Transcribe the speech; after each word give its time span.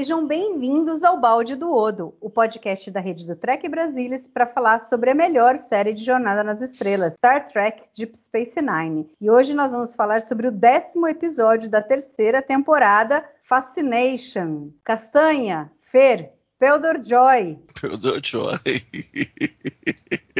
Sejam 0.00 0.26
bem-vindos 0.26 1.04
ao 1.04 1.20
Balde 1.20 1.54
do 1.54 1.70
Odo, 1.70 2.14
o 2.22 2.30
podcast 2.30 2.90
da 2.90 3.00
rede 3.00 3.26
do 3.26 3.36
Trek 3.36 3.68
Brasilis 3.68 4.26
para 4.26 4.46
falar 4.46 4.80
sobre 4.80 5.10
a 5.10 5.14
melhor 5.14 5.58
série 5.58 5.92
de 5.92 6.02
Jornada 6.02 6.42
nas 6.42 6.62
Estrelas, 6.62 7.12
Star 7.12 7.44
Trek 7.44 7.82
Deep 7.94 8.18
Space 8.18 8.62
Nine. 8.62 9.10
E 9.20 9.30
hoje 9.30 9.52
nós 9.52 9.72
vamos 9.72 9.94
falar 9.94 10.22
sobre 10.22 10.48
o 10.48 10.50
décimo 10.50 11.06
episódio 11.06 11.68
da 11.68 11.82
terceira 11.82 12.40
temporada, 12.40 13.22
Fascination. 13.42 14.70
Castanha, 14.82 15.70
Fer, 15.82 16.32
Peldor 16.58 17.04
Joy. 17.04 17.58
Peldor 17.78 18.20
Joy. 18.24 18.56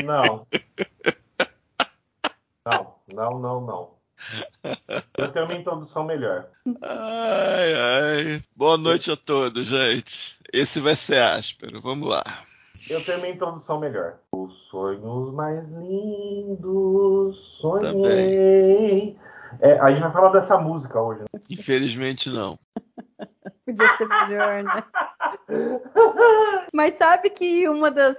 Não. 0.03 0.47
Não, 2.65 2.95
não, 3.13 3.39
não, 3.39 3.61
não. 3.61 4.00
Eu 5.17 5.29
tenho 5.33 5.47
uma 5.47 5.55
introdução 5.55 6.05
melhor. 6.05 6.47
Ai, 6.83 7.75
ai. 7.75 8.43
Boa 8.55 8.77
noite 8.77 9.11
a 9.11 9.17
todos, 9.17 9.67
gente. 9.67 10.39
Esse 10.53 10.81
vai 10.81 10.97
ser 10.97 11.21
áspero. 11.21 11.81
Vamos 11.81 12.09
lá. 12.09 12.23
Eu 12.89 13.05
tenho 13.05 13.19
uma 13.19 13.29
introdução 13.29 13.79
melhor. 13.79 14.19
Os 14.33 14.53
sonhos 14.69 15.33
mais 15.33 15.69
lindos, 15.71 17.37
sonhei. 17.61 19.17
É, 19.61 19.79
a 19.79 19.91
gente 19.91 20.01
vai 20.01 20.13
falar 20.13 20.31
dessa 20.31 20.59
música 20.59 21.01
hoje. 21.01 21.21
Né? 21.21 21.41
Infelizmente 21.51 22.31
não. 22.31 22.59
Podia 23.67 23.97
ser 23.97 24.09
melhor, 24.09 24.65
né? 24.65 24.85
Mas 26.73 26.97
sabe 26.97 27.31
que 27.31 27.69
uma 27.69 27.91
das 27.91 28.17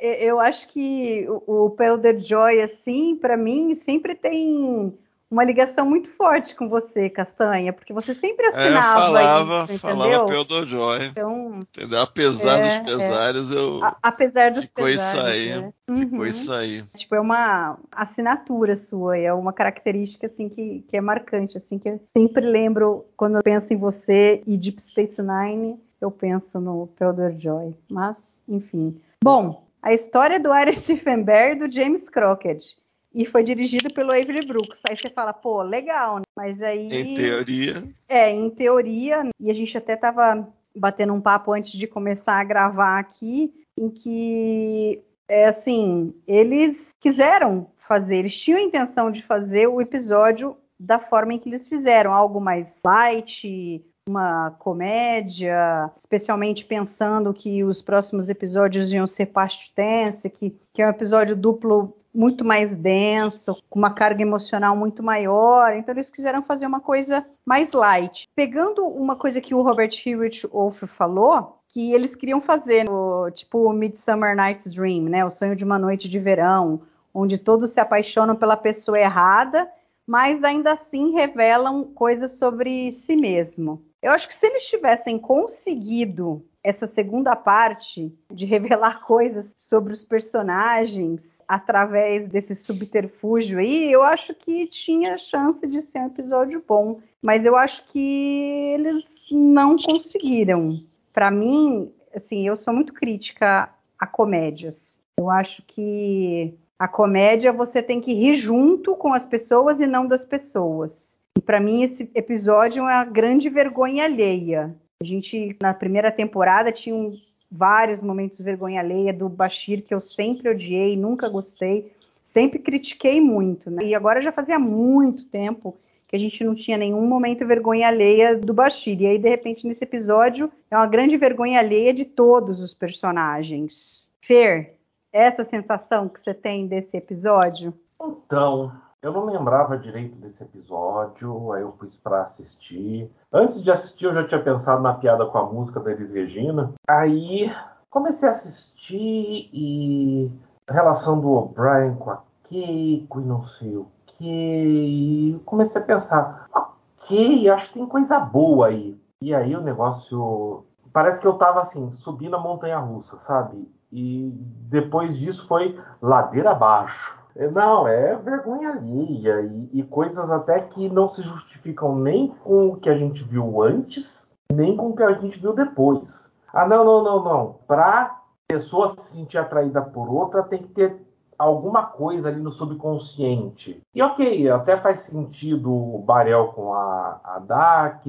eu 0.00 0.38
acho 0.38 0.68
que 0.68 1.26
o 1.28 1.70
Pelder 1.70 2.20
Joy, 2.20 2.62
assim, 2.62 3.16
para 3.16 3.36
mim, 3.36 3.74
sempre 3.74 4.14
tem 4.14 4.96
uma 5.30 5.44
ligação 5.44 5.84
muito 5.84 6.08
forte 6.10 6.54
com 6.54 6.68
você, 6.68 7.10
Castanha, 7.10 7.72
porque 7.72 7.92
você 7.92 8.14
sempre 8.14 8.46
assinava 8.46 9.18
é, 9.20 9.22
eu 9.22 9.26
falava, 9.26 9.64
isso, 9.64 9.78
falava 9.78 10.24
pelo 10.24 10.66
Joy. 10.66 11.04
Então, 11.06 11.60
entendeu? 11.60 12.00
Apesar 12.00 12.58
é, 12.58 12.60
dos 12.60 12.90
pesares, 12.90 13.52
é. 13.52 13.58
eu 13.58 13.84
A, 13.84 13.96
apesar 14.02 14.48
dos 14.48 14.60
ficou 14.60 14.86
pesares, 14.86 15.18
isso 15.18 15.26
aí, 15.26 15.62
né? 15.62 15.72
ficou 15.96 16.18
uhum. 16.18 16.26
isso 16.26 16.52
aí. 16.52 16.82
Tipo, 16.96 17.14
é 17.14 17.20
uma 17.20 17.78
assinatura 17.92 18.76
sua, 18.76 19.18
é 19.18 19.32
uma 19.32 19.52
característica 19.52 20.26
assim 20.26 20.48
que, 20.48 20.84
que 20.88 20.96
é 20.96 21.00
marcante, 21.00 21.58
assim 21.58 21.78
que 21.78 21.90
eu 21.90 22.00
sempre 22.16 22.44
lembro 22.44 23.04
quando 23.16 23.36
eu 23.36 23.42
penso 23.42 23.72
em 23.72 23.76
você 23.76 24.42
e 24.46 24.56
Deep 24.56 24.82
Space 24.82 25.20
Nine, 25.20 25.78
eu 26.00 26.10
penso 26.10 26.58
no 26.58 26.86
Pelder 26.98 27.38
Joy. 27.38 27.74
Mas, 27.90 28.16
enfim. 28.48 28.98
Bom, 29.22 29.66
a 29.82 29.92
história 29.92 30.40
do 30.40 30.54
Iris 30.56 30.78
Stephenberg 30.80 31.56
e 31.56 31.68
do 31.68 31.72
James 31.72 32.08
Crockett 32.08 32.76
e 33.14 33.24
foi 33.26 33.42
dirigido 33.42 33.92
pelo 33.92 34.12
Avery 34.12 34.46
Brooks. 34.46 34.78
Aí 34.88 34.96
você 34.96 35.10
fala, 35.10 35.32
pô, 35.32 35.62
legal, 35.62 36.16
né? 36.16 36.22
mas 36.36 36.62
aí. 36.62 36.88
Em 36.90 37.14
teoria. 37.14 37.74
É, 38.08 38.30
em 38.30 38.50
teoria, 38.50 39.28
e 39.40 39.50
a 39.50 39.54
gente 39.54 39.76
até 39.76 39.96
tava 39.96 40.48
batendo 40.76 41.12
um 41.12 41.20
papo 41.20 41.52
antes 41.52 41.72
de 41.72 41.86
começar 41.86 42.34
a 42.34 42.44
gravar 42.44 42.98
aqui, 42.98 43.52
em 43.76 43.90
que, 43.90 45.02
é 45.26 45.46
assim, 45.46 46.14
eles 46.26 46.94
quiseram 47.00 47.68
fazer, 47.76 48.16
eles 48.16 48.38
tinham 48.38 48.60
a 48.60 48.62
intenção 48.62 49.10
de 49.10 49.22
fazer 49.22 49.66
o 49.66 49.80
episódio 49.80 50.56
da 50.78 50.98
forma 50.98 51.34
em 51.34 51.38
que 51.38 51.48
eles 51.48 51.66
fizeram, 51.66 52.12
algo 52.12 52.40
mais 52.40 52.80
light, 52.84 53.84
uma 54.08 54.52
comédia, 54.58 55.90
especialmente 55.98 56.64
pensando 56.64 57.34
que 57.34 57.62
os 57.64 57.82
próximos 57.82 58.28
episódios 58.28 58.92
iam 58.92 59.06
ser 59.06 59.26
past 59.26 59.74
tense, 59.74 60.30
que, 60.30 60.56
que 60.72 60.80
é 60.80 60.86
um 60.86 60.90
episódio 60.90 61.36
duplo 61.36 61.97
muito 62.14 62.44
mais 62.44 62.76
denso, 62.76 63.56
com 63.68 63.78
uma 63.78 63.92
carga 63.92 64.22
emocional 64.22 64.76
muito 64.76 65.02
maior. 65.02 65.74
Então 65.74 65.94
eles 65.94 66.10
quiseram 66.10 66.42
fazer 66.42 66.66
uma 66.66 66.80
coisa 66.80 67.24
mais 67.44 67.72
light. 67.72 68.28
Pegando 68.34 68.86
uma 68.86 69.16
coisa 69.16 69.40
que 69.40 69.54
o 69.54 69.62
Robert 69.62 69.90
Hewitt 70.04 70.46
Wolf 70.46 70.82
falou, 70.96 71.60
que 71.68 71.92
eles 71.92 72.16
queriam 72.16 72.40
fazer 72.40 72.86
tipo 73.34 73.72
Midsummer 73.72 74.34
Night's 74.34 74.74
Dream, 74.74 75.04
né, 75.04 75.24
o 75.24 75.30
sonho 75.30 75.54
de 75.54 75.64
uma 75.64 75.78
noite 75.78 76.08
de 76.08 76.18
verão, 76.18 76.82
onde 77.12 77.38
todos 77.38 77.70
se 77.70 77.80
apaixonam 77.80 78.34
pela 78.34 78.56
pessoa 78.56 78.98
errada, 78.98 79.70
mas 80.06 80.42
ainda 80.42 80.72
assim 80.72 81.12
revelam 81.12 81.84
coisas 81.84 82.32
sobre 82.32 82.90
si 82.92 83.14
mesmo. 83.16 83.82
Eu 84.00 84.12
acho 84.12 84.28
que 84.28 84.34
se 84.34 84.46
eles 84.46 84.64
tivessem 84.64 85.18
conseguido 85.18 86.44
essa 86.68 86.86
segunda 86.86 87.34
parte 87.34 88.12
de 88.30 88.44
revelar 88.44 89.00
coisas 89.06 89.54
sobre 89.56 89.90
os 89.90 90.04
personagens 90.04 91.42
através 91.48 92.28
desse 92.28 92.54
subterfúgio 92.54 93.58
aí, 93.58 93.90
eu 93.90 94.02
acho 94.02 94.34
que 94.34 94.66
tinha 94.66 95.16
chance 95.16 95.66
de 95.66 95.80
ser 95.80 96.00
um 96.00 96.06
episódio 96.08 96.62
bom, 96.66 97.00
mas 97.22 97.46
eu 97.46 97.56
acho 97.56 97.86
que 97.86 98.74
eles 98.74 99.02
não 99.30 99.76
conseguiram. 99.76 100.84
Para 101.10 101.30
mim, 101.30 101.90
assim, 102.14 102.46
eu 102.46 102.54
sou 102.54 102.74
muito 102.74 102.92
crítica 102.92 103.70
a 103.98 104.06
comédias. 104.06 105.00
Eu 105.18 105.30
acho 105.30 105.62
que 105.66 106.54
a 106.78 106.86
comédia 106.86 107.50
você 107.50 107.82
tem 107.82 107.98
que 107.98 108.12
rir 108.12 108.34
junto 108.34 108.94
com 108.94 109.14
as 109.14 109.24
pessoas 109.24 109.80
e 109.80 109.86
não 109.86 110.06
das 110.06 110.22
pessoas. 110.22 111.18
E 111.38 111.40
para 111.40 111.60
mim 111.60 111.82
esse 111.82 112.10
episódio 112.14 112.80
é 112.80 112.82
uma 112.82 113.04
grande 113.06 113.48
vergonha 113.48 114.04
alheia. 114.04 114.76
A 115.00 115.06
gente, 115.06 115.56
na 115.62 115.72
primeira 115.72 116.10
temporada, 116.10 116.72
tinha 116.72 116.94
um, 116.94 117.16
vários 117.48 118.02
momentos 118.02 118.36
de 118.36 118.42
vergonha 118.42 118.80
alheia 118.80 119.12
do 119.12 119.28
Bashir, 119.28 119.84
que 119.84 119.94
eu 119.94 120.00
sempre 120.00 120.48
odiei, 120.48 120.96
nunca 120.96 121.28
gostei, 121.28 121.92
sempre 122.24 122.58
critiquei 122.58 123.20
muito. 123.20 123.70
Né? 123.70 123.84
E 123.84 123.94
agora 123.94 124.20
já 124.20 124.32
fazia 124.32 124.58
muito 124.58 125.24
tempo 125.28 125.76
que 126.08 126.16
a 126.16 126.18
gente 126.18 126.42
não 126.42 126.52
tinha 126.52 126.76
nenhum 126.76 127.06
momento 127.06 127.46
vergonha 127.46 127.86
alheia 127.86 128.36
do 128.36 128.52
Bashir. 128.52 129.00
E 129.00 129.06
aí, 129.06 129.18
de 129.18 129.28
repente, 129.28 129.66
nesse 129.68 129.84
episódio, 129.84 130.50
é 130.68 130.76
uma 130.76 130.86
grande 130.86 131.16
vergonha 131.16 131.60
alheia 131.60 131.94
de 131.94 132.04
todos 132.04 132.60
os 132.60 132.74
personagens. 132.74 134.10
Fer, 134.20 134.78
essa 135.12 135.44
sensação 135.44 136.08
que 136.08 136.20
você 136.24 136.34
tem 136.34 136.66
desse 136.66 136.96
episódio? 136.96 137.72
Então, 138.00 138.72
eu 139.02 139.12
não 139.12 139.26
lembrava 139.26 139.78
direito 139.78 140.16
desse 140.16 140.42
episódio, 140.42 141.52
aí 141.52 141.62
eu 141.62 141.72
fui 141.78 141.88
para 142.02 142.22
assistir. 142.22 143.10
Antes 143.32 143.62
de 143.62 143.70
assistir, 143.70 144.06
eu 144.06 144.14
já 144.14 144.26
tinha 144.26 144.42
pensado 144.42 144.82
na 144.82 144.94
piada 144.94 145.24
com 145.26 145.38
a 145.38 145.46
música 145.46 145.78
da 145.78 145.92
Elis 145.92 146.10
Regina. 146.10 146.72
Aí 146.88 147.52
comecei 147.90 148.28
a 148.28 148.32
assistir 148.32 149.48
e 149.52 150.30
a 150.68 150.72
relação 150.72 151.20
do 151.20 151.30
O'Brien 151.30 151.94
com 151.94 152.10
a 152.10 152.22
Keiko 152.44 153.20
e 153.20 153.24
não 153.24 153.42
sei 153.42 153.76
o 153.76 153.86
que. 154.06 155.40
Comecei 155.44 155.80
a 155.80 155.84
pensar, 155.84 156.48
ok, 156.52 157.48
acho 157.48 157.68
que 157.68 157.74
tem 157.74 157.86
coisa 157.86 158.18
boa 158.18 158.66
aí. 158.66 159.00
E 159.22 159.34
aí 159.34 159.54
o 159.54 159.62
negócio. 159.62 160.64
Parece 160.92 161.20
que 161.20 161.26
eu 161.26 161.34
tava 161.34 161.60
assim, 161.60 161.90
subindo 161.90 162.34
a 162.34 162.40
montanha 162.40 162.78
russa, 162.78 163.18
sabe? 163.18 163.70
E 163.92 164.32
depois 164.68 165.16
disso 165.16 165.46
foi 165.46 165.78
ladeira 166.02 166.50
abaixo. 166.50 167.16
Não, 167.46 167.86
é 167.86 168.16
vergonha 168.16 168.70
alheia 168.70 169.42
e, 169.42 169.80
e, 169.80 169.82
coisas 169.84 170.30
até 170.30 170.60
que 170.60 170.88
não 170.88 171.06
se 171.06 171.22
justificam 171.22 171.94
nem 171.94 172.28
com 172.42 172.68
o 172.68 172.76
que 172.76 172.90
a 172.90 172.96
gente 172.96 173.22
viu 173.22 173.62
antes, 173.62 174.28
nem 174.52 174.76
com 174.76 174.88
o 174.88 174.96
que 174.96 175.04
a 175.04 175.12
gente 175.12 175.38
viu 175.38 175.52
depois. 175.52 176.32
Ah, 176.52 176.66
não, 176.66 176.84
não, 176.84 177.04
não, 177.04 177.22
não. 177.22 177.56
Pra 177.66 178.20
pessoa 178.48 178.88
se 178.88 179.00
sentir 179.00 179.38
atraída 179.38 179.80
por 179.80 180.08
outra, 180.08 180.42
tem 180.42 180.60
que 180.60 180.68
ter 180.68 181.00
alguma 181.38 181.86
coisa 181.86 182.28
ali 182.28 182.40
no 182.40 182.50
subconsciente. 182.50 183.80
E 183.94 184.02
ok, 184.02 184.50
até 184.50 184.76
faz 184.76 185.00
sentido 185.00 185.72
o 185.72 185.98
Barel 185.98 186.48
com 186.48 186.72
a, 186.74 187.20
a 187.22 187.38
Dax, 187.38 188.06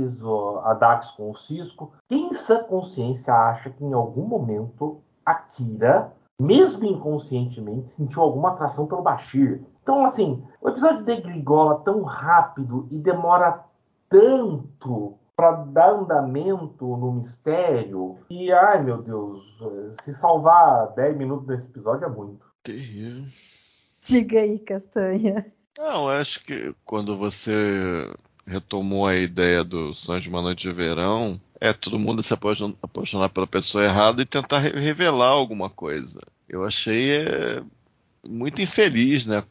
a 0.64 0.74
Dax 0.74 1.12
com 1.12 1.30
o 1.30 1.36
Cisco. 1.36 1.94
Quem 2.08 2.30
em 2.30 2.34
sã 2.34 2.64
consciência 2.64 3.34
acha 3.34 3.70
que 3.70 3.86
em 3.86 3.94
algum 3.94 4.24
momento 4.24 5.02
a 5.24 5.36
Kira 5.36 6.12
mesmo 6.40 6.86
inconscientemente, 6.86 7.92
sentiu 7.92 8.22
alguma 8.22 8.52
atração 8.52 8.88
pelo 8.88 9.02
Bashir. 9.02 9.62
Então, 9.84 10.06
assim, 10.06 10.42
o 10.62 10.70
episódio 10.70 11.04
degringola 11.04 11.82
tão 11.84 12.04
rápido 12.04 12.88
e 12.90 12.98
demora 12.98 13.66
tanto 14.08 15.18
para 15.36 15.52
dar 15.52 15.92
andamento 15.92 16.86
no 16.86 17.14
mistério. 17.14 18.18
E, 18.30 18.52
ai 18.52 18.84
meu 18.84 19.02
Deus, 19.02 19.58
se 20.02 20.14
salvar 20.14 20.94
10 20.96 21.18
minutos 21.18 21.48
nesse 21.48 21.70
episódio 21.70 22.06
é 22.06 22.10
muito. 22.10 22.46
Terrível. 22.64 23.24
Diga 24.06 24.40
aí, 24.40 24.60
Castanha. 24.60 25.46
Não, 25.78 26.10
acho 26.10 26.44
que 26.44 26.76
quando 26.84 27.18
você 27.18 28.06
retomou 28.50 29.08
a 29.08 29.16
ideia 29.16 29.64
do 29.64 29.94
Sonho 29.94 30.20
de 30.20 30.28
uma 30.28 30.42
Noite 30.42 30.68
de 30.68 30.74
Verão, 30.74 31.40
é 31.62 31.72
todo 31.72 32.00
mundo 32.00 32.24
se 32.24 32.34
apaixonar, 32.34 33.30
pela 33.30 33.46
pessoa 33.46 33.84
errada 33.84 34.22
e 34.22 34.26
tentar 34.26 34.60
re 34.60 34.72
revelar 34.72 35.28
alguma 35.28 35.70
coisa. 35.70 36.20
Eu 36.48 36.66
achei 36.66 37.18
é, 37.18 37.62
muito 38.28 38.62
infeliz, 38.62 39.26
né? 39.26 39.44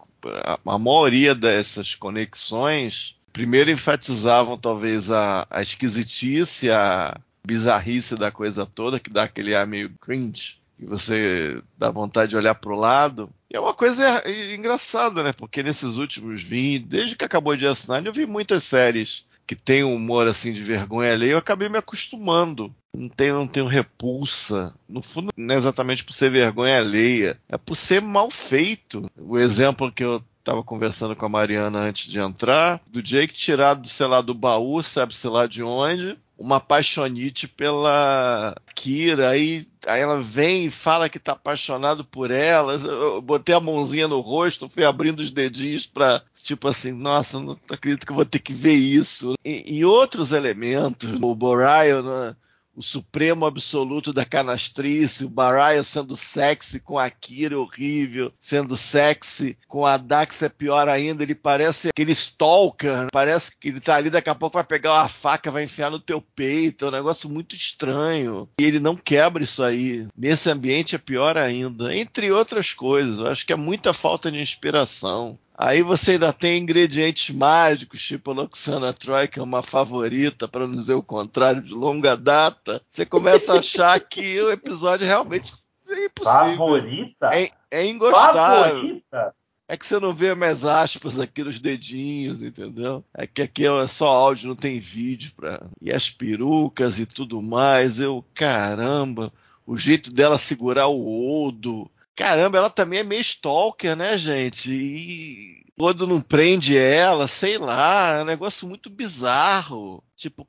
A, 0.45 0.59
a, 0.67 0.79
maioria 0.79 1.35
dessas 1.35 1.95
conexões 1.95 3.17
primeiro 3.33 3.71
enfatizavam 3.71 4.59
talvez 4.59 5.11
a, 5.11 5.47
a 5.49 5.63
esquisitice, 5.63 6.71
a 6.71 7.21
bizarrice 7.45 8.17
da 8.17 8.33
coisa 8.33 8.67
toda, 8.67 8.99
que 8.99 9.11
dá 9.11 9.25
aquele 9.25 9.55
ar 9.55 9.67
meio 9.67 9.91
cringe, 10.01 10.61
que 10.77 10.85
você 10.85 11.63
dá 11.77 11.91
vontade 11.91 12.31
de 12.31 12.37
olhar 12.37 12.55
para 12.57 12.73
o 12.73 12.79
lado. 12.79 13.31
E 13.51 13.57
é 13.57 13.61
uma 13.61 13.73
coisa 13.75 14.23
engraçada, 14.55 15.23
né? 15.23 15.33
Porque 15.33 15.63
nesses 15.63 15.97
últimos 15.97 16.43
20, 16.43 16.85
desde 16.85 17.17
que 17.17 17.25
acabou 17.25 17.57
de 17.57 17.67
assinar, 17.67 18.05
eu 18.05 18.13
vi 18.13 18.27
muitas 18.27 18.65
séries 18.65 19.25
que 19.47 19.57
tem 19.57 19.83
um 19.83 19.95
humor 19.95 20.29
assim 20.29 20.53
de 20.53 20.61
vergonha 20.61 21.11
alheia, 21.11 21.33
eu 21.33 21.39
acabei 21.39 21.71
me 21.71 21.79
acostumando. 21.79 22.75
Não 22.95 23.09
tenho, 23.09 23.37
não 23.37 23.47
tenho 23.47 23.67
repulsa. 23.67 24.75
No 24.87 25.01
fundo, 25.03 25.31
não 25.35 25.55
é 25.55 25.57
exatamente 25.57 26.05
por 26.05 26.13
ser 26.13 26.31
vergonha 26.31 26.77
alheia, 26.77 27.41
é 27.49 27.57
por 27.57 27.75
ser 27.75 28.03
mal 28.03 28.31
feito. 28.31 29.11
O 29.17 29.39
exemplo 29.39 29.91
que 29.91 30.05
eu 30.05 30.23
estava 30.39 30.63
conversando 30.63 31.17
com 31.17 31.25
a 31.25 31.31
Mariana 31.31 31.79
antes 31.81 32.11
de 32.11 32.19
entrar, 32.19 32.81
do 32.87 33.03
Jake 33.03 33.33
tirado, 33.35 33.89
sei 33.89 34.07
lá, 34.07 34.21
do 34.21 34.35
baú, 34.35 34.83
sabe-se 34.83 35.27
lá 35.29 35.47
de 35.47 35.63
onde, 35.63 36.19
uma 36.39 36.57
apaixonite 36.57 37.49
pela 37.49 38.55
Kira, 38.75 39.31
aí, 39.31 39.67
aí 39.87 40.01
ela 40.01 40.21
vem 40.21 40.67
e 40.67 40.71
fala 40.71 41.09
que 41.09 41.19
tá 41.19 41.33
apaixonado 41.33 42.05
por 42.05 42.31
ela. 42.31 42.75
Eu 42.75 43.21
botei 43.21 43.55
a 43.55 43.61
mãozinha 43.61 44.07
no 44.07 44.21
rosto, 44.21 44.69
fui 44.69 44.85
abrindo 44.85 45.19
os 45.19 45.33
dedinhos 45.33 45.87
para 45.87 46.23
tipo 46.45 46.69
assim, 46.69 46.93
nossa, 46.93 47.41
não 47.41 47.59
acredito 47.69 48.07
que 48.07 48.13
eu 48.13 48.17
vou 48.17 48.25
ter 48.25 48.39
que 48.39 48.53
ver 48.53 48.75
isso. 48.75 49.35
E, 49.45 49.79
e 49.79 49.85
outros 49.85 50.31
elementos, 50.31 51.11
o 51.21 51.35
Boraio, 51.35 52.03
né? 52.03 52.37
O 52.79 52.83
supremo 52.83 53.45
absoluto 53.45 54.13
da 54.13 54.25
canastrice, 54.25 55.25
o 55.25 55.29
Baraya 55.29 55.83
sendo 55.83 56.17
sexy 56.17 56.79
com 56.79 56.97
a 56.97 57.11
Kira 57.11 57.59
horrível, 57.59 58.33
sendo 58.39 58.77
sexy 58.77 59.59
com 59.67 59.85
a 59.85 59.97
Dax 59.97 60.43
é 60.45 60.49
pior 60.49 60.89
ainda, 60.89 61.25
ele 61.25 61.35
parece 61.35 61.89
aquele 61.89 62.13
stalker, 62.13 63.09
parece 63.13 63.51
que 63.59 63.69
ele 63.69 63.81
tá 63.81 63.97
ali 63.97 64.11
daqui 64.11 64.31
a 64.31 64.35
pouco 64.35 64.55
vai 64.55 64.65
pegar 64.65 64.95
uma 64.95 65.09
faca, 65.09 65.51
vai 65.51 65.65
enfiar 65.65 65.91
no 65.91 65.99
teu 65.99 66.21
peito, 66.21 66.85
é 66.85 66.89
um 66.89 66.93
negócio 66.93 67.29
muito 67.29 67.57
estranho. 67.57 68.49
E 68.61 68.65
ele 68.65 68.79
não 68.79 68.95
quebra 68.95 69.43
isso 69.43 69.63
aí. 69.63 70.07
Nesse 70.17 70.49
ambiente 70.49 70.95
é 70.95 70.99
pior 70.99 71.37
ainda, 71.37 71.93
entre 71.95 72.31
outras 72.31 72.73
coisas. 72.73 73.19
Eu 73.19 73.27
acho 73.27 73.45
que 73.45 73.53
é 73.53 73.57
muita 73.57 73.93
falta 73.93 74.31
de 74.31 74.41
inspiração. 74.41 75.37
Aí 75.61 75.83
você 75.83 76.13
ainda 76.13 76.33
tem 76.33 76.63
ingredientes 76.63 77.35
mágicos, 77.35 78.01
tipo 78.01 78.31
a 78.31 78.35
Loxana 78.35 78.93
Troy, 78.93 79.27
que 79.27 79.41
é 79.41 79.43
uma 79.43 79.61
favorita, 79.61 80.47
para 80.47 80.69
não 80.69 80.77
dizer 80.77 80.95
o 80.95 81.03
contrário, 81.03 81.61
de 81.61 81.75
longa 81.75 82.17
data. 82.17 82.81
Você 82.89 83.05
começa 83.05 83.55
a 83.55 83.59
achar 83.59 83.99
que 83.99 84.41
o 84.41 84.53
episódio 84.53 85.05
realmente 85.05 85.53
é 85.89 86.05
impossível. 86.05 86.57
Favorita? 86.57 87.31
É, 87.33 87.51
é 87.73 87.87
ingostável. 87.87 88.73
Favorita? 88.73 89.35
É 89.67 89.77
que 89.77 89.85
você 89.85 89.99
não 89.99 90.15
vê 90.15 90.33
mais 90.33 90.65
aspas 90.65 91.19
aqui 91.19 91.43
nos 91.43 91.59
dedinhos, 91.59 92.41
entendeu? 92.41 93.05
É 93.13 93.27
que 93.27 93.43
aqui 93.43 93.67
é 93.67 93.87
só 93.89 94.07
áudio, 94.07 94.49
não 94.49 94.55
tem 94.55 94.79
vídeo. 94.79 95.33
Pra... 95.35 95.61
E 95.83 95.93
as 95.93 96.09
perucas 96.09 97.01
e 97.01 97.05
tudo 97.05 97.43
mais. 97.43 97.99
Eu, 97.99 98.25
caramba, 98.33 99.33
o 99.67 99.77
jeito 99.77 100.15
dela 100.15 100.39
segurar 100.39 100.87
o 100.87 101.47
Odo 101.49 101.91
Caramba, 102.19 102.59
ela 102.59 102.69
também 102.69 102.99
é 102.99 103.05
meio 103.05 103.21
stalker, 103.21 103.95
né, 103.95 104.19
gente? 104.19 104.73
E 104.73 105.65
quando 105.79 106.05
não 106.05 106.21
prende 106.21 106.77
ela, 106.77 107.29
sei 107.29 107.59
lá, 107.59 108.17
é 108.17 108.23
um 108.23 108.25
negócio 108.25 108.67
muito 108.67 108.91
bizarro. 108.91 110.03
Tipo, 110.17 110.45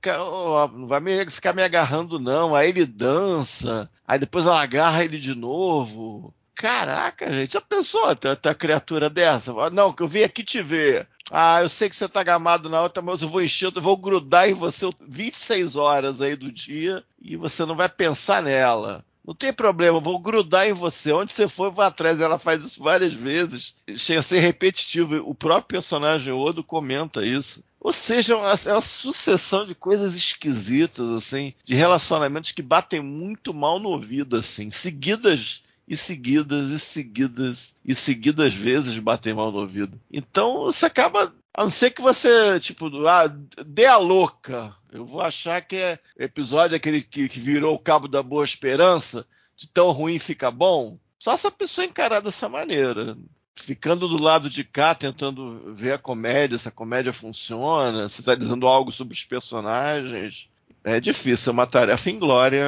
não 0.74 0.88
vai 0.88 1.00
me, 1.00 1.30
ficar 1.30 1.54
me 1.54 1.62
agarrando, 1.62 2.19
não. 2.19 2.56
Aí 2.56 2.69
ele 2.69 2.88
dança, 2.88 3.88
aí 4.07 4.18
depois 4.18 4.48
ela 4.48 4.60
agarra 4.60 5.04
ele 5.04 5.19
de 5.19 5.36
novo. 5.36 6.33
Caraca, 6.56 7.31
gente, 7.31 7.54
já 7.54 7.62
pensou 7.62 8.16
ter, 8.16 8.36
ter 8.36 8.56
criatura 8.56 9.07
dessa? 9.07 9.54
Não, 9.69 9.94
que 9.94 10.01
eu 10.01 10.07
vim 10.07 10.24
aqui 10.24 10.44
te 10.44 10.63
ver. 10.63 11.07
Ah, 11.30 11.62
eu 11.62 11.69
sei 11.69 11.88
que 11.88 11.95
você 11.95 12.10
tá 12.10 12.24
gamado 12.24 12.68
na 12.68 12.81
outra, 12.81 13.04
mas 13.04 13.21
eu 13.21 13.30
vou 13.30 13.44
encher, 13.44 13.71
eu 13.75 13.81
vou 13.81 13.95
grudar 13.95 14.50
em 14.50 14.56
você 14.56 14.89
26 15.07 15.75
horas 15.75 16.19
aí 16.19 16.36
do 16.36 16.51
dia 16.51 17.04
e 17.21 17.38
você 17.38 17.63
não 17.63 17.75
vai 17.75 17.88
pensar 17.88 18.42
nela. 18.42 19.06
Não 19.30 19.36
tem 19.36 19.54
problema, 19.54 20.00
vou 20.00 20.18
grudar 20.18 20.68
em 20.68 20.74
você. 20.74 21.14
Onde 21.14 21.31
você 21.31 21.48
for, 21.48 21.66
eu 21.66 21.72
vou 21.72 21.86
atrás. 21.86 22.20
Ela 22.20 22.40
faz 22.40 22.64
isso 22.64 22.81
várias 22.81 23.14
vezes. 23.14 23.76
Chega 23.96 24.22
a 24.22 24.24
ser 24.24 24.40
repetitivo. 24.40 25.18
O 25.24 25.36
próprio 25.36 25.68
personagem 25.68 26.34
Odo 26.34 26.64
comenta 26.64 27.24
isso. 27.24 27.64
Ou 27.80 27.94
seja, 27.94 28.34
é 28.34 28.36
uma, 28.36 28.52
é 28.66 28.74
uma, 28.74 28.81
sucessão 28.81 29.68
de 29.68 29.76
coisas 29.76 30.16
esquisitas, 30.16 31.08
assim, 31.10 31.54
de 31.64 31.76
relacionamentos 31.76 32.52
que 32.52 32.64
batem 32.64 33.02
muito 33.02 33.54
mal 33.54 33.80
no 33.80 33.90
ouvido, 33.90 34.36
assim, 34.36 34.72
seguidas 34.72 35.62
e 35.88 35.96
seguidas 35.96 36.72
e 36.72 36.80
seguidas 36.80 37.76
e 37.86 37.94
seguidas 37.94 38.52
vezes 38.52 38.98
batem 38.98 39.36
mal 39.36 39.52
no 39.52 39.60
ouvido. 39.60 40.00
Então 40.12 40.64
você 40.64 40.88
acaba 40.88 41.31
a 41.56 41.63
não 41.63 41.72
ser 41.72 41.92
que 41.92 42.01
você, 42.01 42.60
tipo, 42.60 42.90
ah, 43.07 43.28
dê 43.66 43.86
a 43.86 43.98
louca. 43.98 44.74
Eu 44.92 45.06
vou 45.06 45.22
achar 45.22 45.62
que 45.62 45.75
é 45.75 46.00
episódio 46.18 46.75
aquele 46.75 47.01
que, 47.01 47.30
que 47.30 47.40
virou 47.40 47.75
o 47.75 47.80
cabo 47.80 48.07
da 48.07 48.24
boa 48.24 48.46
esperança, 48.46 49.25
de 49.56 49.68
tão 49.68 49.92
ruim 49.92 50.19
fica 50.19 50.50
bom. 50.50 50.98
Só 51.19 51.34
essa 51.34 51.51
pessoa 51.51 51.86
encarar 51.86 52.22
dessa 52.22 52.48
maneira. 52.48 53.18
Ficando 53.56 54.07
do 54.07 54.22
lado 54.22 54.50
de 54.50 54.63
cá, 54.63 54.96
tentando 54.96 55.74
ver 55.74 55.94
a 55.94 55.98
comédia, 55.98 56.57
se 56.57 56.69
a 56.69 56.72
comédia 56.72 57.12
funciona, 57.12 58.07
se 58.07 58.22
está 58.22 58.34
dizendo 58.34 58.68
algo 58.68 58.92
sobre 58.92 59.13
os 59.13 59.25
personagens. 59.25 60.50
É 60.84 61.00
difícil, 61.00 61.52
é 61.52 61.54
uma 61.54 61.68
tarefa 61.68 62.10
inglória 62.10 62.66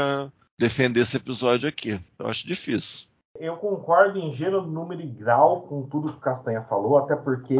defender 0.59 0.99
esse 0.99 1.15
episódio 1.15 1.69
aqui. 1.69 1.97
Eu 2.19 2.27
acho 2.27 2.45
difícil. 2.45 3.07
Eu 3.39 3.55
concordo 3.55 4.19
em 4.19 4.33
gênero, 4.33 4.67
número 4.67 5.01
e 5.01 5.07
grau 5.07 5.61
com 5.61 5.83
tudo 5.83 6.11
que 6.11 6.17
o 6.17 6.21
Castanha 6.21 6.61
falou, 6.63 6.97
até 6.97 7.15
porque 7.15 7.55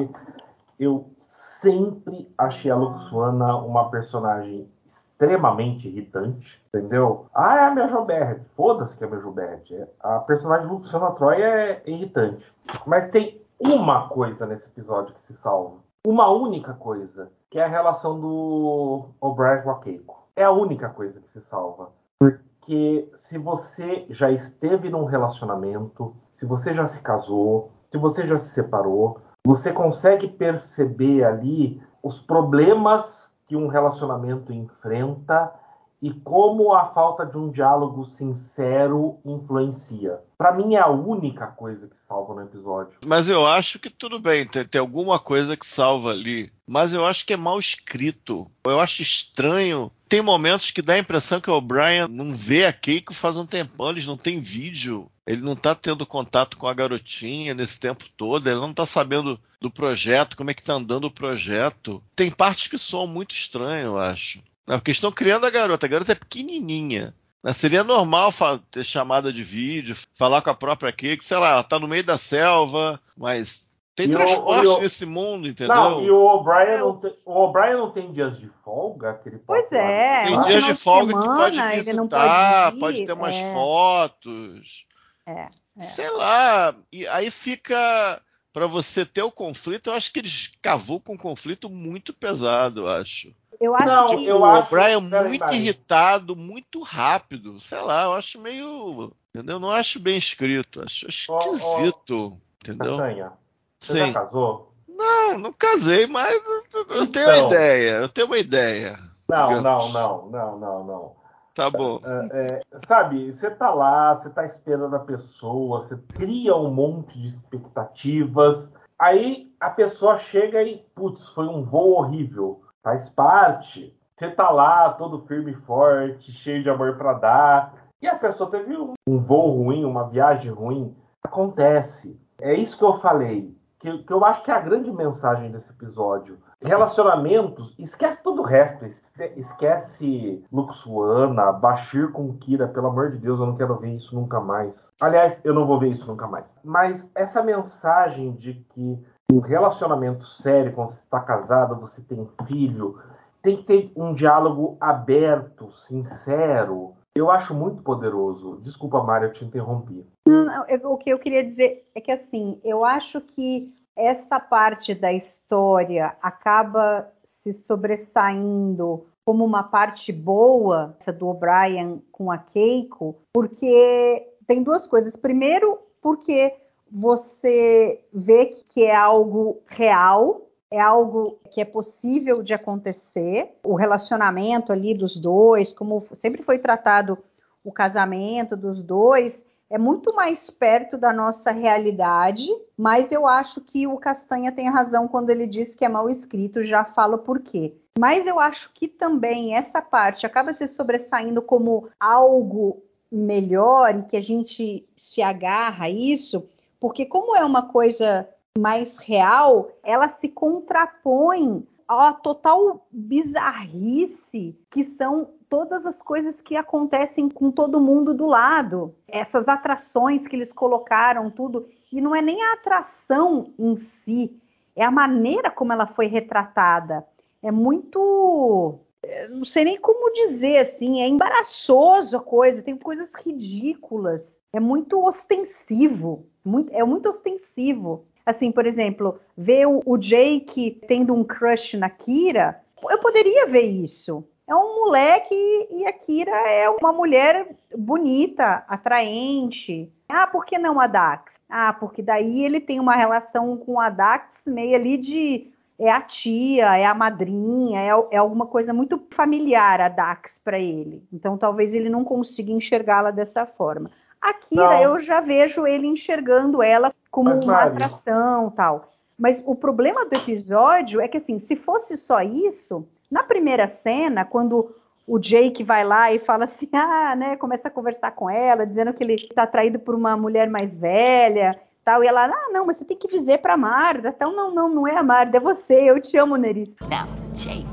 eu 0.82 1.12
sempre 1.20 2.34
achei 2.36 2.72
a 2.72 2.76
Luxuana 2.76 3.56
uma 3.58 3.92
personagem 3.92 4.68
extremamente 4.84 5.88
irritante, 5.88 6.60
entendeu? 6.74 7.28
Ah, 7.32 7.56
é 7.56 7.68
a 7.68 7.72
minha 7.72 7.86
Jobert. 7.86 8.42
Foda-se 8.56 8.98
que 8.98 9.04
é 9.04 9.08
a 9.08 9.10
minha 9.10 9.22
Jobert. 9.22 9.70
A 10.00 10.20
personagem 10.20 10.68
Luxuana 10.68 11.12
Troy 11.12 11.40
é 11.40 11.84
irritante. 11.86 12.52
Mas 12.88 13.08
tem 13.10 13.40
uma 13.60 14.10
coisa 14.10 14.48
nesse 14.48 14.68
episódio 14.68 15.14
que 15.14 15.22
se 15.22 15.36
salva. 15.36 15.76
Uma 16.06 16.32
única 16.32 16.74
coisa, 16.74 17.32
que 17.52 17.60
é 17.60 17.64
a 17.64 17.68
relação 17.68 18.20
do 18.20 19.06
O'Brien 19.22 19.62
com 19.62 19.70
a 19.70 19.80
Keiko. 19.80 20.24
É 20.36 20.44
a 20.44 20.52
única 20.52 20.90
coisa 20.90 21.22
que 21.22 21.30
se 21.30 21.40
salva. 21.40 21.92
Porque 22.18 23.08
se 23.14 23.38
você 23.38 24.08
já 24.10 24.32
esteve 24.32 24.90
num 24.90 25.06
relacionamento, 25.06 26.16
se 26.32 26.48
você 26.48 26.74
já 26.74 26.88
se 26.88 27.02
casou, 27.02 27.70
se 27.92 28.00
você 28.00 28.26
já 28.26 28.38
se 28.38 28.50
separou, 28.50 29.20
você 29.46 29.72
consegue 29.72 30.28
perceber 30.28 31.24
ali 31.24 31.82
os 32.04 32.20
problemas 32.20 33.32
que 33.46 33.56
um 33.56 33.68
relacionamento 33.68 34.54
enfrenta 34.54 35.54
e 36.02 36.12
como 36.12 36.74
a 36.74 36.86
falta 36.86 37.26
de 37.26 37.38
um 37.38 37.52
diálogo 37.52 38.04
sincero 38.06 39.20
influencia. 39.24 40.20
Para 40.36 40.52
mim 40.52 40.74
é 40.74 40.80
a 40.80 40.90
única 40.90 41.46
coisa 41.46 41.88
que 41.88 42.00
salva 42.00 42.34
no 42.34 42.42
episódio. 42.42 42.98
Mas 43.06 43.30
eu 43.30 43.46
acho 43.46 43.78
que 43.78 43.90
tudo 43.90 44.20
bem, 44.20 44.46
tem, 44.48 44.66
tem, 44.66 44.82
alguma 44.82 45.20
coisa 45.20 45.56
que 45.56 45.66
salva 45.66 46.10
ali. 46.10 46.52
Mas 46.66 46.94
eu 46.94 47.06
acho 47.06 47.26
que 47.26 47.34
é 47.34 47.38
mal 47.38 47.60
escrito. 47.60 48.50
Eu 48.66 48.80
acho 48.80 49.04
estranho. 49.04 49.92
Tem 50.10 50.22
momentos 50.22 50.72
que 50.72 50.82
dá 50.82 50.94
a 50.94 51.00
impressão 51.00 51.40
que 51.40 51.52
o 51.52 51.62
Brian 51.62 52.08
não 52.08 52.34
vê 52.34 52.66
a 52.66 52.74
Keiko 52.74 53.14
faz 53.14 53.36
um 53.36 53.46
tempão, 53.46 53.92
eles 53.92 54.08
não 54.08 54.18
têm 54.18 54.40
vídeo. 54.40 55.11
Ele 55.26 55.42
não 55.42 55.56
tá 55.56 55.76
tendo 55.76 56.06
contato 56.06 56.58
com 56.58 56.68
a 56.68 56.74
garotinha 56.74 57.54
nesse 57.54 57.80
tempo 57.80 58.06
todo, 58.18 58.50
ele 58.50 58.60
não 58.60 58.74
tá 58.74 58.86
sabendo 58.86 59.40
do 59.60 59.70
projeto, 59.70 60.36
como 60.36 60.50
é 60.50 60.54
que 60.54 60.64
tá 60.64 60.74
andando 60.74 61.06
o 61.06 61.12
projeto. 61.12 62.04
Tem 62.16 62.32
partes 62.32 62.68
que 62.68 62.78
soam 62.78 63.08
muito 63.08 63.34
estranho, 63.36 63.88
eu 63.88 64.00
acho. 64.00 64.42
Não, 64.66 64.80
porque 64.80 64.92
estão 64.92 65.12
criando 65.12 65.46
a 65.46 65.52
garota. 65.52 65.86
A 65.86 65.90
garota 65.90 66.12
é 66.14 66.16
pequenininha. 66.16 67.14
Né? 67.44 67.54
Seria 67.54 67.84
normal 67.84 68.34
ter 68.72 68.84
chamada 68.84 69.32
de 69.32 69.44
vídeo, 69.44 69.96
falar 70.16 70.42
com 70.42 70.50
a 70.50 70.56
própria 70.56 70.92
Keiko, 70.92 71.24
sei 71.24 71.38
lá, 71.38 71.52
ela 71.52 71.64
tá 71.64 71.80
no 71.80 71.88
meio 71.88 72.04
da 72.04 72.18
selva, 72.18 73.00
mas 73.16 73.72
tem 73.96 74.08
e 74.08 74.12
transporte 74.12 74.68
o, 74.68 74.82
nesse 74.82 75.06
mundo, 75.06 75.48
entendeu? 75.48 75.76
Não, 75.76 76.04
e 76.04 76.10
o 76.10 76.18
O'Brien 76.18 76.80
não, 76.80 76.98
tem, 76.98 77.14
o 77.26 77.52
não 77.52 77.92
tem 77.92 78.12
dias 78.12 78.40
de 78.40 78.48
folga 78.48 79.16
que 79.16 79.30
ele 79.30 79.40
Pois 79.46 79.72
é. 79.72 80.22
Tem 80.24 80.42
dias 80.42 80.64
de 80.64 80.74
folga 80.76 81.12
semana, 81.12 81.34
que 81.34 81.42
pode 81.42 81.62
visitar, 81.76 82.72
pode, 82.72 82.80
pode, 82.80 83.06
ter 83.06 83.14
umas 83.14 83.36
é. 83.36 83.54
fotos. 83.54 84.86
É, 85.26 85.32
é. 85.34 85.50
Sei 85.80 86.10
lá. 86.12 86.76
E 86.92 87.08
aí 87.08 87.30
fica 87.32 88.22
para 88.54 88.68
você 88.68 89.06
ter 89.06 89.22
o 89.24 89.32
conflito, 89.32 89.90
eu 89.90 89.94
acho 89.94 90.12
que 90.12 90.20
eles 90.20 90.52
cavou 90.62 91.00
com 91.00 91.14
um 91.14 91.18
conflito 91.18 91.70
muito 91.70 92.14
pesado, 92.14 92.82
eu 92.82 92.88
acho. 92.90 93.34
Eu 93.60 93.76
acho 93.76 93.86
Não, 93.86 94.06
que 94.08 94.26
eu 94.26 94.40
o 94.40 94.46
acho- 94.46 94.70
Brian 94.72 95.08
peraí, 95.10 95.28
muito 95.30 95.40
peraí. 95.46 95.58
irritado, 95.58 96.36
muito 96.36 96.82
rápido. 96.82 97.60
Sei 97.60 97.80
lá, 97.80 98.06
eu 98.06 98.14
acho 98.16 98.40
meio. 98.42 99.14
Entendeu? 99.34 99.60
Não 99.60 99.70
acho 99.70 100.00
bem 100.00 100.18
escrito. 100.18 100.84
Acho 100.84 101.06
Ó, 101.30 101.36
ó. 101.38 101.54
esquisito. 101.56 102.38
Entendeu? 102.64 102.98
Castanha, 102.98 103.32
você 103.80 103.94
Sim. 103.94 104.00
já 104.08 104.14
casou? 104.14 104.74
Não, 104.90 105.38
não 105.38 105.54
casei, 105.54 106.06
mas 106.08 106.34
eu, 106.46 106.66
eu 106.98 107.08
tenho 107.08 107.26
Então. 107.26 107.38
uma 107.40 107.48
ideia. 107.48 107.92
Eu 107.98 108.10
tenho 108.10 108.28
uma 108.28 108.38
ideia. 108.38 109.00
Não, 109.30 109.48
Digamos. 109.48 109.64
não, 109.64 109.90
não, 109.94 110.30
não, 110.30 110.60
não, 110.60 110.84
não. 110.84 111.16
Tá 111.54 111.70
bom. 111.70 112.00
É, 112.32 112.62
sabe, 112.86 113.32
você 113.32 113.50
tá 113.50 113.74
lá, 113.74 114.16
você 114.16 114.30
tá 114.30 114.46
esperando 114.46 114.96
a 114.96 115.00
pessoa, 115.00 115.82
você 115.82 115.98
cria 116.14 116.56
um 116.56 116.74
monte 116.74 117.20
de 117.20 117.28
expectativas, 117.28 118.74
aí 118.98 119.52
a 119.60 119.70
pessoa 119.70 120.18
chega 120.18 120.64
e, 120.64 120.78
putz, 120.96 121.28
foi 121.30 121.48
um 121.48 121.64
voo 121.64 121.94
horrível. 121.94 122.62
Faz 122.84 123.10
parte. 123.10 123.96
Você 124.16 124.30
tá 124.30 124.50
lá, 124.50 124.94
todo 124.94 125.26
firme 125.26 125.52
e 125.52 125.56
forte, 125.56 126.32
cheio 126.32 126.62
de 126.62 126.70
amor 126.70 126.98
pra 126.98 127.14
dar, 127.14 127.74
e 128.02 128.08
a 128.08 128.16
pessoa 128.16 128.50
teve 128.50 128.78
um, 128.78 128.94
um 129.08 129.20
voo 129.20 129.64
ruim, 129.64 129.84
uma 129.84 130.08
viagem 130.08 130.52
ruim. 130.52 130.96
Acontece. 131.24 132.20
É 132.40 132.54
isso 132.54 132.78
que 132.78 132.84
eu 132.84 132.94
falei. 132.94 133.56
Que, 133.82 133.98
que 134.04 134.14
eu 134.14 134.24
acho 134.24 134.44
que 134.44 134.52
é 134.52 134.54
a 134.54 134.60
grande 134.60 134.92
mensagem 134.92 135.50
desse 135.52 135.72
episódio. 135.72 136.38
Relacionamentos, 136.64 137.74
esquece 137.80 138.22
todo 138.22 138.42
o 138.42 138.46
resto. 138.46 138.86
esque- 138.86 139.34
Esquece 139.36 140.44
Luxuana, 140.52 141.52
Bashir 141.52 142.12
com 142.12 142.32
Kira, 142.38 142.68
pelo 142.68 142.88
amor 142.88 143.10
de 143.10 143.18
Deus, 143.18 143.40
eu 143.40 143.48
não 143.48 143.56
quero 143.56 143.76
ver 143.78 143.90
isso 143.96 144.14
nunca 144.16 144.40
mais. 144.40 144.92
Aliás, 145.02 145.44
eu 145.44 145.54
não 145.54 145.66
vou 145.66 145.80
ver 145.80 145.90
isso 145.90 146.08
nunca 146.08 146.28
mais. 146.28 146.46
Mas 146.64 147.10
essa 147.16 147.42
mensagem 147.42 148.34
de 148.34 148.54
que 148.70 149.04
um 149.32 149.40
relacionamento 149.40 150.26
sério, 150.26 150.74
quando 150.74 150.92
você 150.92 151.04
está 151.04 151.20
casado, 151.20 151.80
você 151.80 152.02
tem 152.02 152.30
filho, 152.46 153.00
tem 153.42 153.58
que 153.58 153.64
ter 153.64 153.92
um 153.96 154.14
diálogo 154.14 154.78
aberto, 154.80 155.72
sincero. 155.72 156.94
Eu 157.16 157.30
acho 157.30 157.54
muito 157.54 157.82
poderoso. 157.84 158.60
Desculpa, 158.62 159.04
Mário, 159.04 159.28
eu 159.28 159.32
te 159.32 159.44
interrompi. 159.44 160.06
Não, 160.28 160.66
eu- 160.68 160.92
o 160.92 160.98
que 160.98 161.10
eu 161.10 161.20
queria 161.20 161.44
dizer 161.44 161.86
é 161.94 162.00
que 162.00 162.12
assim, 162.12 162.60
eu 162.64 162.86
acho 162.86 163.20
que 163.22 163.74
essa 163.96 164.40
parte 164.40 164.96
da 164.96 165.12
história 165.12 166.16
acaba 166.22 167.12
se 167.44 167.54
sobressaindo 167.68 169.06
como 169.26 169.44
uma 169.46 169.64
parte 169.64 170.12
boa 170.12 170.98
do 171.18 171.28
O'Brien 171.28 172.02
com 172.12 172.32
a 172.32 172.38
Keiko, 172.38 173.18
porque 173.34 174.28
tem 174.48 174.64
duas 174.64 174.88
coisas. 174.88 175.16
Primeiro, 175.16 175.80
porque 176.02 176.56
você 176.90 178.04
vê 178.14 178.48
que 178.70 178.84
é 178.84 178.96
algo 178.96 179.62
real, 179.68 180.42
é 180.72 180.80
algo 180.80 181.38
que 181.52 181.60
é 181.60 181.66
possível 181.66 182.42
de 182.42 182.54
acontecer. 182.54 183.58
O 183.62 183.76
relacionamento 183.76 184.72
ali 184.72 184.96
dos 184.96 185.18
dois, 185.18 185.74
como 185.74 186.08
sempre 186.14 186.42
foi 186.42 186.58
tratado 186.58 187.18
o 187.64 187.72
casamento 187.72 188.56
dos 188.56 188.82
dois, 188.82 189.46
é 189.70 189.78
muito 189.78 190.14
mais 190.16 190.50
perto 190.50 190.98
da 190.98 191.14
nossa 191.14 191.52
realidade, 191.52 192.48
mas 192.78 193.12
eu 193.12 193.28
acho 193.28 193.62
que 193.62 193.86
o 193.86 193.98
Castanha 193.98 194.52
tem 194.52 194.70
razão 194.70 195.08
quando 195.08 195.30
ele 195.30 195.46
diz 195.46 195.76
que 195.76 195.86
é 195.86 195.90
mal 195.90 196.10
escrito, 196.10 196.64
já 196.64 196.84
falo 196.84 197.20
por 197.20 197.40
quê. 197.40 197.76
Mas 198.00 198.26
eu 198.26 198.40
acho 198.40 198.72
que 198.74 198.88
também 198.88 199.56
essa 199.56 199.82
parte 199.82 200.26
acaba 200.26 200.54
se 200.54 200.68
sobressaindo 200.68 201.42
como 201.42 201.90
algo 202.00 202.82
melhor 203.12 203.96
e 203.96 204.04
que 204.04 204.18
a 204.18 204.22
gente 204.22 204.88
se 204.96 205.22
agarra 205.22 205.86
a 205.86 205.90
isso, 205.90 206.46
porque 206.80 207.06
como 207.06 207.36
é 207.36 207.44
uma 207.44 207.64
coisa 207.64 208.28
mais 208.58 208.98
real, 209.00 209.72
ela 209.84 210.10
se 210.10 210.28
contrapõe 210.28 211.66
à 211.88 212.14
total 212.14 212.86
bizarrice 212.92 214.58
que 214.70 214.84
são 214.98 215.30
todas 215.50 215.86
as 215.86 216.02
coisas 216.02 216.40
que 216.42 216.56
acontecem 216.56 217.30
com 217.30 217.52
todo 217.52 217.82
mundo 217.82 218.14
do 218.14 218.26
lado. 218.26 218.96
Essas 219.08 219.48
atrações 219.48 220.28
que 220.28 220.36
eles 220.36 220.52
colocaram, 220.52 221.30
tudo. 221.30 221.68
E 221.92 222.00
não 222.00 222.16
é 222.16 222.22
nem 222.22 222.42
a 222.42 222.54
atração 222.54 223.54
em 223.60 223.78
si, 224.04 224.40
é 224.76 224.84
a 224.84 224.92
maneira 224.92 225.52
como 225.52 225.74
ela 225.74 225.88
foi 225.88 226.08
retratada. 226.08 227.06
É 227.42 227.52
muito. 227.52 228.80
eu 229.04 229.30
Não 229.38 229.46
sei 229.46 229.66
nem 229.66 229.78
como 229.78 230.14
dizer 230.14 230.58
assim, 230.60 231.02
é 231.02 231.08
embaraçoso 231.08 232.16
a 232.16 232.22
coisa, 232.22 232.62
tem 232.62 232.78
coisas 232.78 233.10
ridículas, 233.14 234.40
é 234.54 234.60
muito 234.60 235.04
ostensivo, 235.04 236.26
muito, 236.46 236.72
é 236.74 236.84
muito 236.84 237.10
ostensivo. 237.10 238.06
Assim, 238.32 238.52
por 238.52 238.66
exemplo, 238.66 239.20
ver 239.38 239.68
o, 239.68 239.98
Jake 239.98 240.82
tendo 240.88 241.14
um 241.14 241.24
crush 241.24 241.78
na 241.78 241.90
Kira, 241.90 242.60
eu 242.90 242.98
poderia 242.98 243.46
ver 243.48 243.62
isso. 243.62 244.24
É 244.48 244.56
um 244.56 244.86
moleque 244.86 245.36
e 245.70 245.86
a 245.86 245.94
Kira 245.94 246.32
é 246.32 246.70
uma 246.70 246.92
mulher 246.92 247.48
bonita, 247.78 248.64
atraente. 248.68 249.92
Ah, 250.10 250.28
por 250.28 250.46
que 250.46 250.58
não 250.58 250.80
a 250.80 250.88
Dax? 250.88 251.34
Ah, 251.50 251.74
porque 251.74 252.02
daí 252.02 252.44
ele 252.44 252.60
tem 252.60 252.80
uma 252.80 252.96
relação 252.96 253.58
com 253.58 253.80
a 253.80 253.90
Dax 253.90 254.26
meio 254.46 254.76
ali 254.76 254.98
de 254.98 255.52
é 255.78 255.90
a 255.90 256.00
tia, 256.00 256.78
é 256.78 256.86
a 256.86 256.94
madrinha, 256.94 257.82
é, 257.82 257.90
é 258.12 258.18
alguma 258.18 258.46
coisa 258.46 258.72
muito 258.72 259.02
familiar 259.16 259.82
a 259.82 259.90
Dax 259.90 260.40
para 260.44 260.60
ele. 260.60 261.04
Então 261.12 261.38
talvez 261.38 261.74
ele 261.74 261.90
não 261.90 262.04
consiga 262.04 262.52
enxergá-la 262.52 263.10
dessa 263.10 263.46
forma. 263.46 263.90
A 264.22 264.34
Kira, 264.34 264.62
Não. 264.64 264.84
eu 264.84 265.00
já 265.00 265.20
vejo 265.20 265.66
ele 265.66 265.88
enxergando 265.88 266.62
ela 266.62 266.94
como 267.10 267.30
Mas, 267.32 267.44
uma 267.44 267.54
Mari- 267.54 267.70
atração 267.72 268.52
tal. 268.52 268.92
Mas 269.18 269.42
o 269.46 269.56
problema 269.56 270.06
do 270.06 270.14
episódio 270.16 271.02
é 271.02 271.08
que, 271.08 271.18
assim, 271.18 271.40
se 271.40 271.56
fosse 271.56 271.98
só 271.98 272.22
isso, 272.22 272.88
na 273.10 273.24
primeira 273.24 273.68
cena, 273.68 274.24
quando 274.26 274.76
o 275.08 275.20
Jake 275.20 275.64
vai 275.64 275.84
lá 275.84 276.14
e 276.14 276.20
fala 276.20 276.46
assim, 276.46 276.70
ah, 276.74 277.16
né, 277.16 277.36
começa 277.36 277.68
a 277.68 277.72
conversar 277.72 278.12
com 278.12 278.30
ela, 278.30 278.66
dizendo 278.66 278.94
que 278.94 279.04
ele 279.04 279.16
está 279.16 279.44
atraído 279.44 279.80
por 279.80 279.96
uma 279.96 280.16
mulher 280.16 280.50
mais 280.50 280.76
velha, 280.76 281.60
tal, 281.84 282.04
e 282.04 282.08
ela, 282.08 282.26
ah, 282.26 282.50
não, 282.52 282.66
mas 282.66 282.78
você 282.78 282.86
tem 282.86 282.96
que 282.98 283.08
dizer 283.08 283.40
pra 283.40 283.58
Marda, 283.58 284.10
então, 284.16 284.36
não, 284.36 284.54
não, 284.54 284.70
não 284.70 284.88
é 284.88 284.96
a 284.96 285.04
Marda, 285.04 285.38
é 285.38 285.40
você, 285.40 285.74
eu 285.74 286.00
te 286.00 286.16
amo, 286.18 286.36
Neris. 286.36 286.76
Now, 286.84 287.08
Jake, 287.34 287.66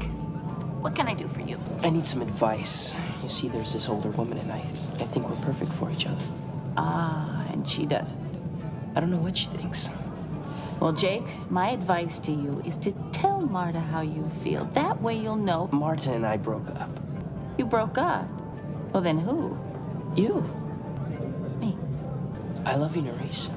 what 0.83 0.95
can 1.01 1.11
I 1.11 1.15
do 1.15 1.29
for 1.29 1.41
you? 1.49 1.59
I 1.83 1.91
need 1.91 2.05
some 2.05 2.23
advice. 2.23 2.95
You 3.23 3.29
see, 3.29 3.49
there's 3.49 3.73
this 3.73 3.89
older 3.89 4.11
woman, 4.11 4.39
and 4.39 4.51
I, 4.51 4.59
I 4.59 5.07
think 5.07 5.29
we're 5.29 5.45
perfect 5.47 5.73
for 5.73 5.91
each 5.91 6.07
other. 6.07 6.25
Ah, 6.77 7.47
and 7.51 7.67
she 7.69 7.87
doesn't. 7.87 8.41
I 8.97 9.01
don't 9.01 9.11
know 9.11 9.19
what 9.19 9.37
she 9.37 9.47
thinks. 9.47 9.89
Well, 10.81 10.93
Jake, 10.93 11.25
my 11.51 11.71
advice 11.71 12.19
to 12.21 12.33
you 12.33 12.63
is 12.65 12.77
to 12.79 12.93
tell 13.13 13.41
Marta 13.41 13.81
how 13.81 14.01
you 14.01 14.29
feel. 14.43 14.65
That 14.75 15.01
way 15.03 15.17
you'll 15.17 15.37
know 15.37 15.69
Marta 15.73 16.13
and 16.13 16.25
I 16.25 16.37
broke 16.37 16.69
up. 16.71 16.91
you 17.59 17.65
broke 17.65 17.99
up. 17.99 18.29
Well, 18.93 19.03
then 19.03 19.19
who? 19.19 19.59
You. 20.17 20.43
Me. 21.61 21.77
I 22.65 22.77
love 22.77 22.97
you, 22.97 23.03
Nerys. 23.03 23.51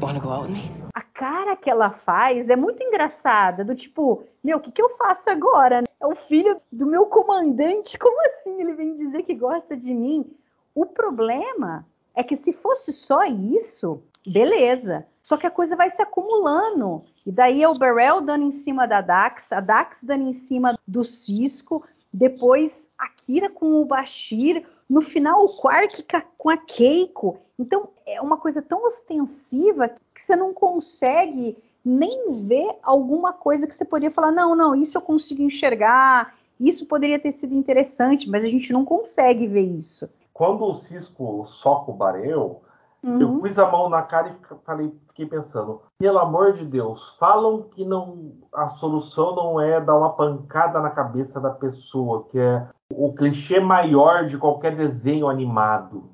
Want 0.00 0.16
to 0.16 0.22
go 0.22 0.30
out 0.30 0.42
with 0.42 0.50
me? 0.50 0.83
Cara 1.14 1.54
que 1.54 1.70
ela 1.70 1.90
faz 1.90 2.50
é 2.50 2.56
muito 2.56 2.82
engraçada, 2.82 3.64
do 3.64 3.74
tipo, 3.74 4.24
meu, 4.42 4.58
o 4.58 4.60
que, 4.60 4.72
que 4.72 4.82
eu 4.82 4.96
faço 4.96 5.22
agora? 5.30 5.84
É 6.00 6.06
o 6.06 6.16
filho 6.16 6.60
do 6.72 6.86
meu 6.86 7.06
comandante, 7.06 7.96
como 7.96 8.20
assim 8.26 8.60
ele 8.60 8.72
vem 8.72 8.94
dizer 8.94 9.22
que 9.22 9.34
gosta 9.34 9.76
de 9.76 9.94
mim? 9.94 10.36
O 10.74 10.84
problema 10.84 11.86
é 12.16 12.24
que 12.24 12.36
se 12.36 12.52
fosse 12.52 12.92
só 12.92 13.24
isso, 13.24 14.02
beleza. 14.26 15.06
Só 15.22 15.36
que 15.36 15.46
a 15.46 15.50
coisa 15.50 15.76
vai 15.76 15.88
se 15.90 16.02
acumulando. 16.02 17.04
E 17.24 17.30
daí 17.30 17.62
é 17.62 17.68
o 17.68 17.78
Beryl 17.78 18.20
dando 18.20 18.44
em 18.44 18.52
cima 18.52 18.86
da 18.86 19.00
Dax, 19.00 19.50
a 19.52 19.60
Dax 19.60 20.00
dando 20.02 20.28
em 20.28 20.34
cima 20.34 20.78
do 20.86 21.04
Cisco, 21.04 21.84
depois 22.12 22.90
a 22.98 23.08
Kira 23.08 23.48
com 23.48 23.80
o 23.80 23.84
Bashir, 23.84 24.66
no 24.88 25.00
final 25.00 25.44
o 25.44 25.56
Quark 25.56 26.04
com 26.36 26.50
a 26.50 26.56
Keiko. 26.56 27.40
Então 27.58 27.88
é 28.04 28.20
uma 28.20 28.36
coisa 28.36 28.60
tão 28.60 28.84
ostensiva 28.84 29.88
que 30.24 30.26
você 30.26 30.36
não 30.36 30.54
consegue 30.54 31.56
nem 31.84 32.46
ver 32.46 32.78
alguma 32.82 33.32
coisa 33.32 33.66
que 33.66 33.74
você 33.74 33.84
poderia 33.84 34.14
falar, 34.14 34.32
não, 34.32 34.56
não, 34.56 34.74
isso 34.74 34.96
eu 34.96 35.02
consigo 35.02 35.42
enxergar, 35.42 36.34
isso 36.58 36.86
poderia 36.86 37.18
ter 37.18 37.32
sido 37.32 37.54
interessante, 37.54 38.28
mas 38.28 38.42
a 38.42 38.48
gente 38.48 38.72
não 38.72 38.84
consegue 38.84 39.46
ver 39.46 39.60
isso. 39.60 40.08
Quando 40.32 40.64
o 40.64 40.74
Cisco 40.74 41.44
soca 41.44 41.90
o 41.90 41.94
Bareu, 41.94 42.62
Uhum. 43.04 43.20
eu 43.20 43.38
pus 43.38 43.58
a 43.58 43.70
mão 43.70 43.90
na 43.90 44.00
cara 44.00 44.30
e 44.30 44.56
falei, 44.64 44.90
fiquei 45.08 45.26
pensando, 45.26 45.82
pelo 45.98 46.18
amor 46.18 46.54
de 46.54 46.64
Deus, 46.64 47.14
falam 47.18 47.64
que 47.64 47.84
não 47.84 48.32
a 48.50 48.66
solução 48.66 49.36
não 49.36 49.60
é 49.60 49.78
dar 49.78 49.94
uma 49.94 50.14
pancada 50.14 50.80
na 50.80 50.88
cabeça 50.88 51.38
da 51.38 51.50
pessoa, 51.50 52.24
que 52.30 52.38
é 52.38 52.66
o 52.94 53.12
clichê 53.12 53.60
maior 53.60 54.24
de 54.24 54.38
qualquer 54.38 54.74
desenho 54.74 55.28
animado. 55.28 56.13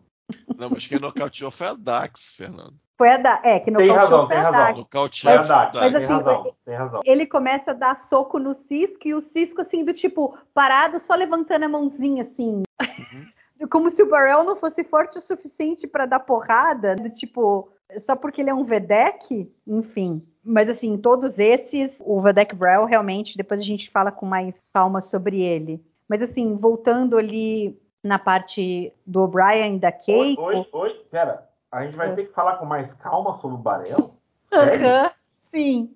Não, 0.57 0.71
mas 0.71 0.87
quem 0.87 0.99
nocauteou 0.99 1.51
foi 1.51 1.69
a 1.69 1.75
Dax, 1.75 2.35
Fernando. 2.37 2.75
Foi 2.97 3.09
a 3.09 3.17
da... 3.17 3.41
É, 3.43 3.61
que 3.61 3.71
no 3.71 3.79
Tem 3.79 3.91
razão, 3.91 4.27
foi 4.27 4.37
tem 4.37 4.37
a 4.37 4.51
razão. 4.51 4.61
Dax. 4.67 4.79
Nocauteou 4.79 5.33
É 5.33 5.37
a 5.37 5.43
Dax, 5.43 5.75
mas 5.75 5.91
tem 5.91 5.97
assim, 5.97 6.13
razão, 6.13 6.55
tem 6.65 6.75
razão. 6.75 7.01
Ele 7.05 7.27
começa 7.27 7.71
a 7.71 7.75
dar 7.75 8.01
soco 8.09 8.39
no 8.39 8.55
Cisco 8.55 9.07
e 9.07 9.15
o 9.15 9.21
Cisco, 9.21 9.63
assim, 9.63 9.85
do 9.85 9.95
tipo, 9.95 10.37
parado, 10.53 11.01
só 11.01 11.15
levantando 11.15 11.65
a 11.65 11.69
mãozinha, 11.69 12.25
assim. 12.25 12.63
Como 13.71 13.91
se 13.91 14.03
o 14.03 14.09
Barrel 14.09 14.45
não 14.45 14.57
fosse 14.57 14.83
forte 14.85 15.19
o 15.19 15.21
suficiente 15.21 15.87
para 15.87 16.07
dar 16.07 16.21
porrada, 16.21 16.97
do 16.97 17.11
tipo, 17.11 17.71
só 17.99 18.17
porque 18.17 18.41
ele 18.41 18.51
é 18.51 18.55
um 18.55 18.65
Vedek, 18.65 19.51
enfim. 19.67 20.23
Mas 20.43 20.69
assim, 20.69 20.97
todos 20.97 21.39
esses, 21.39 21.93
o 22.01 22.21
Vedek 22.21 22.55
Brell 22.55 22.87
realmente, 22.87 23.37
depois 23.37 23.61
a 23.61 23.65
gente 23.65 23.91
fala 23.91 24.11
com 24.11 24.25
mais 24.25 24.55
calma 24.73 25.01
sobre 25.01 25.41
ele. 25.41 25.85
Mas 26.09 26.23
assim, 26.23 26.57
voltando 26.57 27.17
ali 27.17 27.79
na 28.03 28.19
parte 28.19 28.93
do 29.07 29.23
O'Brien 29.23 29.77
e 29.77 29.79
da 29.79 29.93
Keiko. 29.93 30.43
Oi, 30.43 30.57
oi, 30.57 30.69
oi, 30.73 31.07
pera. 31.11 31.49
A 31.71 31.85
gente 31.85 31.97
vai 31.97 32.15
ter 32.15 32.27
que 32.27 32.33
falar 32.33 32.57
com 32.57 32.65
mais 32.65 32.95
calma 32.95 33.35
sobre 33.35 33.57
o 33.57 33.61
Barel? 33.61 34.15
Aham, 34.53 35.11
sim. 35.51 35.95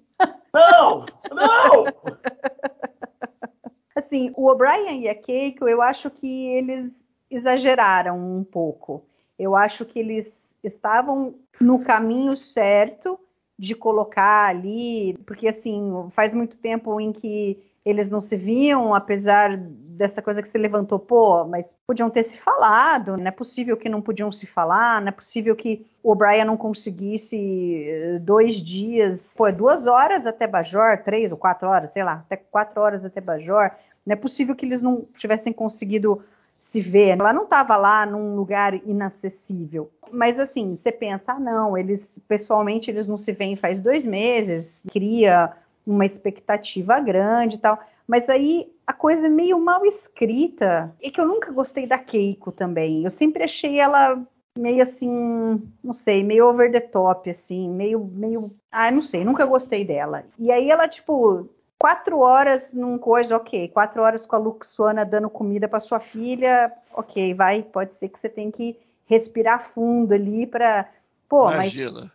Não! 0.52 1.06
Não! 1.32 1.84
Assim, 3.96 4.32
o 4.36 4.48
O'Brien 4.48 5.02
e 5.02 5.08
a 5.08 5.14
Keiko, 5.14 5.68
eu 5.68 5.80
acho 5.80 6.10
que 6.10 6.46
eles 6.48 6.92
exageraram 7.30 8.18
um 8.18 8.44
pouco. 8.44 9.04
Eu 9.38 9.56
acho 9.56 9.84
que 9.84 9.98
eles 9.98 10.26
estavam 10.62 11.34
no 11.60 11.82
caminho 11.82 12.36
certo 12.36 13.18
de 13.58 13.74
colocar 13.74 14.48
ali, 14.48 15.16
porque 15.26 15.46
assim, 15.46 16.08
faz 16.10 16.34
muito 16.34 16.56
tempo 16.56 17.00
em 17.00 17.12
que 17.12 17.64
eles 17.84 18.08
não 18.08 18.20
se 18.20 18.36
viam, 18.36 18.94
apesar 18.94 19.56
dessa 19.58 20.22
coisa 20.22 20.42
que 20.42 20.48
se 20.48 20.58
levantou, 20.58 20.98
pô, 20.98 21.44
mas 21.44 21.64
podiam 21.86 22.10
ter 22.10 22.24
se 22.24 22.38
falado, 22.38 23.16
não 23.16 23.26
é 23.26 23.30
possível 23.30 23.76
que 23.76 23.88
não 23.88 24.00
podiam 24.00 24.32
se 24.32 24.46
falar, 24.46 25.00
não 25.00 25.08
é 25.08 25.12
possível 25.12 25.54
que 25.54 25.86
o 26.02 26.12
O'Brien 26.12 26.44
não 26.44 26.56
conseguisse 26.56 27.84
eh, 27.86 28.18
dois 28.20 28.56
dias, 28.56 29.34
pô, 29.36 29.50
duas 29.52 29.86
horas 29.86 30.26
até 30.26 30.46
Bajor, 30.46 31.02
três 31.04 31.30
ou 31.30 31.38
quatro 31.38 31.68
horas, 31.68 31.90
sei 31.90 32.02
lá, 32.02 32.24
até 32.24 32.36
quatro 32.36 32.80
horas 32.80 33.04
até 33.04 33.20
Bajor, 33.20 33.70
não 34.04 34.14
é 34.14 34.16
possível 34.16 34.56
que 34.56 34.66
eles 34.66 34.82
não 34.82 35.06
tivessem 35.14 35.52
conseguido 35.52 36.22
se 36.58 36.80
ver. 36.80 37.18
Ela 37.18 37.32
não 37.32 37.44
estava 37.44 37.76
lá 37.76 38.06
num 38.06 38.36
lugar 38.36 38.74
inacessível. 38.86 39.90
Mas 40.10 40.38
assim, 40.38 40.78
você 40.80 40.90
pensa, 40.92 41.32
ah, 41.32 41.40
não, 41.40 41.76
eles 41.76 42.18
pessoalmente 42.28 42.90
eles 42.90 43.06
não 43.06 43.18
se 43.18 43.32
veem 43.32 43.56
faz 43.56 43.80
dois 43.80 44.04
meses, 44.04 44.86
cria 44.90 45.52
uma 45.86 46.04
expectativa 46.06 46.98
grande 47.00 47.56
e 47.56 47.58
tal. 47.58 47.78
Mas 48.06 48.28
aí 48.28 48.72
a 48.86 48.92
coisa 48.92 49.26
é 49.26 49.30
meio 49.30 49.58
mal 49.58 49.84
escrita. 49.86 50.94
E 51.00 51.10
que 51.10 51.20
eu 51.20 51.26
nunca 51.26 51.50
gostei 51.50 51.86
da 51.86 51.98
Keiko 51.98 52.52
também. 52.52 53.04
Eu 53.04 53.10
sempre 53.10 53.42
achei 53.42 53.80
ela 53.80 54.22
meio 54.56 54.82
assim, 54.82 55.10
não 55.82 55.92
sei, 55.92 56.22
meio 56.22 56.46
over 56.46 56.70
the 56.70 56.80
top, 56.80 57.28
assim, 57.28 57.68
meio, 57.70 58.04
meio. 58.04 58.54
Ah, 58.70 58.90
não 58.90 59.02
sei, 59.02 59.24
nunca 59.24 59.44
gostei 59.44 59.84
dela. 59.84 60.24
E 60.38 60.52
aí 60.52 60.70
ela, 60.70 60.86
tipo, 60.86 61.48
quatro 61.78 62.20
horas 62.20 62.72
num 62.72 62.96
coisa, 62.96 63.36
ok. 63.36 63.68
Quatro 63.68 64.02
horas 64.02 64.26
com 64.26 64.36
a 64.36 64.38
Luxuana 64.38 65.04
dando 65.04 65.28
comida 65.28 65.68
para 65.68 65.80
sua 65.80 65.98
filha, 66.00 66.72
ok, 66.92 67.34
vai. 67.34 67.62
Pode 67.62 67.94
ser 67.96 68.08
que 68.08 68.20
você 68.20 68.28
tenha 68.28 68.50
que 68.52 68.78
respirar 69.06 69.70
fundo 69.72 70.14
ali 70.14 70.46
para. 70.46 70.88
Pô, 71.28 71.50
Imagina. 71.50 72.00
mas. 72.00 72.14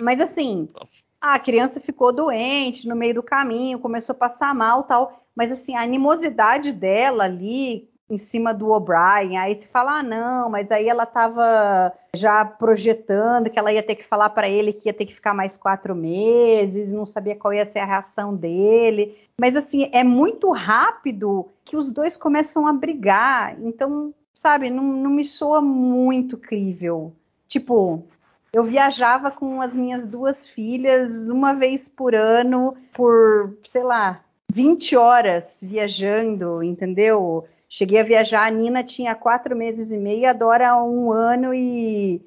Mas 0.00 0.20
assim, 0.20 0.68
Nossa. 0.74 1.01
A 1.22 1.38
criança 1.38 1.78
ficou 1.78 2.12
doente 2.12 2.88
no 2.88 2.96
meio 2.96 3.14
do 3.14 3.22
caminho, 3.22 3.78
começou 3.78 4.12
a 4.12 4.18
passar 4.18 4.52
mal 4.52 4.82
tal. 4.82 5.20
Mas 5.36 5.52
assim, 5.52 5.76
a 5.76 5.82
animosidade 5.82 6.72
dela 6.72 7.24
ali 7.24 7.88
em 8.10 8.18
cima 8.18 8.52
do 8.52 8.70
O'Brien. 8.70 9.38
Aí 9.38 9.54
se 9.54 9.66
fala, 9.68 10.00
ah, 10.00 10.02
não, 10.02 10.50
mas 10.50 10.70
aí 10.70 10.88
ela 10.88 11.04
estava 11.04 11.92
já 12.14 12.44
projetando 12.44 13.48
que 13.48 13.58
ela 13.58 13.72
ia 13.72 13.82
ter 13.82 13.94
que 13.94 14.04
falar 14.04 14.30
para 14.30 14.48
ele 14.48 14.72
que 14.72 14.88
ia 14.88 14.92
ter 14.92 15.06
que 15.06 15.14
ficar 15.14 15.32
mais 15.32 15.56
quatro 15.56 15.94
meses, 15.94 16.92
não 16.92 17.06
sabia 17.06 17.36
qual 17.36 17.54
ia 17.54 17.64
ser 17.64 17.78
a 17.78 17.86
reação 17.86 18.34
dele. 18.34 19.16
Mas 19.40 19.56
assim, 19.56 19.88
é 19.92 20.04
muito 20.04 20.50
rápido 20.50 21.48
que 21.64 21.76
os 21.76 21.90
dois 21.90 22.16
começam 22.16 22.66
a 22.66 22.72
brigar. 22.72 23.56
Então, 23.62 24.12
sabe, 24.34 24.68
não, 24.68 24.84
não 24.84 25.10
me 25.10 25.24
soa 25.24 25.62
muito 25.62 26.36
crível. 26.36 27.12
Tipo, 27.48 28.04
eu 28.54 28.64
viajava 28.64 29.30
com 29.30 29.62
as 29.62 29.74
minhas 29.74 30.06
duas 30.06 30.46
filhas 30.46 31.28
uma 31.28 31.54
vez 31.54 31.88
por 31.88 32.14
ano, 32.14 32.76
por, 32.92 33.56
sei 33.64 33.82
lá, 33.82 34.22
20 34.52 34.94
horas 34.94 35.56
viajando, 35.62 36.62
entendeu? 36.62 37.48
Cheguei 37.66 37.98
a 37.98 38.04
viajar, 38.04 38.46
a 38.46 38.50
Nina 38.50 38.84
tinha 38.84 39.14
quatro 39.14 39.56
meses 39.56 39.90
e 39.90 39.96
meio, 39.96 40.28
a 40.28 40.34
Dora 40.34 40.76
um 40.84 41.10
ano 41.10 41.54
e, 41.54 42.20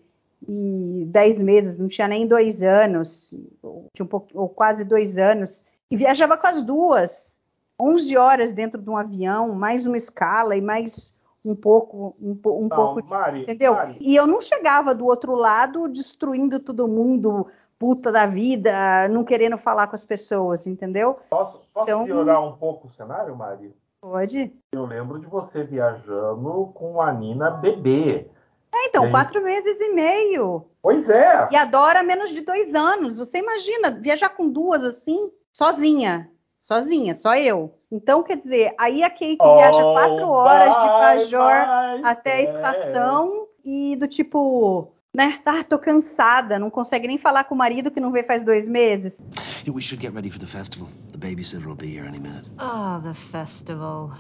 e 0.50 1.04
dez 1.06 1.38
meses, 1.38 1.78
não 1.78 1.88
tinha 1.88 2.08
nem 2.08 2.26
dois 2.26 2.64
anos, 2.64 3.38
um 3.64 4.06
pouco, 4.08 4.28
ou 4.34 4.50
quase 4.50 4.84
dois 4.84 5.20
anos, 5.20 5.64
e 5.92 5.96
viajava 5.96 6.36
com 6.36 6.48
as 6.48 6.64
duas, 6.64 7.40
11 7.80 8.18
horas 8.18 8.54
dentro 8.54 8.82
de 8.82 8.90
um 8.90 8.98
avião, 8.98 9.54
mais 9.54 9.86
uma 9.86 9.98
escala 9.98 10.56
e 10.56 10.62
mais 10.62 11.14
um 11.46 11.56
pouco, 11.56 12.16
um, 12.20 12.32
um 12.44 12.68
não, 12.68 12.70
pouco, 12.70 13.06
Mari, 13.08 13.44
entendeu? 13.44 13.74
Mari. 13.76 13.98
E 14.02 14.16
eu 14.16 14.26
não 14.26 14.42
chegava 14.42 14.96
do 14.96 15.06
outro 15.06 15.36
lado 15.36 15.88
destruindo 15.88 16.60
todo 16.60 16.88
mundo, 16.88 17.48
puta 17.78 18.12
da 18.12 18.26
vida, 18.26 19.08
não 19.10 19.24
querendo 19.24 19.58
falar 19.58 19.88
com 19.88 19.96
as 19.96 20.04
pessoas, 20.04 20.66
entendeu? 20.66 21.20
Posso, 21.30 21.62
posso 21.74 21.90
então, 21.90 22.04
piorar 22.04 22.44
um 22.44 22.54
pouco 22.54 22.88
o 22.88 22.90
cenário, 22.90 23.36
Mari? 23.36 23.76
Pode. 24.02 24.54
Eu 24.72 24.86
lembro 24.86 25.20
de 25.20 25.28
você 25.28 25.64
viajando 25.64 26.72
com 26.74 27.02
a 27.02 27.12
Nina 27.14 27.52
bebê. 27.52 28.28
É, 28.74 28.88
então, 28.88 29.10
quatro 29.10 29.42
meses 29.44 29.80
e 29.80 29.94
meio. 29.94 30.66
Pois 30.82 31.10
é. 31.10 31.48
E 31.52 31.56
adora 31.56 32.04
menos 32.04 32.30
de 32.32 32.42
dois 32.42 32.76
anos. 32.76 33.18
Você 33.18 33.38
imagina 33.38 33.92
viajar 33.92 34.30
com 34.30 34.50
duas 34.50 34.84
assim, 34.84 35.32
sozinha. 35.52 36.30
Sozinha, 36.62 37.16
só 37.16 37.36
eu. 37.36 37.74
Então, 37.92 38.24
quer 38.24 38.38
dizer, 38.38 38.74
aí 38.78 39.04
a 39.04 39.10
Kate 39.10 39.38
oh, 39.40 39.56
viaja 39.56 39.82
quatro 39.82 40.28
horas 40.28 40.74
de 40.74 40.88
Pajor 40.88 42.04
até 42.04 42.34
a 42.34 42.42
estação 42.42 43.48
e 43.64 43.96
do 43.96 44.08
tipo, 44.08 44.92
né? 45.14 45.40
Ah, 45.46 45.64
tô 45.64 45.78
cansada, 45.78 46.58
não 46.58 46.70
consegue 46.70 47.08
nem 47.08 47.18
falar 47.18 47.44
com 47.46 47.56
o 47.56 47.58
marido 47.58 47.92
que 47.92 48.00
não 48.00 48.12
vê 48.12 48.24
faz 48.24 48.44
dois 48.44 48.68
meses. 48.68 49.22
We 49.68 49.82
should 49.82 50.02
get 50.02 50.14
ready 50.14 50.30
for 50.30 50.40
the 50.40 50.48
festival. 50.48 50.88
The 51.12 51.18
babysitter 51.18 51.68
will 51.68 51.76
be 51.76 51.88
here 51.88 52.08
any 52.08 52.20
minute. 52.20 52.50
Oh, 52.60 53.02
the 53.02 53.14
festival. 53.14 54.12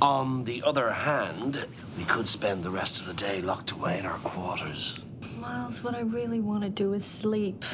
On 0.00 0.42
the 0.42 0.62
other 0.66 0.90
hand, 0.90 1.66
we 1.96 2.04
could 2.04 2.28
spend 2.28 2.62
the 2.62 2.70
rest 2.70 3.00
of 3.00 3.06
the 3.06 3.14
day 3.14 3.40
locked 3.40 3.72
away 3.72 3.98
in 3.98 4.06
our 4.06 4.18
quarters. 4.18 4.98
Miles, 5.40 5.82
what 5.82 5.94
I 5.94 6.00
really 6.00 6.40
want 6.40 6.64
to 6.64 6.70
do 6.70 6.92
is 6.94 7.04
sleep. 7.04 7.64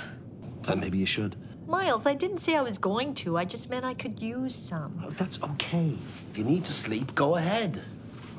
Then 0.63 0.81
maybe 0.81 0.99
you 0.99 1.07
should. 1.07 1.37
Miles, 1.67 2.07
I 2.07 2.15
didn't 2.15 2.39
say 2.39 2.57
I 2.57 2.63
was 2.63 2.79
going 2.79 3.15
to. 3.17 3.37
I 3.37 3.45
just 3.45 3.71
meant 3.71 3.85
I 3.85 3.95
could 3.95 4.21
use 4.21 4.55
some. 4.55 5.05
Oh, 5.07 5.11
that's 5.11 5.43
okay. 5.43 5.97
If 6.31 6.39
you 6.39 6.45
need 6.45 6.65
to 6.67 6.73
sleep, 6.73 7.15
go 7.15 7.37
ahead. 7.37 7.83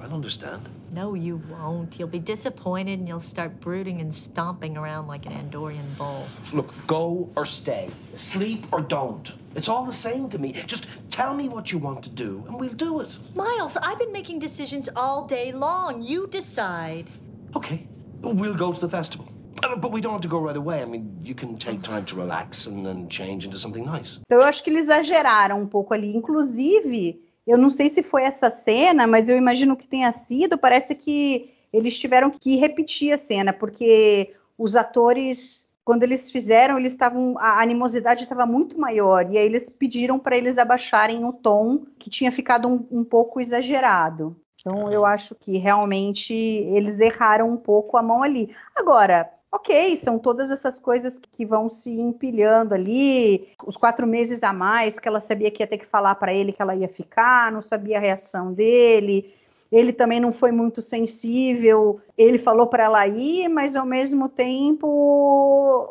I'll 0.01 0.13
understand. 0.13 0.67
No, 0.91 1.13
you 1.13 1.41
won't. 1.49 1.97
You'll 1.97 2.09
be 2.09 2.19
disappointed 2.19 2.99
and 2.99 3.07
you'll 3.07 3.21
start 3.21 3.62
brooding 3.62 4.01
and 4.01 4.13
stomping 4.13 4.75
around 4.75 5.07
like 5.07 5.25
an 5.25 5.31
Andorian 5.31 5.97
bull. 5.97 6.25
Look, 6.51 6.73
go 6.88 7.31
or 7.36 7.45
stay. 7.45 7.89
Sleep 8.13 8.65
or 8.73 8.81
don't. 8.81 9.33
It's 9.55 9.69
all 9.69 9.86
the 9.86 9.93
same 9.93 10.29
to 10.31 10.38
me. 10.38 10.51
Just 10.67 10.88
tell 11.09 11.33
me 11.33 11.47
what 11.47 11.71
you 11.71 11.77
want 11.77 12.03
to 12.03 12.09
do 12.09 12.43
and 12.47 12.59
we'll 12.59 12.73
do 12.73 12.99
it. 12.99 13.17
Miles, 13.33 13.77
I've 13.77 13.97
been 13.97 14.12
making 14.12 14.39
decisions 14.39 14.89
all 14.93 15.25
day 15.25 15.53
long. 15.53 16.01
You 16.01 16.27
decide. 16.27 17.09
Okay. 17.55 17.88
We'll 18.21 18.55
go 18.55 18.73
to 18.73 18.79
the 18.79 18.89
festival. 18.89 19.27
Uh, 19.63 19.76
but 19.78 19.91
we 19.91 20.02
don't 20.02 20.13
have 20.13 20.21
to 20.21 20.28
go 20.28 20.39
right 20.39 20.58
away. 20.58 20.82
I 20.82 20.86
mean, 20.86 21.17
you 21.21 21.36
can 21.36 21.56
take 21.56 21.82
time 21.82 22.04
to 22.06 22.15
relax 22.15 22.67
and 22.67 22.86
then 22.86 23.08
change 23.10 23.45
into 23.45 23.58
something 23.58 23.86
nice. 23.86 24.19
Então 24.26 24.39
eu 24.39 24.43
acho 24.43 24.63
que 24.63 24.69
eles 24.69 24.84
exageraram 24.84 25.62
um 25.62 25.67
pouco 25.67 25.93
ali. 25.93 26.15
Inclusive, 26.15 27.21
Eu 27.45 27.58
não 27.58 27.69
sei 27.69 27.89
se 27.89 28.02
foi 28.02 28.23
essa 28.23 28.49
cena, 28.49 29.06
mas 29.06 29.28
eu 29.28 29.38
imagino 29.38 29.76
que 29.76 29.88
tenha 29.88 30.12
sido. 30.12 30.58
Parece 30.58 30.95
que 30.95 31.54
eles 31.71 31.97
tiveram 31.97 32.30
que 32.30 32.56
repetir 32.56 33.12
a 33.12 33.17
cena, 33.17 33.52
porque 33.52 34.34
os 34.58 34.76
atores, 34.76 35.67
quando 35.84 36.04
eles 36.04 36.32
fizeram, 36.32 36.80
eles 36.80 36.93
estavam. 36.93 37.38
A 37.38 37.62
animosidade 37.62 38.23
estava 38.23 38.45
muito 38.45 38.80
maior. 38.80 39.30
E 39.30 39.38
aí 39.38 39.45
eles 39.45 39.69
pediram 39.69 40.17
para 40.17 40.38
eles 40.38 40.58
abaixarem 40.58 41.26
o 41.26 41.34
tom, 41.34 41.86
que 41.99 42.10
tinha 42.10 42.32
ficado 42.32 42.67
um, 42.67 42.88
um 42.89 43.04
pouco 43.04 43.41
exagerado. 43.41 44.36
Então 44.62 44.89
eu 44.89 45.06
acho 45.06 45.36
que 45.36 45.58
realmente 45.58 46.34
eles 46.34 46.97
erraram 46.97 47.49
um 47.49 47.58
pouco 47.58 47.97
a 47.97 48.02
mão 48.02 48.23
ali. 48.23 48.56
Agora, 48.73 49.30
ok, 49.53 49.95
são 49.97 50.17
todas 50.17 50.49
essas 50.49 50.79
coisas 50.79 51.19
que 51.37 51.45
vão 51.45 51.69
se 51.69 51.91
empilhando 51.91 52.73
ali, 52.73 53.49
os 53.67 53.77
quatro 53.77 54.07
meses 54.07 54.41
a 54.41 54.51
mais 54.51 54.99
que 54.99 55.07
ela 55.07 55.21
sabia 55.21 55.51
que 55.51 55.61
ia 55.61 55.67
ter 55.67 55.77
que 55.77 55.85
falar 55.85 56.15
para 56.15 56.33
ele 56.33 56.51
que 56.51 56.61
ela 56.61 56.75
ia 56.75 56.89
ficar, 56.89 57.51
não 57.51 57.61
sabia 57.61 57.97
a 57.97 58.01
reação 58.01 58.51
dele. 58.51 59.31
Ele 59.71 59.93
também 59.93 60.19
não 60.19 60.33
foi 60.33 60.51
muito 60.51 60.81
sensível. 60.81 62.01
Ele 62.17 62.39
falou 62.39 62.65
para 62.65 62.83
ela 62.83 63.07
ir, 63.07 63.47
mas 63.47 63.75
ao 63.75 63.85
mesmo 63.85 64.27
tempo, 64.27 65.87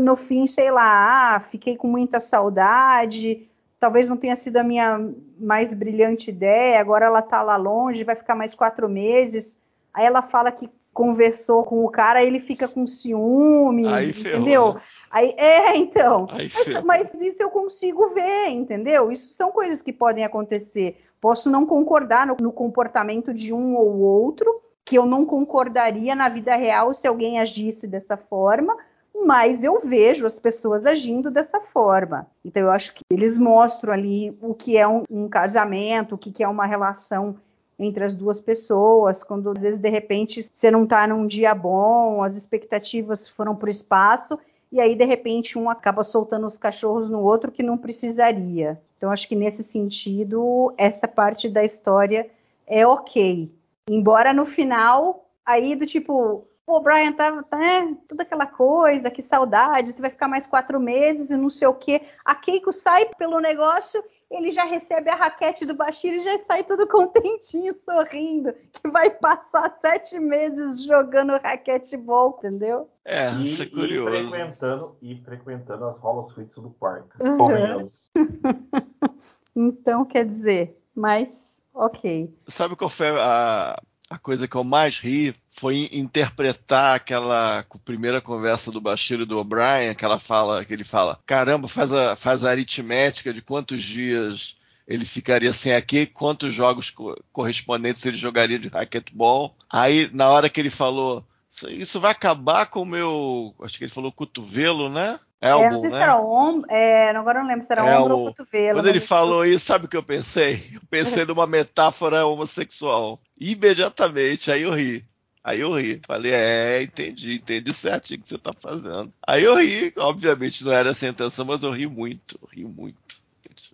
no 0.00 0.16
fim, 0.16 0.46
sei 0.46 0.70
lá, 0.70 1.34
ah, 1.36 1.40
fiquei 1.40 1.76
com 1.76 1.88
muita 1.88 2.20
saudade. 2.20 3.48
Talvez 3.80 4.08
não 4.08 4.16
tenha 4.16 4.36
sido 4.36 4.58
a 4.58 4.64
minha 4.64 5.12
mais 5.38 5.74
brilhante 5.74 6.30
ideia. 6.30 6.80
Agora 6.80 7.06
ela 7.06 7.20
está 7.20 7.42
lá 7.42 7.56
longe, 7.56 8.04
vai 8.04 8.14
ficar 8.16 8.36
mais 8.36 8.54
quatro 8.54 8.88
meses. 8.88 9.58
Aí 9.92 10.04
ela 10.04 10.22
fala 10.22 10.50
que 10.52 10.68
conversou 10.92 11.64
com 11.64 11.84
o 11.84 11.90
cara, 11.90 12.22
ele 12.22 12.38
fica 12.38 12.68
com 12.68 12.86
ciúme, 12.86 13.86
Aí 13.86 14.10
entendeu? 14.10 14.74
Né? 14.74 14.82
Aí, 15.10 15.34
é, 15.36 15.76
então. 15.76 16.26
Mas, 16.30 16.84
mas, 16.84 17.14
isso 17.14 17.42
eu 17.42 17.50
consigo 17.50 18.10
ver, 18.10 18.48
entendeu? 18.48 19.10
Isso 19.10 19.32
são 19.32 19.50
coisas 19.50 19.82
que 19.82 19.92
podem 19.92 20.24
acontecer. 20.24 21.02
Posso 21.20 21.50
não 21.50 21.66
concordar 21.66 22.26
no, 22.26 22.36
no, 22.40 22.52
comportamento 22.52 23.32
de 23.32 23.52
um 23.52 23.76
ou 23.76 24.00
outro, 24.00 24.60
que 24.84 24.96
eu 24.98 25.06
não 25.06 25.24
concordaria 25.24 26.14
na 26.14 26.28
vida 26.28 26.56
real 26.56 26.92
se 26.92 27.06
alguém 27.06 27.38
agisse 27.38 27.86
dessa 27.86 28.16
forma, 28.16 28.76
mas 29.24 29.62
eu 29.62 29.80
vejo 29.84 30.26
as 30.26 30.38
pessoas 30.38 30.84
agindo 30.84 31.30
dessa 31.30 31.60
forma. 31.60 32.26
Então 32.44 32.62
eu 32.62 32.70
acho 32.70 32.94
que 32.94 33.02
eles 33.10 33.38
mostram 33.38 33.92
ali 33.92 34.36
o 34.40 34.54
que 34.54 34.76
é 34.76 34.88
um, 34.88 35.04
um 35.08 35.28
casamento, 35.28 36.14
o 36.14 36.18
que, 36.18 36.32
que 36.32 36.42
é 36.42 36.48
uma 36.48 36.66
relação 36.66 37.36
entre 37.84 38.04
as 38.04 38.14
duas 38.14 38.40
pessoas, 38.40 39.22
quando 39.22 39.50
às 39.50 39.60
vezes 39.60 39.80
de 39.80 39.88
repente 39.88 40.42
você 40.42 40.70
não 40.70 40.84
está 40.84 41.06
num 41.06 41.26
dia 41.26 41.54
bom, 41.54 42.22
as 42.22 42.36
expectativas 42.36 43.28
foram 43.28 43.54
para 43.54 43.68
o 43.68 43.70
espaço 43.70 44.38
e 44.70 44.80
aí 44.80 44.94
de 44.94 45.04
repente 45.04 45.58
um 45.58 45.68
acaba 45.68 46.02
soltando 46.02 46.46
os 46.46 46.56
cachorros 46.56 47.10
no 47.10 47.20
outro 47.20 47.52
que 47.52 47.62
não 47.62 47.76
precisaria. 47.76 48.80
Então 48.96 49.10
acho 49.10 49.28
que 49.28 49.36
nesse 49.36 49.62
sentido 49.62 50.72
essa 50.78 51.06
parte 51.06 51.48
da 51.48 51.64
história 51.64 52.30
é 52.66 52.86
ok, 52.86 53.50
embora 53.88 54.32
no 54.32 54.46
final 54.46 55.26
aí 55.44 55.74
do 55.74 55.84
tipo 55.84 56.46
o 56.66 56.80
Brian 56.80 57.12
tá, 57.12 57.42
tá 57.42 57.56
né, 57.58 57.96
toda 58.08 58.22
aquela 58.22 58.46
coisa, 58.46 59.10
que 59.10 59.20
saudade, 59.20 59.92
você 59.92 60.00
vai 60.00 60.10
ficar 60.10 60.28
mais 60.28 60.46
quatro 60.46 60.78
meses 60.80 61.30
e 61.30 61.36
não 61.36 61.50
sei 61.50 61.68
o 61.68 61.74
quê. 61.74 62.02
A 62.24 62.34
Keiko 62.34 62.72
sai 62.72 63.06
pelo 63.18 63.40
negócio, 63.40 64.02
ele 64.32 64.52
já 64.52 64.64
recebe 64.64 65.10
a 65.10 65.14
raquete 65.14 65.66
do 65.66 65.74
Bashir 65.74 66.12
e 66.12 66.24
já 66.24 66.38
sai 66.46 66.64
tudo 66.64 66.88
contentinho, 66.88 67.76
sorrindo, 67.84 68.52
que 68.72 68.88
vai 68.88 69.10
passar 69.10 69.78
sete 69.80 70.18
meses 70.18 70.82
jogando 70.82 71.32
raquetebol, 71.32 72.36
entendeu? 72.38 72.88
É, 73.04 73.30
e, 73.32 73.44
isso 73.44 73.62
é 73.62 73.66
curioso. 73.66 74.14
E 74.14 74.28
frequentando, 74.28 74.96
e 75.02 75.16
frequentando 75.22 75.84
as 75.84 75.98
rolas 75.98 76.32
suítes 76.32 76.56
do 76.56 76.70
parque. 76.70 77.10
Uhum. 77.22 77.90
então, 79.54 80.04
quer 80.04 80.24
dizer, 80.24 80.80
mas 80.94 81.54
ok. 81.74 82.34
Sabe 82.46 82.74
qual 82.74 82.88
foi 82.88 83.08
a, 83.08 83.76
a 84.10 84.18
coisa 84.18 84.48
que 84.48 84.56
eu 84.56 84.64
mais 84.64 84.98
ri 84.98 85.34
foi 85.54 85.90
interpretar 85.92 86.96
aquela 86.96 87.64
primeira 87.84 88.22
conversa 88.22 88.72
do 88.72 88.80
Bashir 88.80 89.20
e 89.20 89.26
do 89.26 89.38
O'Brien, 89.38 89.94
que 89.94 90.04
ela 90.04 90.18
fala, 90.18 90.64
que 90.64 90.72
ele 90.72 90.82
fala, 90.82 91.18
caramba, 91.26 91.68
faz 91.68 91.92
a, 91.92 92.16
faz 92.16 92.42
a 92.44 92.50
aritmética 92.50 93.32
de 93.34 93.42
quantos 93.42 93.82
dias 93.82 94.56
ele 94.88 95.04
ficaria 95.04 95.52
sem 95.52 95.74
aqui, 95.74 96.06
quantos 96.06 96.54
jogos 96.54 96.90
co 96.90 97.14
correspondentes 97.30 98.04
ele 98.06 98.16
jogaria 98.16 98.58
de 98.58 98.68
racquetball. 98.68 99.54
Aí, 99.70 100.10
na 100.12 100.30
hora 100.30 100.48
que 100.48 100.58
ele 100.58 100.70
falou, 100.70 101.24
isso 101.68 102.00
vai 102.00 102.12
acabar 102.12 102.66
com 102.66 102.80
o 102.80 102.86
meu, 102.86 103.54
acho 103.62 103.76
que 103.76 103.84
ele 103.84 103.92
falou 103.92 104.10
cotovelo, 104.10 104.88
né? 104.88 105.20
Elbow, 105.38 105.66
é, 105.66 105.70
não 105.70 105.80
sei 105.80 105.90
né? 105.90 105.96
se 105.96 106.02
era 106.02 106.20
ombro, 106.20 106.70
é, 106.70 107.10
agora 107.10 107.40
não 107.40 107.48
lembro 107.48 107.66
se 107.66 107.72
era 107.72 107.86
é, 107.86 107.98
ombro 107.98 108.16
ou 108.16 108.26
cotovelo. 108.28 108.78
Quando 108.78 108.88
ele 108.88 109.00
falou 109.00 109.44
isso, 109.44 109.66
sabe 109.66 109.84
o 109.84 109.88
que 109.88 109.96
eu 109.96 110.02
pensei? 110.02 110.62
Eu 110.72 110.80
pensei 110.88 111.24
numa 111.26 111.46
metáfora 111.46 112.24
homossexual. 112.24 113.20
Imediatamente, 113.38 114.50
aí 114.50 114.62
eu 114.62 114.72
ri. 114.72 115.04
Aí 115.44 115.60
eu 115.60 115.74
ri. 115.74 116.00
Falei, 116.06 116.32
é, 116.32 116.82
entendi, 116.82 117.34
entendi 117.34 117.72
certinho 117.72 118.20
o 118.20 118.22
que 118.22 118.28
você 118.28 118.38
tá 118.38 118.52
fazendo. 118.58 119.12
Aí 119.26 119.42
eu 119.42 119.56
ri, 119.56 119.92
obviamente 119.96 120.64
não 120.64 120.72
era 120.72 120.90
essa 120.90 121.06
a 121.06 121.08
intenção, 121.08 121.44
mas 121.44 121.62
eu 121.62 121.70
ri 121.70 121.86
muito, 121.86 122.38
eu 122.40 122.48
ri 122.48 122.64
muito. 122.64 122.96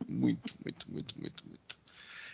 Muito, 0.08 0.54
muito, 0.64 0.86
muito, 0.90 1.14
muito, 1.18 1.44
muito. 1.46 1.78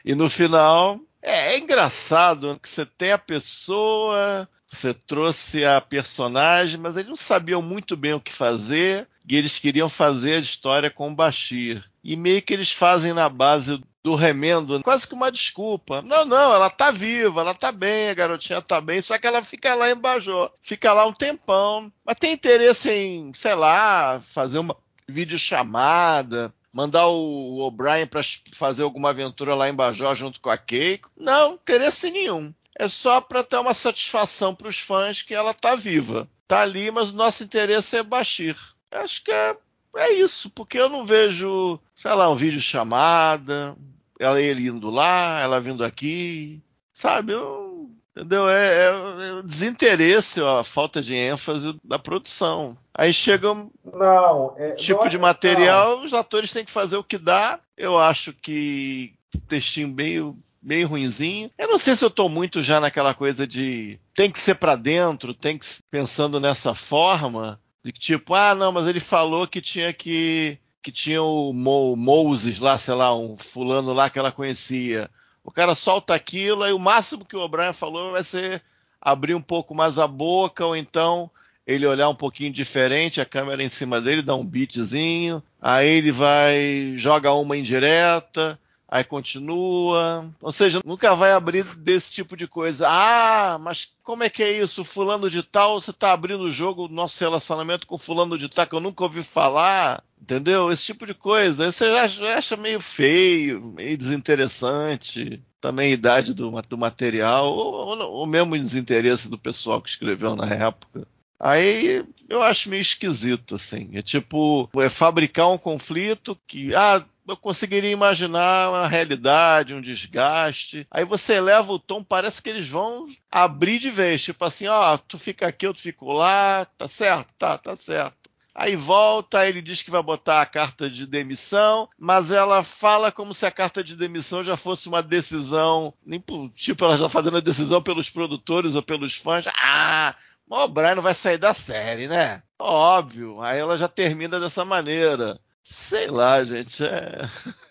E 0.05 0.14
no 0.14 0.29
final, 0.29 1.01
é, 1.23 1.55
é 1.55 1.59
engraçado 1.59 2.59
que 2.61 2.68
você 2.68 2.87
tem 2.87 3.12
a 3.12 3.18
pessoa, 3.18 4.49
você 4.66 4.94
trouxe 4.94 5.64
a 5.64 5.81
personagem, 5.81 6.79
mas 6.79 6.97
eles 6.97 7.09
não 7.09 7.16
sabiam 7.16 7.62
muito 7.62 7.97
bem 7.97 8.12
o 8.14 8.20
que 8.20 8.33
fazer 8.33 9.09
e 9.29 9.37
eles 9.37 9.59
queriam 9.59 9.88
fazer 9.88 10.35
a 10.35 10.38
história 10.38 10.90
com 10.90 11.11
o 11.11 11.14
Bashir. 11.14 11.83
E 12.03 12.16
meio 12.16 12.42
que 12.42 12.53
eles 12.53 12.70
fazem 12.70 13.12
na 13.12 13.29
base 13.29 13.83
do 14.05 14.14
remendo, 14.14 14.83
quase 14.83 15.09
que 15.09 15.14
uma 15.14 15.33
desculpa. 15.33 16.03
Não, 16.03 16.27
não, 16.27 16.55
ela 16.55 16.69
tá 16.69 16.90
viva, 16.90 17.40
ela 17.40 17.55
tá 17.55 17.73
bem, 17.73 18.11
a 18.11 18.14
garotinha 18.14 18.61
tá 18.61 18.79
bem, 18.79 19.01
só 19.01 19.19
que 19.19 19.27
ela 19.27 19.43
fica 19.43 19.75
lá 19.75 19.90
em 19.90 19.97
Bajó, 19.97 20.53
fica 20.62 20.93
lá 20.93 21.07
um 21.07 21.12
tempão, 21.12 21.90
mas 22.05 22.17
tem 22.21 22.35
interesse 22.35 22.90
em, 22.90 23.33
sei 23.33 23.55
lá, 23.55 24.21
fazer 24.23 24.59
uma 24.59 24.77
videochamada, 25.09 26.55
mandar 26.71 27.07
o 27.07 27.61
O'Brien 27.61 28.07
para 28.07 28.21
fazer 28.53 28.83
alguma 28.83 29.09
aventura 29.09 29.55
lá 29.55 29.71
em 29.71 29.75
Bajó 29.75 30.14
junto 30.14 30.38
com 30.38 30.51
a 30.51 30.59
Keiko. 30.59 31.11
Não, 31.17 31.55
interesse 31.55 32.11
nenhum. 32.11 32.53
É 32.79 32.88
só 32.88 33.23
para 33.23 33.43
ter 33.43 33.57
uma 33.57 33.73
satisfação 33.73 34.55
para 34.55 34.69
os 34.69 34.79
fãs 34.79 35.23
que 35.23 35.33
ela 35.33 35.55
tá 35.55 35.77
viva. 35.77 36.29
Tá 36.47 36.61
ali, 36.61 36.90
mas 36.90 37.11
o 37.11 37.17
nosso 37.17 37.43
interesse 37.43 37.97
é 37.97 38.03
Bashir. 38.03 38.57
Acho 38.90 39.25
que 39.25 39.31
é, 39.31 39.57
é 39.97 40.12
isso, 40.14 40.51
porque 40.51 40.79
eu 40.79 40.90
não 40.90 41.07
vejo, 41.07 41.81
sei 41.95 42.12
lá, 42.12 42.29
um 42.29 42.35
vídeo 42.35 42.61
chamada, 42.61 43.75
ela 44.18 44.40
ele 44.40 44.68
indo 44.68 44.90
lá, 44.90 45.40
ela 45.40 45.61
vindo 45.61 45.85
aqui, 45.85 46.62
sabe? 46.92 47.33
Eu, 47.33 47.90
entendeu? 48.16 48.48
É, 48.48 48.87
é, 48.87 49.38
é 49.38 49.42
desinteresse, 49.42 50.40
ó, 50.40 50.61
a 50.61 50.64
falta 50.64 51.03
de 51.03 51.14
ênfase 51.14 51.79
da 51.85 51.98
produção. 51.98 52.77
Aí 52.94 53.12
chega 53.12 53.53
um 53.53 53.70
não, 53.92 54.55
é, 54.57 54.72
tipo 54.72 55.09
de 55.09 55.18
material, 55.18 55.98
não. 55.98 56.05
os 56.05 56.14
atores 56.14 56.53
têm 56.53 56.64
que 56.64 56.70
fazer 56.70 56.96
o 56.96 57.05
que 57.05 57.18
dá. 57.18 57.59
Eu 57.77 57.98
acho 57.98 58.33
que 58.33 59.14
textinho 59.48 59.88
meio 59.88 60.37
meio 60.62 60.88
ruinzinho. 60.88 61.50
Eu 61.59 61.68
não 61.68 61.79
sei 61.79 61.94
se 61.94 62.03
eu 62.03 62.11
tô 62.11 62.27
muito 62.29 62.62
já 62.62 62.81
naquela 62.81 63.12
coisa 63.12 63.46
de 63.46 64.00
tem 64.14 64.31
que 64.31 64.38
ser 64.38 64.55
para 64.55 64.77
dentro, 64.77 65.35
tem 65.35 65.59
que 65.59 65.66
pensando 65.90 66.40
nessa 66.40 66.74
forma 66.74 67.61
de 67.85 67.92
que 67.92 68.00
tipo, 68.00 68.35
ah, 68.35 68.55
não, 68.55 68.72
mas 68.72 68.87
ele 68.87 69.00
falou 69.00 69.46
que 69.46 69.61
tinha 69.61 69.92
que 69.92 70.59
que 70.85 70.92
tinha 70.92 71.23
o 71.23 71.55
Mo, 71.55 71.97
Moses 71.97 72.59
lá, 72.59 72.77
sei 72.77 72.92
lá, 72.92 73.16
um 73.16 73.38
fulano 73.38 73.94
lá 73.94 74.11
que 74.11 74.18
ela 74.18 74.31
conhecia. 74.31 75.09
O 75.42 75.51
cara 75.51 75.75
solta 75.75 76.14
aquilo, 76.14 76.62
aí 76.62 76.75
o 76.75 76.79
máximo 76.79 77.25
que 77.25 77.35
o 77.35 77.40
O'Brien 77.40 77.73
falou 77.73 78.12
vai 78.12 78.23
ser 78.23 78.62
abrir 79.01 79.35
um 79.35 79.40
pouco 79.40 79.75
mais 79.75 79.99
a 79.99 80.07
boca, 80.07 80.66
ou 80.66 80.77
então 80.77 81.31
ele 81.66 81.87
olhar 81.87 82.11
um 82.11 82.14
pouquinho 82.14 82.53
diferente, 82.53 83.18
a 83.18 83.25
câmera 83.25 83.62
em 83.62 83.68
cima 83.70 83.99
dele, 83.99 84.20
dá 84.20 84.35
um 84.35 84.44
beatzinho, 84.44 85.42
aí 85.61 85.88
ele 85.88 86.12
vai, 86.12 86.92
joga 86.99 87.33
uma 87.33 87.57
indireta, 87.57 88.61
aí 88.94 89.02
continua. 89.02 90.30
Ou 90.40 90.52
seja, 90.52 90.80
nunca 90.85 91.16
vai 91.16 91.33
abrir 91.33 91.64
desse 91.78 92.12
tipo 92.12 92.37
de 92.37 92.46
coisa. 92.46 92.87
Ah, 92.88 93.59
mas 93.61 93.88
como 94.04 94.22
é 94.22 94.30
que 94.30 94.40
é 94.40 94.62
isso? 94.62 94.85
Fulano 94.85 95.28
de 95.28 95.42
tal, 95.42 95.80
você 95.80 95.90
está 95.90 96.12
abrindo 96.12 96.44
o 96.44 96.52
jogo, 96.52 96.87
nosso 96.87 97.18
relacionamento 97.18 97.88
com 97.88 97.98
fulano 97.98 98.38
de 98.38 98.48
tal, 98.48 98.68
que 98.68 98.74
eu 98.74 98.80
nunca 98.80 99.02
ouvi 99.02 99.24
falar. 99.24 100.00
Entendeu? 100.22 100.70
Esse 100.70 100.85
tipo 100.85 101.04
de 101.07 101.12
coisa. 101.12 101.64
Aí 101.64 101.72
você 101.72 102.09
já 102.09 102.38
acha 102.38 102.57
meio 102.57 102.78
feio, 102.78 103.61
meio 103.74 103.98
desinteressante. 103.98 105.42
Também 105.61 105.90
a 105.90 105.94
idade 105.94 106.33
do, 106.33 106.62
do 106.62 106.78
material, 106.78 107.46
ou, 107.52 107.74
ou, 107.74 108.12
ou 108.12 108.26
mesmo 108.26 108.54
o 108.54 108.59
desinteresse 108.59 109.28
do 109.28 109.37
pessoal 109.37 109.83
que 109.83 109.90
escreveu 109.90 110.37
na 110.37 110.46
época. 110.46 111.04
Aí 111.40 112.04
eu 112.28 112.42
acho 112.42 112.70
meio 112.70 112.80
esquisito, 112.80 113.57
assim. 113.57 113.90
É 113.94 114.02
tipo, 114.02 114.70
é 114.76 114.88
fabricar 114.88 115.50
um 115.50 115.59
conflito 115.59 116.38
que, 116.46 116.74
ah, 116.74 117.04
eu 117.26 117.37
conseguiria 117.37 117.90
imaginar 117.90 118.70
uma 118.70 118.88
realidade, 118.88 119.74
um 119.74 119.80
desgaste. 119.80 120.87
Aí 120.90 121.04
você 121.04 121.34
eleva 121.34 121.72
o 121.72 121.78
tom, 121.78 122.02
parece 122.02 122.42
que 122.42 122.50
eles 122.50 122.68
vão 122.68 123.06
abrir 123.30 123.78
de 123.78 123.90
vez, 123.90 124.22
tipo 124.22 124.44
assim, 124.44 124.66
ó, 124.66 124.96
tu 124.96 125.18
fica 125.18 125.48
aqui, 125.48 125.66
eu 125.66 125.74
fico 125.74 126.12
lá, 126.12 126.64
tá 126.78 126.88
certo? 126.88 127.28
Tá, 127.38 127.56
tá 127.58 127.74
certo. 127.76 128.24
Aí 128.54 128.76
volta, 128.76 129.48
ele 129.48 129.60
diz 129.60 129.82
que 129.82 129.90
vai 129.90 130.00
botar 130.00 130.40
a 130.40 130.46
carta 130.46 130.88
de 130.88 131.06
demissão, 131.06 131.88
mas 131.98 132.30
ela 132.30 132.62
fala 132.62 133.10
como 133.10 133.34
se 133.34 133.44
a 133.44 133.50
carta 133.50 133.82
de 133.82 133.96
demissão 133.96 134.44
já 134.44 134.56
fosse 134.56 134.87
uma 134.87 135.02
decisão, 135.02 135.92
nem 136.06 136.22
tipo, 136.54 136.84
ela 136.84 136.96
já 136.96 137.08
fazendo 137.08 137.38
a 137.38 137.40
decisão 137.40 137.82
pelos 137.82 138.08
produtores 138.08 138.76
ou 138.76 138.82
pelos 138.82 139.16
fãs. 139.16 139.46
Ah, 139.60 140.14
o 140.48 140.68
Brian 140.68 140.94
não 140.94 141.02
vai 141.02 141.14
sair 141.14 141.38
da 141.38 141.52
série, 141.52 142.06
né? 142.06 142.42
Óbvio. 142.56 143.40
Aí 143.42 143.58
ela 143.58 143.76
já 143.76 143.88
termina 143.88 144.38
dessa 144.38 144.64
maneira. 144.64 145.37
Sei 145.64 146.11
lá, 146.11 146.44
gente, 146.44 146.85
é, 146.85 147.22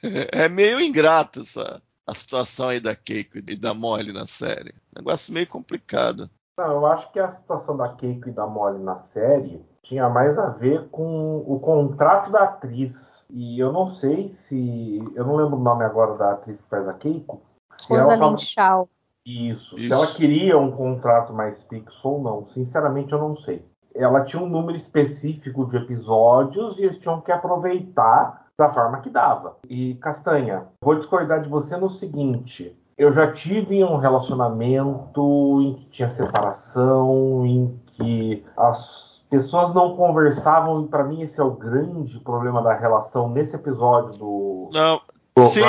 é 0.45 0.49
meio 0.49 0.82
ingrato 0.82 1.41
essa 1.41 1.82
a 2.06 2.13
situação 2.13 2.69
aí 2.69 2.79
da 2.79 2.95
Keiko 2.95 3.38
e 3.38 3.56
da 3.56 3.73
Molly 3.73 4.12
na 4.12 4.25
série. 4.25 4.75
Negócio 4.95 5.34
meio 5.34 5.47
complicado. 5.47 6.29
Não, 6.58 6.71
eu 6.71 6.86
acho 6.86 7.12
que 7.12 7.19
a 7.19 7.29
situação 7.29 7.77
da 7.77 7.89
Keiko 7.89 8.29
e 8.29 8.32
da 8.32 8.45
Molly 8.45 8.84
na 8.84 8.99
série 9.03 9.65
tinha 9.82 10.10
mais 10.10 10.38
a 10.38 10.49
ver 10.49 10.89
com 10.89 11.38
o 11.47 11.60
contrato 11.60 12.32
da 12.32 12.43
atriz. 12.43 13.25
E 13.29 13.60
eu 13.60 13.71
não 13.71 13.88
sei 13.88 14.27
se. 14.27 15.01
Eu 15.15 15.25
não 15.25 15.36
lembro 15.36 15.58
o 15.58 15.63
nome 15.63 15.84
agora 15.84 16.15
da 16.17 16.34
atriz 16.34 16.62
que 16.62 16.69
faz 16.69 16.88
a 16.88 16.93
Keiko. 16.93 17.41
Rosalind 17.88 18.19
tava... 18.19 18.38
Shaw. 18.38 18.89
Isso. 19.25 19.75
Isso. 19.75 19.88
Se 19.88 19.93
ela 19.93 20.08
queria 20.08 20.58
um 20.58 20.71
contrato 20.71 21.34
mais 21.34 21.63
fixo 21.63 22.10
ou 22.10 22.21
não. 22.21 22.45
Sinceramente, 22.45 23.13
eu 23.13 23.19
não 23.19 23.36
sei 23.36 23.65
ela 23.95 24.23
tinha 24.23 24.41
um 24.41 24.49
número 24.49 24.77
específico 24.77 25.65
de 25.67 25.77
episódios 25.77 26.77
e 26.79 26.84
eles 26.84 26.97
tinham 26.97 27.21
que 27.21 27.32
aproveitar 27.32 28.47
da 28.58 28.71
forma 28.71 29.01
que 29.01 29.10
dava. 29.10 29.58
E 29.67 29.95
Castanha, 29.95 30.67
vou 30.82 30.95
discordar 30.95 31.41
de 31.41 31.49
você 31.49 31.75
no 31.77 31.89
seguinte: 31.89 32.75
eu 32.97 33.12
já 33.12 33.32
tive 33.32 33.84
um 33.84 33.97
relacionamento 33.97 35.62
em 35.62 35.73
que 35.75 35.86
tinha 35.86 36.10
separação, 36.10 37.45
em 37.45 37.79
que 37.93 38.43
as 38.56 39.23
pessoas 39.29 39.73
não 39.73 39.95
conversavam, 39.95 40.84
e 40.84 40.88
para 40.88 41.03
mim 41.03 41.21
esse 41.21 41.39
é 41.39 41.43
o 41.43 41.51
grande 41.51 42.19
problema 42.19 42.62
da 42.62 42.73
relação 42.73 43.29
nesse 43.29 43.56
episódio 43.56 44.17
do. 44.17 44.69
Não. 44.71 45.01
Sim, 45.41 45.62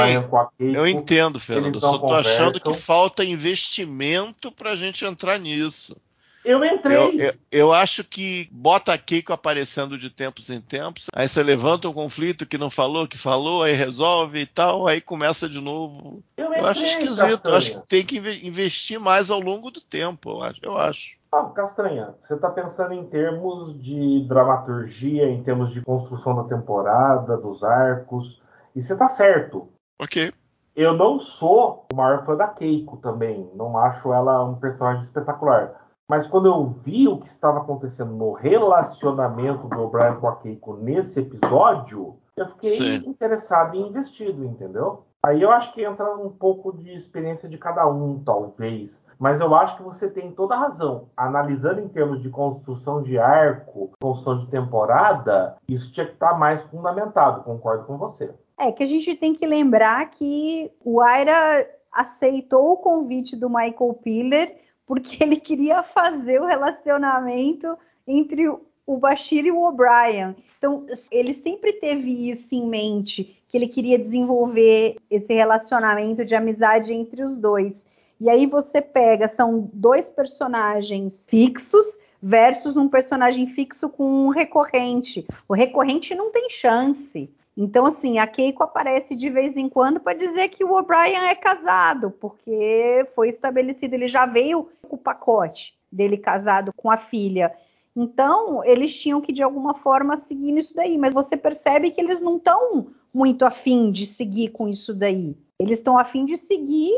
eu 0.58 0.87
entendo, 0.87 1.40
Fernando. 1.40 1.80
Só 1.80 1.96
tô 1.96 2.12
achando 2.12 2.60
que 2.60 2.74
falta 2.74 3.24
investimento 3.24 4.52
para 4.52 4.72
a 4.72 4.76
gente 4.76 5.06
entrar 5.06 5.38
nisso. 5.38 5.96
Eu 6.44 6.62
entrei. 6.62 6.96
Eu, 6.96 7.18
eu, 7.18 7.35
eu, 7.50 7.72
acho 7.72 8.04
que 8.04 8.48
bota 8.52 8.92
a 8.92 8.98
Keiko 8.98 9.33
aparecendo 9.33 9.96
de 9.96 10.11
tempos 10.11 10.50
em 10.50 10.61
tempos, 10.61 11.07
aí 11.14 11.26
você 11.26 11.42
levanta 11.42 11.88
um 11.88 11.92
conflito 11.92 12.46
que 12.46 12.59
não 12.59 12.68
falou, 12.68 13.09
que 13.09 13.16
falou, 13.16 13.62
aí 13.62 13.72
resolve 13.72 14.40
e 14.40 14.46
tal, 14.46 14.87
aí 14.87 15.00
começa 15.00 15.48
de 15.48 15.61
novo. 15.61 16.22
Eu, 16.37 16.52
eu 16.52 16.66
acho 16.66 16.85
esquisito, 16.85 17.48
eu 17.48 17.57
acho 17.57 17.80
que 17.80 17.87
tem 17.88 18.04
que 18.04 18.18
investir 18.46 19.00
mais 19.00 19.30
ao 19.30 19.40
longo 19.40 19.70
do 19.70 19.80
tempo, 19.80 20.30
eu 20.30 20.42
acho. 20.42 20.61
Eu 20.62 20.76
acho. 20.76 21.16
Ah, 21.33 21.50
Castanha, 21.54 22.14
você 22.22 22.35
está 22.35 22.50
pensando 22.50 22.92
em 22.92 23.07
termos 23.07 23.76
de 23.80 24.24
dramaturgia, 24.28 25.28
em 25.28 25.42
termos 25.42 25.72
de 25.72 25.80
construção 25.80 26.37
da 26.37 26.44
temporada, 26.44 27.37
dos 27.37 27.64
arcos, 27.64 28.40
e 28.76 28.83
você 28.83 28.92
está 28.92 29.09
certo. 29.09 29.68
Ok. 29.98 30.33
Eu 30.76 30.92
não 30.92 31.18
sou 31.18 31.87
o 31.92 31.96
maior 31.96 32.24
fã 32.24 32.37
da 32.37 32.48
Keiko 32.48 32.98
também, 32.98 33.50
não 33.54 33.78
acho 33.78 34.12
ela 34.12 34.44
um 34.44 34.57
personagem 34.57 35.04
espetacular. 35.04 35.83
Mas 36.08 36.26
quando 36.26 36.46
eu 36.46 36.66
vi 36.66 37.08
o 37.08 37.18
que 37.18 37.26
estava 37.26 37.58
acontecendo 37.58 38.12
no 38.12 38.32
relacionamento 38.32 39.68
do 39.68 39.82
O'Brien 39.82 40.16
com 40.16 40.28
a 40.28 40.36
Keiko 40.36 40.76
nesse 40.76 41.20
episódio, 41.20 42.16
eu 42.36 42.46
fiquei 42.46 42.70
Sim. 42.70 42.94
interessado 43.06 43.74
e 43.74 43.80
investido, 43.80 44.44
entendeu? 44.44 45.04
Aí 45.24 45.40
eu 45.40 45.50
acho 45.50 45.72
que 45.72 45.82
entra 45.82 46.14
um 46.16 46.28
pouco 46.28 46.76
de 46.76 46.94
experiência 46.94 47.48
de 47.48 47.56
cada 47.56 47.88
um, 47.88 48.22
talvez. 48.22 49.02
Mas 49.18 49.40
eu 49.40 49.54
acho 49.54 49.78
que 49.78 49.82
você 49.82 50.10
tem 50.10 50.30
toda 50.32 50.54
a 50.54 50.58
razão. 50.58 51.08
Analisando 51.16 51.80
em 51.80 51.88
termos 51.88 52.20
de 52.20 52.28
construção 52.28 53.02
de 53.02 53.18
arco, 53.18 53.92
construção 54.02 54.38
de 54.38 54.48
temporada, 54.48 55.56
isso 55.66 55.90
tinha 55.90 56.04
que 56.04 56.12
estar 56.12 56.38
mais 56.38 56.62
fundamentado, 56.64 57.42
concordo 57.42 57.84
com 57.84 57.96
você. 57.96 58.30
É 58.58 58.70
que 58.70 58.82
a 58.82 58.86
gente 58.86 59.16
tem 59.16 59.32
que 59.32 59.46
lembrar 59.46 60.10
que 60.10 60.70
o 60.84 61.00
Aira 61.00 61.66
aceitou 61.90 62.72
o 62.72 62.76
convite 62.76 63.34
do 63.34 63.48
Michael 63.48 63.94
Piller 64.02 64.63
porque 64.86 65.16
ele 65.22 65.36
queria 65.36 65.82
fazer 65.82 66.40
o 66.40 66.46
relacionamento 66.46 67.76
entre 68.06 68.48
o 68.86 68.98
Bashir 68.98 69.46
e 69.46 69.50
o 69.50 69.62
O'Brien. 69.62 70.36
Então, 70.58 70.86
ele 71.10 71.34
sempre 71.34 71.74
teve 71.74 72.30
isso 72.30 72.54
em 72.54 72.66
mente, 72.66 73.42
que 73.48 73.56
ele 73.56 73.68
queria 73.68 73.98
desenvolver 73.98 74.96
esse 75.10 75.32
relacionamento 75.32 76.24
de 76.24 76.34
amizade 76.34 76.92
entre 76.92 77.22
os 77.22 77.38
dois. 77.38 77.84
E 78.20 78.28
aí 78.28 78.46
você 78.46 78.80
pega, 78.80 79.28
são 79.28 79.68
dois 79.72 80.08
personagens 80.08 81.26
fixos 81.28 81.98
versus 82.22 82.76
um 82.76 82.88
personagem 82.88 83.46
fixo 83.46 83.88
com 83.88 84.26
um 84.26 84.28
recorrente. 84.28 85.26
O 85.46 85.54
recorrente 85.54 86.14
não 86.14 86.30
tem 86.30 86.48
chance. 86.48 87.30
Então, 87.56 87.86
assim, 87.86 88.18
a 88.18 88.26
Keiko 88.26 88.64
aparece 88.64 89.14
de 89.14 89.30
vez 89.30 89.56
em 89.56 89.68
quando 89.68 90.00
para 90.00 90.14
dizer 90.14 90.48
que 90.48 90.64
o 90.64 90.76
O'Brien 90.76 91.28
é 91.28 91.34
casado, 91.34 92.10
porque 92.10 93.06
foi 93.14 93.28
estabelecido, 93.28 93.94
ele 93.94 94.08
já 94.08 94.26
veio 94.26 94.68
com 94.88 94.96
o 94.96 94.98
pacote 94.98 95.78
dele 95.90 96.16
casado 96.16 96.72
com 96.76 96.90
a 96.90 96.96
filha. 96.96 97.54
Então, 97.96 98.64
eles 98.64 98.96
tinham 98.96 99.20
que, 99.20 99.32
de 99.32 99.42
alguma 99.42 99.74
forma, 99.74 100.16
seguir 100.16 100.50
nisso 100.50 100.74
daí. 100.74 100.98
Mas 100.98 101.14
você 101.14 101.36
percebe 101.36 101.92
que 101.92 102.00
eles 102.00 102.20
não 102.20 102.38
estão 102.38 102.88
muito 103.12 103.44
afim 103.44 103.92
de 103.92 104.04
seguir 104.06 104.48
com 104.48 104.66
isso 104.66 104.92
daí. 104.92 105.36
Eles 105.60 105.78
estão 105.78 105.96
afim 105.96 106.24
de 106.24 106.36
seguir 106.36 106.92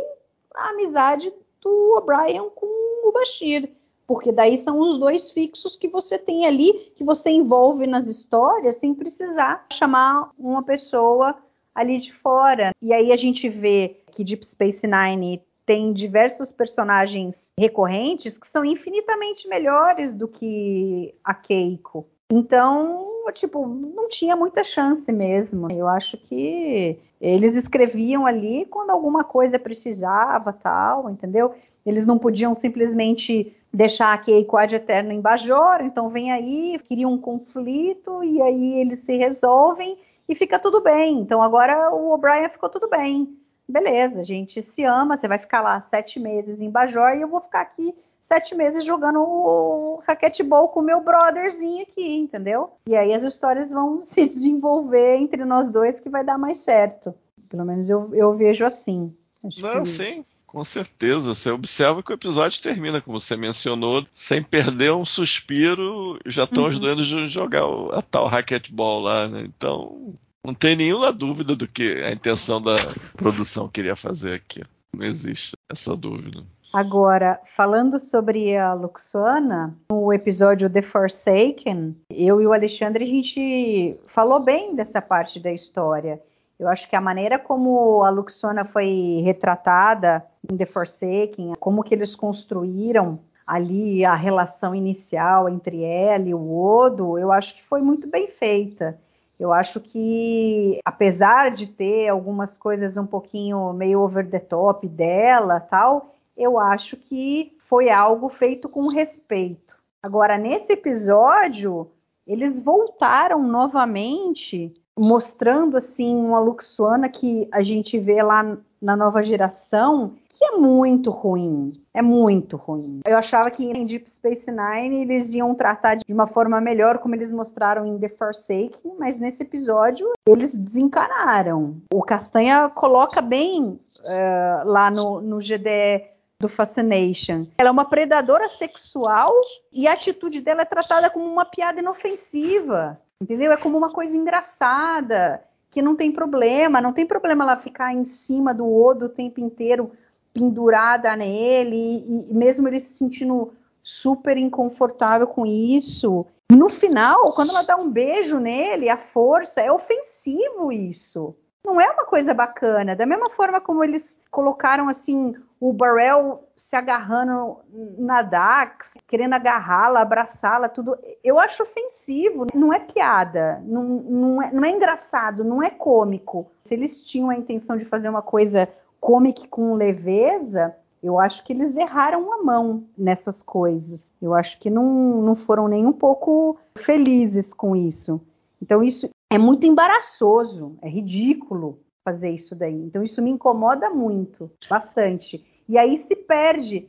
a 0.55 0.71
amizade 0.71 1.31
do 1.61 1.99
O'Brien 1.99 2.49
com 2.55 2.66
o 3.07 3.12
Bashir 3.12 3.71
porque 4.07 4.31
daí 4.31 4.57
são 4.57 4.79
os 4.79 4.99
dois 4.99 5.31
fixos 5.31 5.77
que 5.77 5.88
você 5.88 6.19
tem 6.19 6.47
ali, 6.47 6.92
que 6.95 7.05
você 7.05 7.31
envolve 7.31 7.87
nas 7.87 8.07
histórias, 8.07 8.77
sem 8.77 8.95
precisar 8.95 9.66
chamar 9.73 10.31
uma 10.38 10.62
pessoa 10.62 11.37
ali 11.75 11.99
de 11.99 12.12
fora. 12.12 12.71
E 12.81 12.92
aí 12.92 13.12
a 13.12 13.16
gente 13.16 13.49
vê 13.49 13.97
que 14.12 14.25
Deep 14.25 14.47
Space 14.47 14.87
Nine 14.87 15.42
tem 15.66 15.92
diversos 15.92 16.53
personagens 16.53 17.51
recorrentes 17.59 18.38
que 18.38 18.47
são 18.47 18.64
infinitamente 18.64 19.49
melhores 19.49 20.14
do 20.14 20.29
que 20.29 21.12
a 21.25 21.35
Keiko. 21.35 22.07
Então, 22.31 23.07
tipo, 23.33 23.66
não 23.66 24.09
tinha 24.09 24.37
muita 24.37 24.62
chance 24.64 25.11
mesmo. 25.12 25.71
Eu 25.71 25.88
acho 25.88 26.16
que 26.16 26.99
eles 27.21 27.57
escreviam 27.57 28.27
ali 28.27 28.64
quando 28.66 28.90
alguma 28.90 29.25
coisa 29.25 29.59
precisava, 29.59 30.53
tal, 30.53 31.11
entendeu? 31.11 31.53
Eles 31.85 32.07
não 32.07 32.19
podiam 32.19 32.55
simplesmente 32.55 33.55
deixar 33.77 34.15
a 34.15 34.19
Keiko 34.19 34.57
ad 34.57 34.75
eterno 34.75 35.12
em 35.12 35.21
Bajor, 35.21 35.83
então 35.83 36.09
vem 36.09 36.33
aí, 36.33 36.81
queria 36.89 37.07
um 37.07 37.19
conflito 37.19 38.25
e 38.25 38.41
aí 38.41 38.81
eles 38.81 39.01
se 39.01 39.15
resolvem 39.15 39.99
e 40.27 40.35
fica 40.35 40.59
tudo 40.59 40.81
bem. 40.81 41.21
Então 41.21 41.43
agora 41.43 41.95
o 41.95 42.11
O'Brien 42.11 42.49
ficou 42.49 42.71
tudo 42.71 42.89
bem. 42.89 43.37
Beleza, 43.69 44.21
a 44.21 44.23
gente 44.23 44.62
se 44.62 44.83
ama, 44.83 45.19
você 45.19 45.29
vai 45.29 45.39
ficar 45.39 45.61
lá 45.61 45.87
sete 45.91 46.19
meses 46.19 46.59
em 46.59 46.71
Bajor 46.71 47.17
e 47.17 47.21
eu 47.21 47.29
vou 47.29 47.41
ficar 47.43 47.61
aqui 47.61 47.95
sete 48.27 48.55
meses 48.55 48.83
jogando 48.83 49.21
o 49.21 50.03
raquetebol 50.07 50.71
com 50.71 50.81
o 50.81 50.83
meu 50.85 51.03
brotherzinho 51.03 51.83
aqui, 51.83 52.17
entendeu? 52.17 52.71
E 52.89 52.97
aí 52.97 53.12
as 53.12 53.23
histórias 53.25 53.71
vão 53.71 54.01
se 54.07 54.27
desenvolver 54.27 55.17
entre 55.17 55.45
nós 55.45 55.69
dois 55.69 56.01
que 56.01 56.09
vai 56.09 56.25
dar 56.25 56.39
mais 56.39 56.59
certo. 56.59 57.15
Pelo 57.51 57.67
menos 57.67 57.91
eu, 57.91 58.09
eu 58.15 58.35
vejo 58.35 58.65
assim. 58.65 59.15
Acho 59.45 59.62
Não, 59.62 59.83
que... 59.83 59.89
sim. 59.89 60.25
Com 60.47 60.63
certeza, 60.65 61.35
você 61.35 61.51
observa 61.51 62.03
que 62.03 62.13
o 62.13 62.15
episódio 62.15 62.63
termina, 62.63 63.01
como 63.01 63.21
você 63.21 63.37
mencionou, 63.37 64.05
sem 64.13 64.43
perder 64.43 64.93
um 64.93 65.05
suspiro, 65.05 66.19
já 66.25 66.45
estão 66.45 66.63
uhum. 66.63 66.69
ajudando 66.71 67.01
a 67.01 67.29
jogar 67.29 67.65
a 67.93 68.01
tal 68.01 68.27
racquetball 68.27 69.01
lá, 69.01 69.29
né? 69.29 69.45
Então, 69.45 70.15
não 70.47 70.55
tem 70.55 70.77
nenhuma 70.77 71.13
dúvida 71.13 71.57
do 71.57 71.67
que 71.67 72.03
a 72.03 72.13
intenção 72.13 72.63
da 72.63 72.77
produção 73.17 73.69
queria 73.69 73.97
fazer 73.97 74.35
aqui. 74.35 74.63
Não 74.97 75.05
existe 75.05 75.57
essa 75.71 75.97
dúvida. 75.97 76.43
Agora, 76.73 77.41
falando 77.57 77.99
sobre 77.99 78.57
a 78.57 78.75
Luxana, 78.75 79.77
no 79.91 80.13
episódio 80.13 80.69
The 80.69 80.83
Forsaken, 80.83 81.97
eu 82.11 82.41
e 82.41 82.47
o 82.47 82.53
Alexandre, 82.53 83.05
a 83.05 83.07
gente 83.07 83.97
falou 84.09 84.41
bem 84.41 84.75
dessa 84.75 85.01
parte 85.01 85.41
da 85.41 85.53
história. 85.53 86.21
Eu 86.59 86.69
acho 86.69 86.88
que 86.88 86.97
a 86.97 87.01
maneira 87.01 87.38
como 87.38 88.03
a 88.03 88.09
Luxona 88.09 88.64
foi 88.64 89.21
retratada 89.25 90.25
em 90.51 90.57
The 90.57 90.66
Forsaken, 90.66 91.53
como 91.61 91.83
que 91.83 91.95
eles 91.95 92.14
construíram 92.14 93.21
ali 93.47 94.05
a 94.05 94.14
relação 94.14 94.75
inicial 94.75 95.49
entre 95.49 95.85
ela 95.85 96.25
e 96.25 96.35
o 96.35 96.59
Odo, 96.59 97.16
eu 97.19 97.31
acho 97.31 97.55
que 97.55 97.62
foi 97.64 97.81
muito 97.81 98.09
bem 98.09 98.29
feita. 98.29 98.99
Eu 99.38 99.53
acho 99.53 99.81
que, 99.81 100.81
apesar 100.85 101.51
de 101.51 101.66
ter 101.66 102.09
algumas 102.09 102.57
coisas 102.57 102.97
um 102.97 103.07
pouquinho 103.07 103.73
meio 103.75 104.01
over 104.01 104.29
the 104.29 104.40
top 104.40 104.88
dela, 104.88 105.61
tal, 105.61 106.14
eu 106.37 106.59
acho 106.59 106.97
que 106.97 107.57
foi 107.69 107.90
algo 107.90 108.31
feito 108.31 108.69
com 108.69 108.88
respeito. 108.88 109.77
Agora, 110.03 110.38
nesse 110.38 110.73
episódio, 110.73 111.90
eles 112.27 112.59
voltaram 112.61 113.42
novamente 113.42 114.75
mostrando 114.99 115.77
assim 115.77 116.15
uma 116.15 116.39
Luxuana 116.41 117.09
que 117.09 117.49
a 117.53 117.63
gente 117.63 117.99
vê 117.99 118.23
lá 118.23 118.57
na 118.81 118.97
nova 118.97 119.23
geração 119.23 120.13
que 120.37 120.45
é 120.45 120.51
muito 120.53 121.11
ruim. 121.11 121.73
É 121.95 122.03
muito 122.03 122.57
ruim. 122.57 123.01
Eu 123.07 123.17
achava 123.17 123.51
que 123.51 123.65
em 123.65 123.87
Deep 123.87 124.11
Space 124.11 124.51
Nine 124.51 125.03
eles 125.03 125.35
iam 125.35 125.55
tratar 125.55 125.97
de 125.97 126.13
uma 126.13 126.27
forma 126.27 126.61
melhor, 126.61 126.99
como 126.99 127.15
eles 127.15 127.31
mostraram 127.31 127.87
em 127.87 127.99
The 127.99 128.11
Forsaken, 128.11 128.97
mas 128.99 129.19
nesse 129.19 129.43
episódio 129.43 130.13
eles 130.29 130.55
desencanaram. 130.55 131.77
O 131.93 132.03
Castanha 132.03 132.69
coloca 132.69 133.23
bem 133.23 133.81
uh, 134.01 134.67
lá 134.67 134.91
no, 134.91 135.23
no 135.23 135.39
GDE 135.39 136.05
do 136.39 136.51
Fascination. 136.51 137.47
Ela 137.57 137.71
é 137.71 137.73
uma 137.73 137.87
predadora 137.87 138.49
sexual 138.51 139.33
e 139.73 139.89
a 139.89 139.95
atitude 139.95 140.43
dela 140.43 140.63
é 140.63 140.67
tratada 140.67 141.09
como 141.09 141.25
uma 141.25 141.47
piada 141.47 141.81
inofensiva. 141.81 143.01
Entendeu? 143.21 143.53
É 143.53 143.57
como 143.57 143.79
uma 143.79 143.91
coisa 143.91 144.17
engraçada, 144.17 145.43
que 145.71 145.81
não 145.81 145.97
tem 145.97 146.13
problema, 146.13 146.81
não 146.81 146.93
tem 146.93 147.07
problema 147.07 147.45
ela 147.45 147.57
ficar 147.57 147.93
em 147.93 148.05
cima 148.05 148.55
do 148.55 148.71
Odo 148.71 149.07
o 149.07 149.11
tempo 149.11 149.41
inteiro, 149.41 149.93
pendurada 150.33 151.17
nele, 151.17 151.77
e, 151.77 152.31
e 152.31 152.35
mesmo 152.35 152.69
ele 152.69 152.79
se 152.79 152.97
sentindo 152.97 153.53
super 153.83 154.37
inconfortável 154.37 155.27
com 155.27 155.47
isso. 155.47 156.27
No 156.51 156.69
final, 156.69 157.33
quando 157.33 157.51
ela 157.51 157.63
dá 157.63 157.77
um 157.77 157.91
beijo 157.91 158.39
nele, 158.39 158.89
a 158.89 158.97
força, 158.97 159.61
é 159.61 159.73
ofensivo 159.73 160.71
isso 160.71 161.35
não 161.67 161.81
é 161.81 161.91
uma 161.91 162.05
coisa 162.05 162.33
bacana. 162.33 162.95
Da 162.95 163.05
mesma 163.05 163.29
forma 163.31 163.61
como 163.61 163.83
eles 163.83 164.17
colocaram 164.31 164.89
assim 164.89 165.35
o 165.61 165.73
Barrel 165.73 166.45
se 166.57 166.77
agarrando 166.77 167.59
na 167.99 168.23
Dax, 168.23 168.97
querendo 169.09 169.35
agarrá-la, 169.35 170.01
abraçá-la, 170.01 170.69
tudo. 170.69 170.97
Eu 171.25 171.41
acho 171.41 171.65
ofensivo. 171.65 172.47
Não 172.55 172.73
é 172.73 172.79
piada, 172.79 173.61
não, 173.65 173.83
não, 173.83 174.43
é, 174.43 174.53
não 174.53 174.65
é 174.65 174.71
engraçado, 174.71 175.43
não 175.43 175.63
é 175.63 175.69
cômico. 175.69 176.51
Se 176.67 176.75
eles 176.75 177.03
tinham 177.05 177.31
a 177.31 177.37
intenção 177.37 177.77
de 177.77 177.85
fazer 177.85 178.09
uma 178.09 178.23
coisa 178.23 178.69
cômica 179.01 179.43
com 179.51 179.75
leveza, 179.75 180.75
eu 181.03 181.19
acho 181.19 181.45
que 181.45 181.53
eles 181.53 181.77
erraram 181.77 182.33
a 182.33 182.43
mão 182.45 182.85
nessas 182.97 183.43
coisas. 183.43 184.13
Eu 184.23 184.35
acho 184.35 184.59
que 184.61 184.71
não, 184.71 184.85
não 185.23 185.35
foram 185.35 185.67
nem 185.67 185.85
um 185.85 185.93
pouco 185.93 186.59
felizes 186.77 187.53
com 187.53 187.75
isso. 187.75 188.21
Então, 188.63 188.83
isso 188.83 189.09
é 189.31 189.39
muito 189.39 189.67
embaraçoso, 189.67 190.79
é 190.83 190.89
ridículo 190.89 191.81
fazer 192.05 192.31
isso 192.31 192.55
daí. 192.55 192.75
Então, 192.75 193.03
isso 193.03 193.21
me 193.21 193.31
incomoda 193.31 193.91
muito, 193.91 194.51
bastante. 194.71 195.45
E 195.69 195.77
aí 195.77 195.99
se 195.99 196.15
perde. 196.15 196.89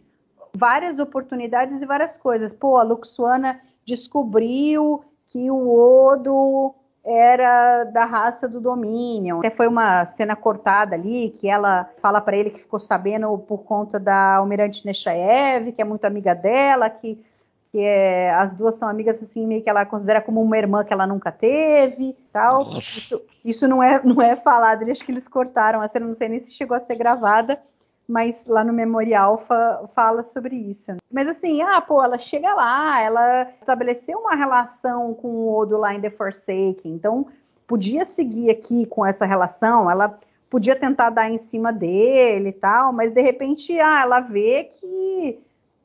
várias 0.56 1.00
oportunidades 1.00 1.82
e 1.82 1.86
várias 1.86 2.18
coisas. 2.18 2.52
Pô, 2.54 2.78
a 2.78 2.84
Luxuana 2.84 3.62
descobriu 3.86 5.04
que 5.28 5.50
o 5.52 5.70
Odo 5.70 6.74
era 7.04 7.86
da 7.86 8.06
raça 8.06 8.48
do 8.48 8.60
Dominion. 8.60 9.40
Até 9.40 9.50
foi 9.52 9.68
uma 9.68 10.06
cena 10.06 10.36
cortada 10.36 10.96
ali 10.96 11.36
que 11.40 11.48
ela 11.48 11.90
fala 12.02 12.20
para 12.20 12.36
ele 12.36 12.50
que 12.50 12.60
ficou 12.60 12.80
sabendo 12.80 13.38
por 13.38 13.60
conta 13.60 14.00
da 14.00 14.36
Almirante 14.36 14.86
Nechaev, 14.86 15.72
que 15.72 15.82
é 15.82 15.86
muito 15.86 16.04
amiga 16.06 16.34
dela, 16.36 16.90
que, 16.90 17.24
que 17.72 17.80
é, 17.80 18.34
as 18.34 18.54
duas 18.54 18.76
são 18.76 18.88
amigas 18.88 19.22
assim 19.22 19.46
meio 19.46 19.62
que 19.62 19.70
ela 19.70 19.86
considera 19.86 20.22
como 20.22 20.42
uma 20.42 20.58
irmã 20.58 20.84
que 20.84 20.94
ela 20.94 21.08
nunca 21.08 21.32
teve, 21.32 22.16
tal. 22.32 22.78
Isso, 22.78 23.22
isso, 23.44 23.68
não 23.68 23.82
é 23.82 24.02
não 24.04 24.22
é 24.22 24.36
falado. 24.36 24.90
Acho 24.90 25.04
que 25.04 25.12
eles 25.12 25.28
cortaram 25.28 25.82
a 25.82 25.88
cena, 25.88 26.08
não 26.08 26.16
sei 26.16 26.30
nem 26.30 26.40
se 26.40 26.52
chegou 26.52 26.76
a 26.76 26.80
ser 26.80 26.96
gravada 26.96 27.60
mas 28.08 28.48
lá 28.48 28.64
no 28.64 28.72
Memorial 28.72 29.40
fa 29.40 29.90
fala 29.94 30.24
sobre 30.24 30.56
isso. 30.56 30.96
Mas 31.12 31.28
assim, 31.28 31.62
ah, 31.62 31.82
pô, 31.82 32.02
ela 32.02 32.18
chega 32.18 32.54
lá, 32.54 33.02
ela 33.02 33.50
estabeleceu 33.60 34.20
uma 34.20 34.34
relação 34.34 35.14
com 35.14 35.28
o 35.28 35.54
Odo 35.58 35.78
lá 35.78 35.94
em 35.94 36.00
The 36.00 36.12
Forsaken, 36.12 36.94
então 36.94 37.28
podia 37.68 38.06
seguir 38.06 38.50
aqui 38.50 38.86
com 38.86 39.06
essa 39.06 39.26
relação, 39.26 39.92
ela 39.92 40.18
podia 40.50 40.76
tentar 40.76 41.10
dar 41.10 41.30
em 41.30 41.38
cima 41.38 41.74
dele 41.74 42.50
e 42.50 42.54
tal, 42.54 42.94
mas 42.94 43.14
de 43.14 43.22
repente, 43.22 43.78
ah, 43.78 44.02
ela 44.02 44.22
vê 44.22 44.72
que 44.80 45.40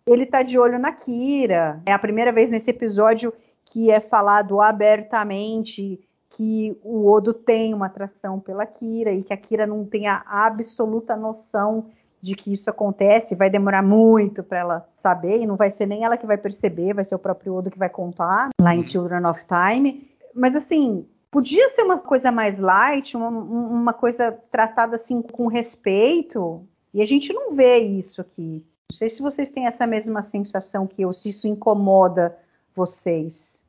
ele 0.06 0.26
tá 0.26 0.42
de 0.42 0.58
olho 0.58 0.78
na 0.78 0.92
Kira. 0.92 1.80
É 1.86 1.92
a 1.92 1.98
primeira 1.98 2.32
vez 2.32 2.50
nesse 2.50 2.70
episódio 2.70 3.32
que 3.64 3.90
é 3.90 4.00
falado 4.00 4.60
abertamente 4.60 6.00
que 6.30 6.76
o 6.82 7.10
Odo 7.10 7.32
tem 7.32 7.74
uma 7.74 7.86
atração 7.86 8.40
pela 8.40 8.66
Kira 8.66 9.12
e 9.12 9.22
que 9.22 9.32
a 9.32 9.36
Kira 9.36 9.66
não 9.66 9.84
tem 9.84 10.06
a 10.06 10.22
absoluta 10.26 11.14
noção 11.16 11.86
de 12.22 12.36
que 12.36 12.52
isso 12.52 12.70
acontece, 12.70 13.34
vai 13.34 13.50
demorar 13.50 13.82
muito 13.82 14.44
para 14.44 14.58
ela 14.58 14.88
saber, 14.96 15.40
e 15.40 15.46
não 15.46 15.56
vai 15.56 15.72
ser 15.72 15.86
nem 15.86 16.04
ela 16.04 16.16
que 16.16 16.24
vai 16.24 16.38
perceber, 16.38 16.94
vai 16.94 17.04
ser 17.04 17.16
o 17.16 17.18
próprio 17.18 17.54
Odo 17.54 17.70
que 17.70 17.78
vai 17.78 17.90
contar 17.90 18.50
lá 18.60 18.74
em 18.74 18.86
Children 18.86 19.26
of 19.26 19.40
Time. 19.44 20.08
Mas 20.32 20.54
assim, 20.54 21.04
podia 21.32 21.68
ser 21.70 21.82
uma 21.82 21.98
coisa 21.98 22.30
mais 22.30 22.60
light, 22.60 23.16
uma, 23.16 23.28
uma 23.28 23.92
coisa 23.92 24.30
tratada 24.52 24.94
assim 24.94 25.20
com 25.20 25.48
respeito, 25.48 26.64
e 26.94 27.02
a 27.02 27.06
gente 27.06 27.32
não 27.32 27.56
vê 27.56 27.78
isso 27.78 28.20
aqui. 28.20 28.64
Não 28.92 28.98
sei 28.98 29.08
se 29.08 29.22
vocês 29.22 29.48
têm 29.48 29.66
essa 29.66 29.86
mesma 29.86 30.20
sensação 30.20 30.86
que 30.86 31.00
eu, 31.00 31.14
se 31.14 31.30
isso 31.30 31.48
incomoda 31.48 32.36
vocês. 32.76 33.62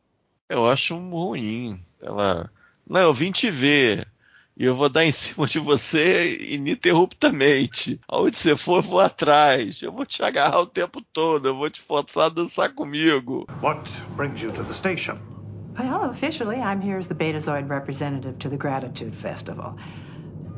Eu 0.50 0.68
acho 0.70 0.98
ruim. 0.98 1.82
Ela. 2.02 2.52
Não, 2.86 3.00
eu 3.00 3.14
vim 3.14 3.32
te 3.32 3.50
ver 3.50 4.06
e 4.58 4.66
eu 4.66 4.76
vou 4.76 4.90
dar 4.90 5.06
em 5.06 5.14
cima 5.14 5.48
de 5.48 5.60
você 5.60 6.54
ininterruptamente. 6.54 8.02
Aonde 8.06 8.36
você 8.36 8.54
for, 8.58 8.80
eu 8.80 8.82
vou 8.82 9.00
atrás. 9.00 9.82
Eu 9.82 9.94
vou 9.94 10.06
te 10.06 10.22
agarrar 10.22 10.60
o 10.60 10.68
tempo 10.68 11.02
todo. 11.14 11.48
Eu 11.48 11.56
vou 11.56 11.70
te 11.70 11.80
forçar 11.80 12.26
a 12.26 12.30
dançar 12.30 12.74
comigo. 12.74 13.48
What 13.62 13.90
brings 14.18 14.42
you 14.42 14.52
to 14.52 14.64
the 14.66 14.74
station? 14.74 15.18
Well, 15.80 16.10
officially, 16.10 16.58
I'm 16.58 16.82
here 16.82 17.00
as 17.00 17.08
the 17.08 17.16
Betazoid 17.16 17.70
representative 17.70 18.40
to 18.40 18.50
the 18.50 18.58
Gratitude 18.58 19.16
Festival. 19.16 19.78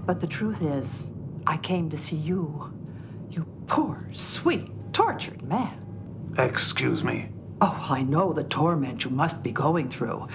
But 0.08 0.22
the 0.22 0.28
truth 0.28 0.58
is, 0.64 1.06
I 1.46 1.58
came 1.58 1.92
to 1.92 1.98
see 2.00 2.18
you. 2.18 2.74
You 3.30 3.46
poor, 3.68 4.06
sweet, 4.14 4.94
tortured 4.94 5.42
man. 5.44 6.34
Excuse 6.38 7.04
me? 7.04 7.30
Oh, 7.62 7.88
I 7.90 8.02
know 8.02 8.34
the 8.34 8.44
torment 8.44 9.06
you 9.06 9.12
must 9.12 9.42
be 9.42 9.52
going 9.52 9.90
through. 9.90 10.28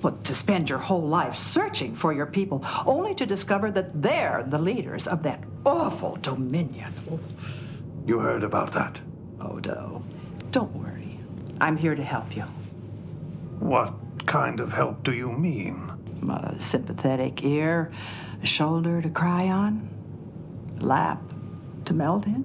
But 0.00 0.24
to 0.24 0.34
spend 0.34 0.70
your 0.70 0.78
whole 0.78 1.06
life 1.08 1.34
searching 1.34 1.96
for 1.96 2.12
your 2.12 2.26
people, 2.26 2.64
only 2.86 3.14
to 3.16 3.26
discover 3.26 3.70
that 3.72 4.00
they're 4.00 4.44
the 4.46 4.58
leaders 4.58 5.08
of 5.08 5.24
that 5.24 5.42
awful 5.66 6.16
dominion. 6.16 6.92
You 8.06 8.20
heard 8.20 8.44
about 8.44 8.72
that? 8.72 9.00
Oh, 9.40 9.56
Odo, 9.56 10.02
don't 10.52 10.74
worry. 10.74 11.18
I'm 11.60 11.76
here 11.76 11.94
to 11.94 12.04
help 12.04 12.36
you. 12.36 12.44
What 13.58 13.92
kind 14.26 14.60
of 14.60 14.72
help 14.72 15.02
do 15.02 15.12
you 15.12 15.32
mean? 15.32 15.90
A 16.28 16.60
sympathetic 16.60 17.44
ear, 17.44 17.92
a 18.42 18.46
shoulder 18.46 19.02
to 19.02 19.10
cry 19.10 19.48
on, 19.48 19.88
lap 20.80 21.20
to 21.88 21.94
melt 21.94 22.26
in. 22.26 22.44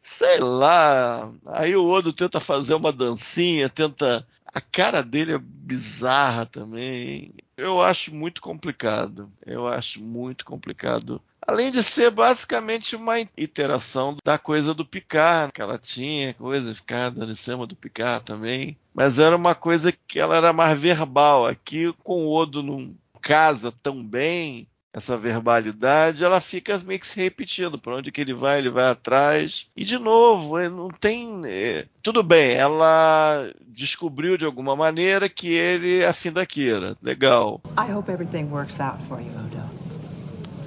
Sei 0.00 0.38
lá. 0.38 1.30
Aí 1.46 1.76
o 1.76 1.86
Odo 1.86 2.12
tenta 2.12 2.40
fazer 2.40 2.74
uma 2.74 2.92
dancinha, 2.92 3.68
tenta. 3.68 4.26
A 4.46 4.60
cara 4.60 5.02
dele 5.02 5.34
é 5.34 5.38
bizarra 5.38 6.46
também. 6.46 7.32
Eu 7.56 7.82
acho 7.82 8.14
muito 8.14 8.40
complicado. 8.40 9.30
Eu 9.44 9.68
acho 9.68 10.00
muito 10.00 10.44
complicado. 10.44 11.20
Além 11.46 11.70
de 11.70 11.82
ser 11.82 12.10
basicamente 12.10 12.96
uma 12.96 13.18
iteração 13.36 14.16
da 14.24 14.38
coisa 14.38 14.74
do 14.74 14.84
Picard, 14.84 15.52
que 15.52 15.60
ela 15.60 15.78
tinha, 15.78 16.34
coisa 16.34 16.74
ficar 16.74 17.10
dando 17.10 17.32
em 17.32 17.36
cima 17.36 17.66
do 17.66 17.76
Picard 17.76 18.24
também. 18.24 18.76
Mas 18.94 19.18
era 19.18 19.36
uma 19.36 19.54
coisa 19.54 19.92
que 19.92 20.18
ela 20.18 20.36
era 20.36 20.52
mais 20.52 20.78
verbal. 20.78 21.46
Aqui 21.46 21.92
com 22.02 22.24
o 22.24 22.32
Odo 22.32 22.62
não 22.62 22.94
casa 23.20 23.72
tão 23.82 24.06
bem 24.06 24.66
essa 24.98 25.16
verbalidade, 25.16 26.22
ela 26.22 26.40
fica 26.40 26.78
meio 26.86 27.00
que 27.00 27.06
se 27.06 27.20
repetindo. 27.20 27.78
Para 27.78 27.96
onde 27.96 28.12
que 28.12 28.20
ele 28.20 28.34
vai, 28.34 28.58
ele 28.58 28.70
vai 28.70 28.90
atrás. 28.90 29.68
E 29.76 29.84
de 29.84 29.98
novo, 29.98 30.58
é, 30.58 30.68
não 30.68 30.90
tem. 30.90 31.42
É... 31.46 31.86
Tudo 32.02 32.22
bem, 32.22 32.52
ela 32.52 33.50
descobriu 33.66 34.36
de 34.36 34.44
alguma 34.44 34.76
maneira 34.76 35.28
que 35.28 35.52
ele 35.52 36.00
é 36.00 36.08
afim 36.08 36.32
da 36.32 36.44
Kira. 36.44 36.96
Legal. 37.02 37.60
I 37.76 37.90
hope 37.92 38.10
everything 38.10 38.44
works 38.50 38.80
out 38.80 39.02
for 39.08 39.20
you, 39.20 39.30
Odo. 39.30 39.62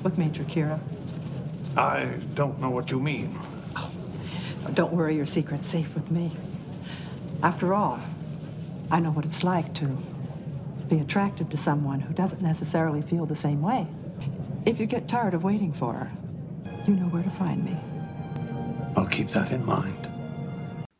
With 0.03 0.17
Major 0.17 0.45
Kira. 0.45 0.79
I 1.77 2.19
don't 2.35 2.59
know 2.59 2.71
what 2.71 2.91
you 2.91 2.99
mean. 2.99 3.37
Oh, 3.75 3.89
don't 4.73 4.93
worry, 4.93 5.15
your 5.15 5.27
secret's 5.27 5.67
safe 5.67 5.93
with 5.95 6.11
me. 6.11 6.31
After 7.41 7.73
all, 7.73 7.99
I 8.89 8.99
know 8.99 9.11
what 9.11 9.25
it's 9.25 9.43
like 9.43 9.73
to 9.75 9.87
be 10.89 10.99
attracted 10.99 11.51
to 11.51 11.57
someone 11.57 12.01
who 12.01 12.13
doesn't 12.13 12.41
necessarily 12.41 13.01
feel 13.01 13.25
the 13.25 13.35
same 13.35 13.61
way. 13.61 13.87
If 14.65 14.79
you 14.79 14.85
get 14.85 15.07
tired 15.07 15.33
of 15.33 15.43
waiting 15.43 15.73
for 15.73 15.93
her, 15.93 16.11
you 16.87 16.95
know 16.95 17.07
where 17.07 17.23
to 17.23 17.29
find 17.31 17.63
me. 17.65 17.75
I'll 18.95 19.07
keep 19.07 19.29
that 19.29 19.51
in 19.51 19.65
mind. 19.65 20.07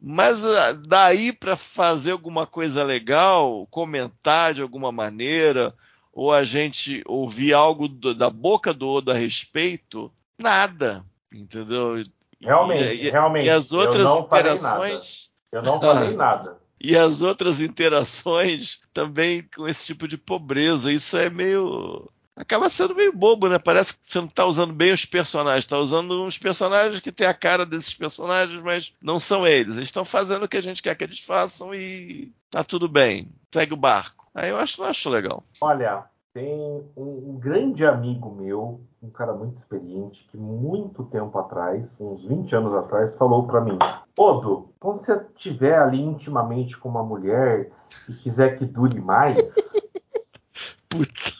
Mas 0.02 0.44
ah, 0.44 0.74
daí 0.88 1.32
para 1.32 1.56
fazer 1.56 2.12
alguma 2.12 2.48
coisa 2.48 2.84
legal, 2.84 3.68
comentar 3.70 4.56
de 4.56 4.64
alguma 4.64 4.92
maneira, 4.92 5.72
ou 6.12 6.34
a 6.34 6.44
gente 6.44 7.04
ouvir 7.06 7.54
algo 7.54 7.88
do, 7.88 8.16
da 8.16 8.32
boca 8.32 8.74
do 8.74 8.90
Odo 8.90 9.12
a 9.12 9.14
respeito, 9.14 10.12
nada, 10.40 11.06
entendeu? 11.32 12.04
Realmente, 12.42 13.06
e, 13.06 13.10
realmente. 13.12 13.46
E 13.46 13.50
as 13.52 13.72
outras 13.72 14.08
eu 14.08 14.22
interações. 14.22 15.30
Eu 15.52 15.62
não 15.62 15.80
falei 15.80 16.16
nada. 16.16 16.58
E 16.80 16.98
as 16.98 17.22
outras 17.22 17.62
interações 17.62 18.80
também 18.92 19.44
com 19.56 19.68
esse 19.68 19.86
tipo 19.86 20.08
de 20.08 20.18
pobreza. 20.18 20.92
Isso 20.92 21.16
é 21.16 21.30
meio 21.30 22.10
acaba 22.36 22.70
sendo 22.70 22.96
meio 22.96 23.14
bobo, 23.14 23.48
né? 23.48 23.60
Parece 23.60 23.98
que 23.98 24.00
você 24.02 24.20
não 24.20 24.28
está 24.28 24.46
usando 24.46 24.74
bem 24.74 24.92
os 24.92 25.06
personagens, 25.06 25.66
está 25.66 25.78
usando 25.78 26.24
uns 26.24 26.38
personagens 26.38 27.00
que 27.00 27.12
têm 27.12 27.28
a 27.28 27.34
cara 27.34 27.66
desses 27.66 27.94
personagens, 27.94 28.62
mas 28.62 28.94
não 29.02 29.20
são 29.20 29.46
eles. 29.46 29.76
Eles 29.76 29.88
estão 29.88 30.06
fazendo 30.06 30.44
o 30.44 30.48
que 30.48 30.58
a 30.58 30.64
gente 30.64 30.82
quer 30.82 30.96
que 30.96 31.04
eles 31.04 31.20
façam 31.20 31.74
e 31.74 32.32
tá 32.50 32.64
tudo 32.64 32.88
bem. 32.88 33.30
Segue 33.54 33.74
o 33.74 33.78
barco. 33.78 34.30
Aí 34.34 34.50
eu 34.50 34.58
acho, 34.58 34.82
não 34.82 34.88
acho 34.88 35.10
legal. 35.10 35.44
Olha, 35.60 36.06
tem 36.34 36.54
um, 36.96 37.32
um 37.32 37.38
grande 37.38 37.86
amigo 37.86 38.34
meu, 38.34 38.82
um 39.04 39.10
cara 39.10 39.34
muito 39.34 39.58
experiente, 39.58 40.26
que 40.32 40.38
muito 40.38 41.04
tempo 41.04 41.38
atrás, 41.38 41.96
uns 42.00 42.24
20 42.24 42.56
anos 42.56 42.74
atrás, 42.74 43.16
falou 43.16 43.46
para 43.46 43.60
mim: 43.60 43.78
Odo, 44.18 44.70
quando 44.80 44.98
você 44.98 45.22
estiver 45.36 45.78
ali 45.78 46.02
intimamente 46.02 46.78
com 46.78 46.88
uma 46.88 47.04
mulher 47.04 47.70
e 48.08 48.14
quiser 48.14 48.58
que 48.58 48.66
dure 48.66 49.00
mais. 49.02 49.54
Puta 50.88 51.31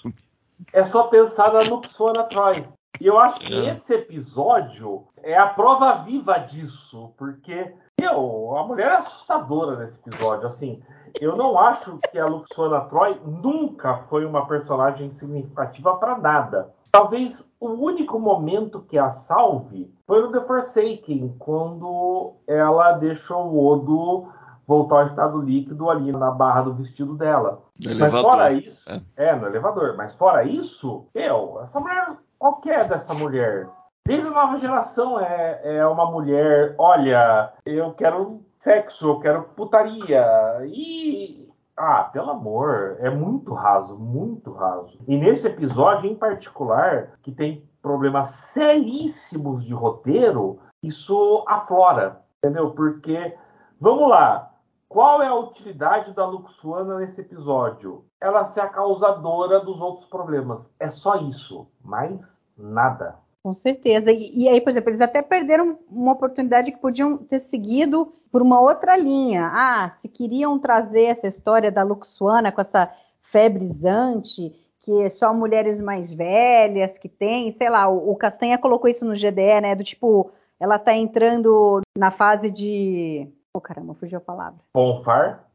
é 0.74 0.84
só 0.84 1.04
pensar 1.08 1.54
na 1.54 1.62
Luxona 1.62 2.24
Troy. 2.24 2.68
E 3.00 3.08
eu 3.08 3.20
acho 3.20 3.40
que 3.40 3.54
é. 3.54 3.72
esse 3.72 3.94
episódio 3.94 5.08
é 5.24 5.38
a 5.38 5.48
prova 5.48 6.04
viva 6.04 6.38
disso, 6.38 7.14
porque 7.18 7.74
meu, 8.00 8.58
a 8.58 8.66
mulher 8.66 8.88
é 8.88 8.96
assustadora 8.96 9.78
nesse 9.78 10.00
episódio. 10.00 10.48
Assim, 10.48 10.82
eu 11.20 11.36
não 11.36 11.58
acho 11.60 12.00
que 12.12 12.18
a 12.18 12.26
Luxona 12.26 12.82
Troy 12.82 13.20
nunca 13.24 13.98
foi 14.10 14.26
uma 14.26 14.48
personagem 14.48 15.12
significativa 15.12 15.96
para 15.98 16.18
nada. 16.18 16.74
Talvez 16.92 17.48
o 17.60 17.70
único 17.70 18.20
momento 18.20 18.82
que 18.82 18.98
a 18.98 19.10
salve 19.10 19.94
foi 20.08 20.22
no 20.22 20.32
The 20.32 20.42
Forsaken, 20.42 21.36
quando 21.38 22.34
ela 22.48 22.94
deixou 22.94 23.48
o 23.48 23.68
Odo 23.68 24.28
voltar 24.72 25.00
ao 25.00 25.06
estado 25.06 25.42
líquido 25.42 25.90
ali 25.90 26.14
na 26.14 26.32
barra 26.32 26.62
do 26.62 26.74
vestido 26.74 27.16
dela. 27.16 27.62
No 27.86 28.00
Mas 28.00 28.22
fora 28.22 28.54
isso, 28.54 28.90
é. 29.18 29.26
é. 29.28 29.36
no 29.36 29.48
elevador. 29.48 29.98
Mas 29.98 30.16
fora 30.16 30.46
isso, 30.46 31.08
meu, 31.14 31.60
essa 31.62 31.78
mulher, 31.78 32.16
qual 32.40 32.56
que 32.62 32.70
é 32.70 32.86
dessa 32.86 33.14
mulher? 33.14 33.68
Desde 34.08 34.28
a 34.28 34.32
nova 34.32 34.58
geração 34.58 35.20
é, 35.20 35.60
é 35.64 35.86
uma 35.86 36.10
mulher, 36.10 36.74
olha, 36.78 37.52
eu 37.66 37.92
quero 37.94 38.42
sexo, 38.60 39.10
eu 39.10 39.20
quero 39.20 39.44
putaria. 39.44 40.26
E. 40.66 41.50
Ah, 41.76 42.04
pelo 42.04 42.32
amor, 42.32 42.96
é 43.00 43.10
muito 43.10 43.54
raso, 43.54 43.98
muito 43.98 44.54
raso. 44.54 45.00
E 45.08 45.18
nesse 45.18 45.48
episódio 45.48 46.10
em 46.10 46.16
particular, 46.16 47.14
que 47.24 47.32
tem 47.32 47.68
problemas 47.82 48.30
seríssimos 48.30 49.66
de 49.66 49.74
roteiro, 49.74 50.60
isso 50.84 51.44
aflora, 51.48 52.22
entendeu? 52.38 52.72
Porque 52.72 53.36
Vamos 53.82 54.08
lá. 54.12 54.51
Qual 54.92 55.24
é 55.24 55.28
a 55.28 55.36
utilidade 55.36 56.14
da 56.14 56.26
Luxuana 56.26 57.00
nesse 57.00 57.22
episódio? 57.22 58.04
Ela 58.20 58.44
ser 58.44 58.60
a 58.60 58.68
causadora 58.68 59.62
dos 59.62 59.80
outros 59.80 60.06
problemas. 60.06 60.76
É 60.78 60.90
só 60.90 61.16
isso. 61.16 61.66
Mais 61.82 62.46
nada. 62.58 63.16
Com 63.42 63.54
certeza. 63.54 64.12
E, 64.12 64.38
e, 64.38 64.50
aí, 64.50 64.60
por 64.60 64.72
exemplo, 64.72 64.90
eles 64.90 65.00
até 65.00 65.22
perderam 65.22 65.80
uma 65.90 66.12
oportunidade 66.12 66.74
que 66.74 66.78
podiam 66.78 67.18
ter 67.18 67.40
seguido 67.40 68.14
por 68.30 68.42
uma 68.42 68.60
outra 68.60 68.98
linha. 68.98 69.50
Ah, 69.54 69.96
se 69.98 70.10
queriam 70.10 70.60
trazer 70.60 71.04
essa 71.04 71.26
história 71.26 71.72
da 71.72 71.84
Luxuana 71.84 72.52
com 72.52 72.60
essa 72.60 72.92
febrizante, 73.22 74.54
que 74.82 75.04
é 75.04 75.10
só 75.10 75.34
mulheres 75.34 75.80
mais 75.80 76.12
velhas 76.12 76.98
que 76.98 77.08
tem, 77.08 77.54
sei 77.54 77.70
lá, 77.70 77.88
o, 77.88 78.12
o 78.12 78.16
Castanha 78.18 78.58
colocou 78.58 78.90
isso 78.90 79.06
no 79.06 79.14
GDE, 79.14 79.62
né? 79.62 79.74
Do 79.74 79.86
tipo, 79.86 80.30
ela 80.60 80.78
tá 80.78 80.94
entrando 80.94 81.80
na 81.98 82.12
fase 82.12 82.52
de. 82.52 83.32
Oh, 83.54 83.60
caramba, 83.60 83.94
fugiu 83.96 84.18
a 84.18 84.22
palavra. 84.22 84.60
Bonfar? 84.74 85.46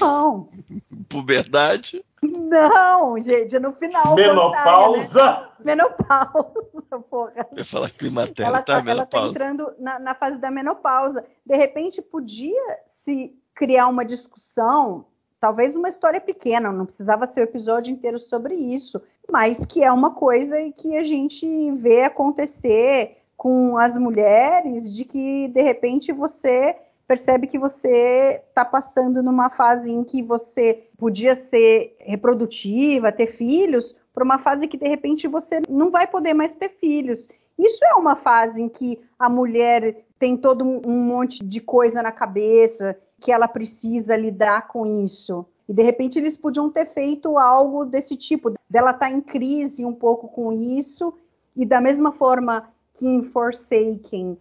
Não. 0.00 0.48
Puberdade? 1.08 2.04
Não, 2.22 3.20
gente, 3.22 3.58
no 3.58 3.72
final. 3.72 4.14
Menopausa? 4.14 5.24
Né? 5.24 5.48
Menopausa, 5.64 7.00
porra. 7.08 7.46
Eu 7.56 7.64
falar 7.64 7.90
climatério, 7.90 8.48
ela 8.48 8.62
tá, 8.62 8.82
tá, 8.82 8.90
ela 8.90 9.06
tá 9.06 9.20
entrando 9.20 9.72
na, 9.78 9.98
na 9.98 10.14
fase 10.14 10.38
da 10.38 10.50
menopausa. 10.50 11.24
De 11.44 11.56
repente, 11.56 12.02
podia 12.02 12.78
se 13.00 13.34
criar 13.54 13.86
uma 13.86 14.04
discussão, 14.04 15.06
talvez 15.40 15.74
uma 15.76 15.88
história 15.88 16.20
pequena, 16.20 16.72
não 16.72 16.84
precisava 16.84 17.26
ser 17.26 17.40
o 17.40 17.44
episódio 17.44 17.92
inteiro 17.92 18.18
sobre 18.18 18.54
isso, 18.54 19.00
mas 19.30 19.64
que 19.64 19.82
é 19.82 19.90
uma 19.90 20.10
coisa 20.10 20.56
que 20.72 20.96
a 20.96 21.02
gente 21.02 21.70
vê 21.72 22.04
acontecer 22.04 23.18
com 23.36 23.78
as 23.78 23.96
mulheres, 23.96 24.92
de 24.92 25.04
que 25.04 25.48
de 25.48 25.62
repente 25.62 26.12
você 26.12 26.76
percebe 27.06 27.46
que 27.46 27.58
você 27.58 28.42
está 28.48 28.64
passando 28.64 29.22
numa 29.22 29.48
fase 29.50 29.90
em 29.90 30.02
que 30.02 30.22
você 30.22 30.88
podia 30.98 31.34
ser 31.34 31.96
reprodutiva, 32.00 33.12
ter 33.12 33.28
filhos, 33.36 33.96
para 34.12 34.24
uma 34.24 34.38
fase 34.38 34.66
que 34.66 34.76
de 34.76 34.88
repente 34.88 35.28
você 35.28 35.60
não 35.68 35.90
vai 35.90 36.06
poder 36.06 36.34
mais 36.34 36.56
ter 36.56 36.70
filhos. 36.70 37.28
Isso 37.58 37.84
é 37.84 37.94
uma 37.94 38.16
fase 38.16 38.60
em 38.60 38.68
que 38.68 38.98
a 39.18 39.28
mulher 39.28 40.04
tem 40.18 40.36
todo 40.36 40.64
um 40.64 40.98
monte 41.04 41.44
de 41.44 41.60
coisa 41.60 42.02
na 42.02 42.10
cabeça, 42.10 42.98
que 43.20 43.30
ela 43.30 43.46
precisa 43.46 44.16
lidar 44.16 44.68
com 44.68 44.86
isso. 45.04 45.46
E 45.68 45.72
de 45.72 45.82
repente 45.82 46.18
eles 46.18 46.36
podiam 46.36 46.70
ter 46.70 46.86
feito 46.86 47.38
algo 47.38 47.84
desse 47.84 48.16
tipo, 48.16 48.54
dela 48.68 48.92
tá 48.92 49.10
em 49.10 49.20
crise 49.20 49.84
um 49.84 49.94
pouco 49.94 50.28
com 50.28 50.52
isso, 50.52 51.12
e 51.54 51.64
da 51.64 51.80
mesma 51.80 52.12
forma 52.12 52.68
que 52.94 53.06
em 53.06 53.22
Forsaken 53.24 54.38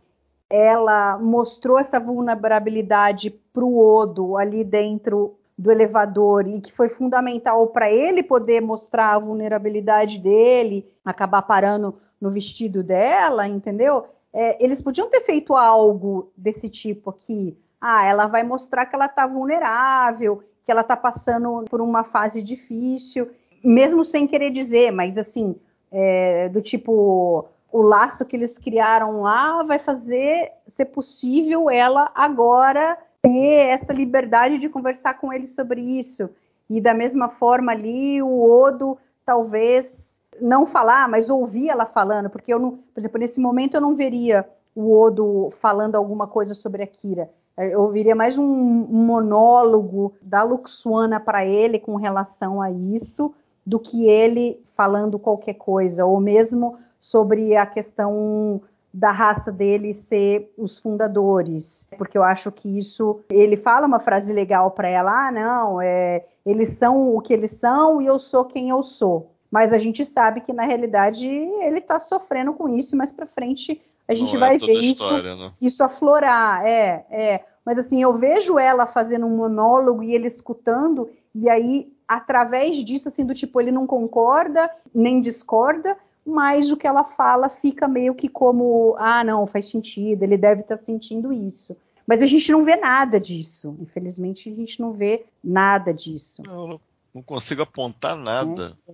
ela 0.49 1.17
mostrou 1.17 1.79
essa 1.79 1.99
vulnerabilidade 1.99 3.29
para 3.53 3.63
o 3.63 3.77
Odo 3.79 4.37
ali 4.37 4.63
dentro 4.63 5.37
do 5.57 5.71
elevador 5.71 6.47
e 6.47 6.59
que 6.59 6.71
foi 6.71 6.89
fundamental 6.89 7.67
para 7.67 7.91
ele 7.91 8.21
poder 8.21 8.61
mostrar 8.61 9.13
a 9.13 9.19
vulnerabilidade 9.19 10.19
dele, 10.19 10.87
acabar 11.03 11.41
parando 11.43 11.95
no 12.19 12.29
vestido 12.29 12.83
dela, 12.83 13.47
entendeu? 13.47 14.05
É, 14.33 14.63
eles 14.63 14.81
podiam 14.81 15.09
ter 15.09 15.21
feito 15.21 15.55
algo 15.55 16.31
desse 16.35 16.69
tipo 16.69 17.09
aqui. 17.09 17.57
Ah, 17.79 18.05
ela 18.05 18.27
vai 18.27 18.43
mostrar 18.43 18.85
que 18.85 18.95
ela 18.95 19.05
está 19.05 19.25
vulnerável, 19.25 20.43
que 20.65 20.71
ela 20.71 20.81
está 20.81 20.97
passando 20.97 21.63
por 21.69 21.79
uma 21.79 22.03
fase 22.03 22.41
difícil, 22.41 23.29
mesmo 23.63 24.03
sem 24.03 24.27
querer 24.27 24.51
dizer, 24.51 24.91
mas 24.91 25.17
assim, 25.17 25.55
é, 25.91 26.49
do 26.49 26.61
tipo, 26.61 27.47
o 27.75 27.81
laço 27.81 28.23
que 28.23 28.37
eles 28.37 28.57
criaram 28.57 29.23
lá 29.23 29.61
vai 29.63 29.77
fazer 29.77 30.49
ser 30.65 30.85
possível 30.85 31.69
ela 31.69 32.09
agora 32.15 32.97
ter 33.21 33.67
essa 33.67 33.91
liberdade 33.91 34.57
de 34.57 34.69
conversar 34.69 35.19
com 35.19 35.33
ele 35.33 35.45
sobre 35.45 35.81
isso. 35.81 36.29
E 36.69 36.79
da 36.79 36.93
mesma 36.93 37.27
forma 37.27 37.73
ali, 37.73 38.21
o 38.21 38.49
Odo 38.49 38.97
talvez 39.25 40.17
não 40.39 40.65
falar, 40.65 41.09
mas 41.09 41.29
ouvir 41.29 41.67
ela 41.67 41.85
falando, 41.85 42.29
porque 42.29 42.53
eu 42.53 42.59
não, 42.59 42.71
por 42.71 42.97
exemplo, 43.01 43.19
nesse 43.19 43.41
momento 43.41 43.73
eu 43.73 43.81
não 43.81 43.93
veria 43.93 44.47
o 44.73 44.97
Odo 44.97 45.51
falando 45.59 45.95
alguma 45.95 46.27
coisa 46.27 46.53
sobre 46.53 46.81
a 46.81 46.87
Kira. 46.87 47.29
Eu 47.57 47.81
ouviria 47.81 48.15
mais 48.15 48.37
um 48.37 48.45
monólogo 48.45 50.13
da 50.21 50.43
Luxuana 50.43 51.19
para 51.19 51.45
ele 51.45 51.77
com 51.77 51.97
relação 51.97 52.61
a 52.61 52.71
isso, 52.71 53.33
do 53.65 53.79
que 53.79 54.07
ele 54.07 54.63
falando 54.77 55.19
qualquer 55.19 55.55
coisa, 55.55 56.05
ou 56.05 56.21
mesmo 56.21 56.77
sobre 57.05 57.55
a 57.55 57.65
questão 57.65 58.61
da 58.91 59.11
raça 59.11 59.51
dele 59.51 59.93
ser 59.93 60.51
os 60.57 60.79
fundadores, 60.79 61.87
porque 61.97 62.17
eu 62.17 62.23
acho 62.23 62.51
que 62.51 62.79
isso 62.79 63.19
ele 63.29 63.57
fala 63.57 63.85
uma 63.85 63.99
frase 63.99 64.31
legal 64.31 64.71
para 64.71 64.87
ela, 64.87 65.27
ah, 65.27 65.31
não, 65.31 65.81
é, 65.81 66.25
eles 66.45 66.71
são 66.71 67.13
o 67.15 67.21
que 67.21 67.33
eles 67.33 67.51
são 67.51 68.01
e 68.01 68.05
eu 68.05 68.17
sou 68.17 68.45
quem 68.45 68.69
eu 68.69 68.81
sou. 68.81 69.31
Mas 69.51 69.71
a 69.71 69.77
gente 69.77 70.03
sabe 70.05 70.41
que 70.41 70.51
na 70.51 70.63
realidade 70.63 71.27
ele 71.27 71.79
está 71.79 71.99
sofrendo 71.99 72.53
com 72.53 72.69
isso, 72.69 72.95
mais 72.95 73.11
para 73.11 73.27
frente 73.27 73.81
a 74.07 74.13
gente 74.13 74.35
não 74.35 74.45
é 74.45 74.47
vai 74.47 74.55
é 74.55 74.59
ver 74.59 74.79
história, 74.79 75.29
isso, 75.29 75.37
né? 75.37 75.51
isso 75.61 75.83
aflorar, 75.83 76.65
é, 76.65 77.05
é. 77.09 77.45
Mas 77.65 77.77
assim, 77.77 78.01
eu 78.01 78.13
vejo 78.13 78.57
ela 78.57 78.85
fazendo 78.85 79.25
um 79.25 79.35
monólogo 79.35 80.03
e 80.03 80.13
ele 80.13 80.27
escutando, 80.27 81.09
e 81.33 81.49
aí, 81.49 81.91
através 82.07 82.77
disso, 82.77 83.09
assim, 83.09 83.25
do 83.25 83.33
tipo, 83.33 83.59
ele 83.59 83.71
não 83.71 83.85
concorda, 83.85 84.69
nem 84.93 85.19
discorda, 85.19 85.97
mas 86.25 86.71
o 86.71 86.77
que 86.77 86.87
ela 86.87 87.03
fala 87.03 87.49
fica 87.49 87.87
meio 87.87 88.15
que 88.15 88.27
como, 88.27 88.95
ah, 88.97 89.23
não, 89.23 89.45
faz 89.45 89.69
sentido, 89.69 90.23
ele 90.23 90.37
deve 90.37 90.61
estar 90.61 90.77
tá 90.77 90.83
sentindo 90.83 91.31
isso. 91.31 91.77
Mas 92.07 92.21
a 92.21 92.25
gente 92.25 92.51
não 92.51 92.63
vê 92.63 92.75
nada 92.75 93.19
disso. 93.19 93.75
Infelizmente, 93.79 94.49
a 94.49 94.55
gente 94.55 94.79
não 94.79 94.93
vê 94.93 95.25
nada 95.43 95.93
disso. 95.93 96.41
Não, 96.45 96.79
não 97.13 97.23
consigo 97.23 97.61
apontar 97.61 98.15
nada. 98.15 98.75
É. 98.87 98.93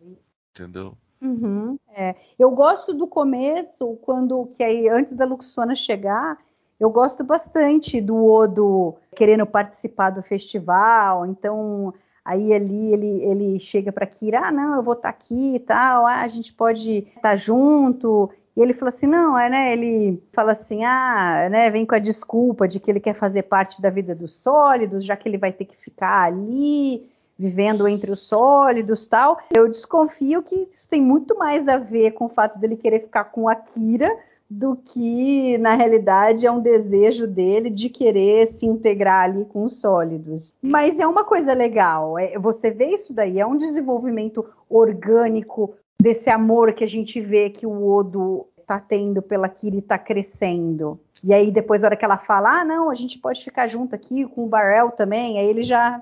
Entendeu? 0.51 0.93
Uhum, 1.21 1.77
é. 1.93 2.15
Eu 2.37 2.51
gosto 2.51 2.93
do 2.93 3.07
começo, 3.07 3.97
quando 4.01 4.47
que 4.57 4.63
aí, 4.63 4.89
antes 4.89 5.15
da 5.15 5.25
Luxona 5.25 5.75
chegar, 5.75 6.37
eu 6.79 6.89
gosto 6.89 7.23
bastante 7.23 8.01
do 8.01 8.25
Odo 8.25 8.95
querendo 9.15 9.45
participar 9.45 10.09
do 10.09 10.23
festival. 10.23 11.25
Então, 11.27 11.93
Aí 12.23 12.53
ali 12.53 12.93
ele, 12.93 13.23
ele 13.23 13.59
chega 13.59 13.91
para 13.91 14.05
Kira, 14.05 14.41
ah, 14.47 14.51
não, 14.51 14.75
eu 14.75 14.83
vou 14.83 14.93
estar 14.93 15.11
tá 15.11 15.17
aqui 15.17 15.55
e 15.55 15.59
tal, 15.59 16.05
ah, 16.05 16.21
a 16.21 16.27
gente 16.27 16.53
pode 16.53 16.99
estar 16.99 17.21
tá 17.21 17.35
junto. 17.35 18.29
E 18.55 18.61
ele 18.61 18.73
falou 18.73 18.93
assim, 18.93 19.07
não, 19.07 19.37
é, 19.37 19.49
né? 19.49 19.73
Ele 19.73 20.21
fala 20.33 20.51
assim, 20.51 20.83
ah, 20.83 21.47
né, 21.49 21.69
vem 21.69 21.85
com 21.85 21.95
a 21.95 21.99
desculpa 21.99 22.67
de 22.67 22.79
que 22.79 22.91
ele 22.91 22.99
quer 22.99 23.15
fazer 23.15 23.43
parte 23.43 23.81
da 23.81 23.89
vida 23.89 24.13
dos 24.13 24.35
sólidos, 24.35 25.05
já 25.05 25.15
que 25.15 25.27
ele 25.27 25.37
vai 25.37 25.51
ter 25.51 25.65
que 25.65 25.75
ficar 25.77 26.25
ali 26.25 27.09
vivendo 27.39 27.87
entre 27.87 28.11
os 28.11 28.27
sólidos 28.27 29.07
tal. 29.07 29.39
Eu 29.51 29.67
desconfio 29.67 30.43
que 30.43 30.69
isso 30.71 30.87
tem 30.87 31.01
muito 31.01 31.35
mais 31.35 31.67
a 31.67 31.77
ver 31.77 32.11
com 32.11 32.25
o 32.25 32.29
fato 32.29 32.59
dele 32.59 32.75
querer 32.75 32.99
ficar 32.99 33.25
com 33.25 33.49
a 33.49 33.55
Kira 33.55 34.15
do 34.51 34.75
que 34.75 35.57
na 35.59 35.75
realidade 35.75 36.45
é 36.45 36.51
um 36.51 36.59
desejo 36.59 37.25
dele 37.25 37.69
de 37.69 37.87
querer 37.87 38.51
se 38.51 38.65
integrar 38.65 39.23
ali 39.23 39.45
com 39.45 39.63
os 39.63 39.79
sólidos. 39.79 40.53
Mas 40.61 40.99
é 40.99 41.07
uma 41.07 41.23
coisa 41.23 41.53
legal, 41.53 42.19
é, 42.19 42.37
você 42.37 42.69
vê 42.69 42.87
isso 42.87 43.13
daí, 43.13 43.39
é 43.39 43.45
um 43.45 43.55
desenvolvimento 43.55 44.45
orgânico 44.69 45.73
desse 46.01 46.29
amor 46.29 46.73
que 46.73 46.83
a 46.83 46.87
gente 46.87 47.21
vê 47.21 47.49
que 47.49 47.65
o 47.65 47.87
Odo 47.87 48.45
está 48.59 48.77
tendo 48.77 49.21
pela 49.21 49.47
Kiri 49.47 49.77
está 49.77 49.97
crescendo. 49.97 50.99
E 51.23 51.33
aí 51.33 51.49
depois, 51.49 51.81
na 51.81 51.87
hora 51.87 51.95
que 51.95 52.03
ela 52.03 52.17
fala, 52.17 52.59
ah, 52.59 52.65
não, 52.65 52.89
a 52.89 52.95
gente 52.95 53.19
pode 53.19 53.41
ficar 53.41 53.67
junto 53.67 53.95
aqui 53.95 54.25
com 54.25 54.43
o 54.43 54.49
Barrel 54.49 54.91
também, 54.91 55.39
aí 55.39 55.45
ele 55.45 55.63
já 55.63 56.01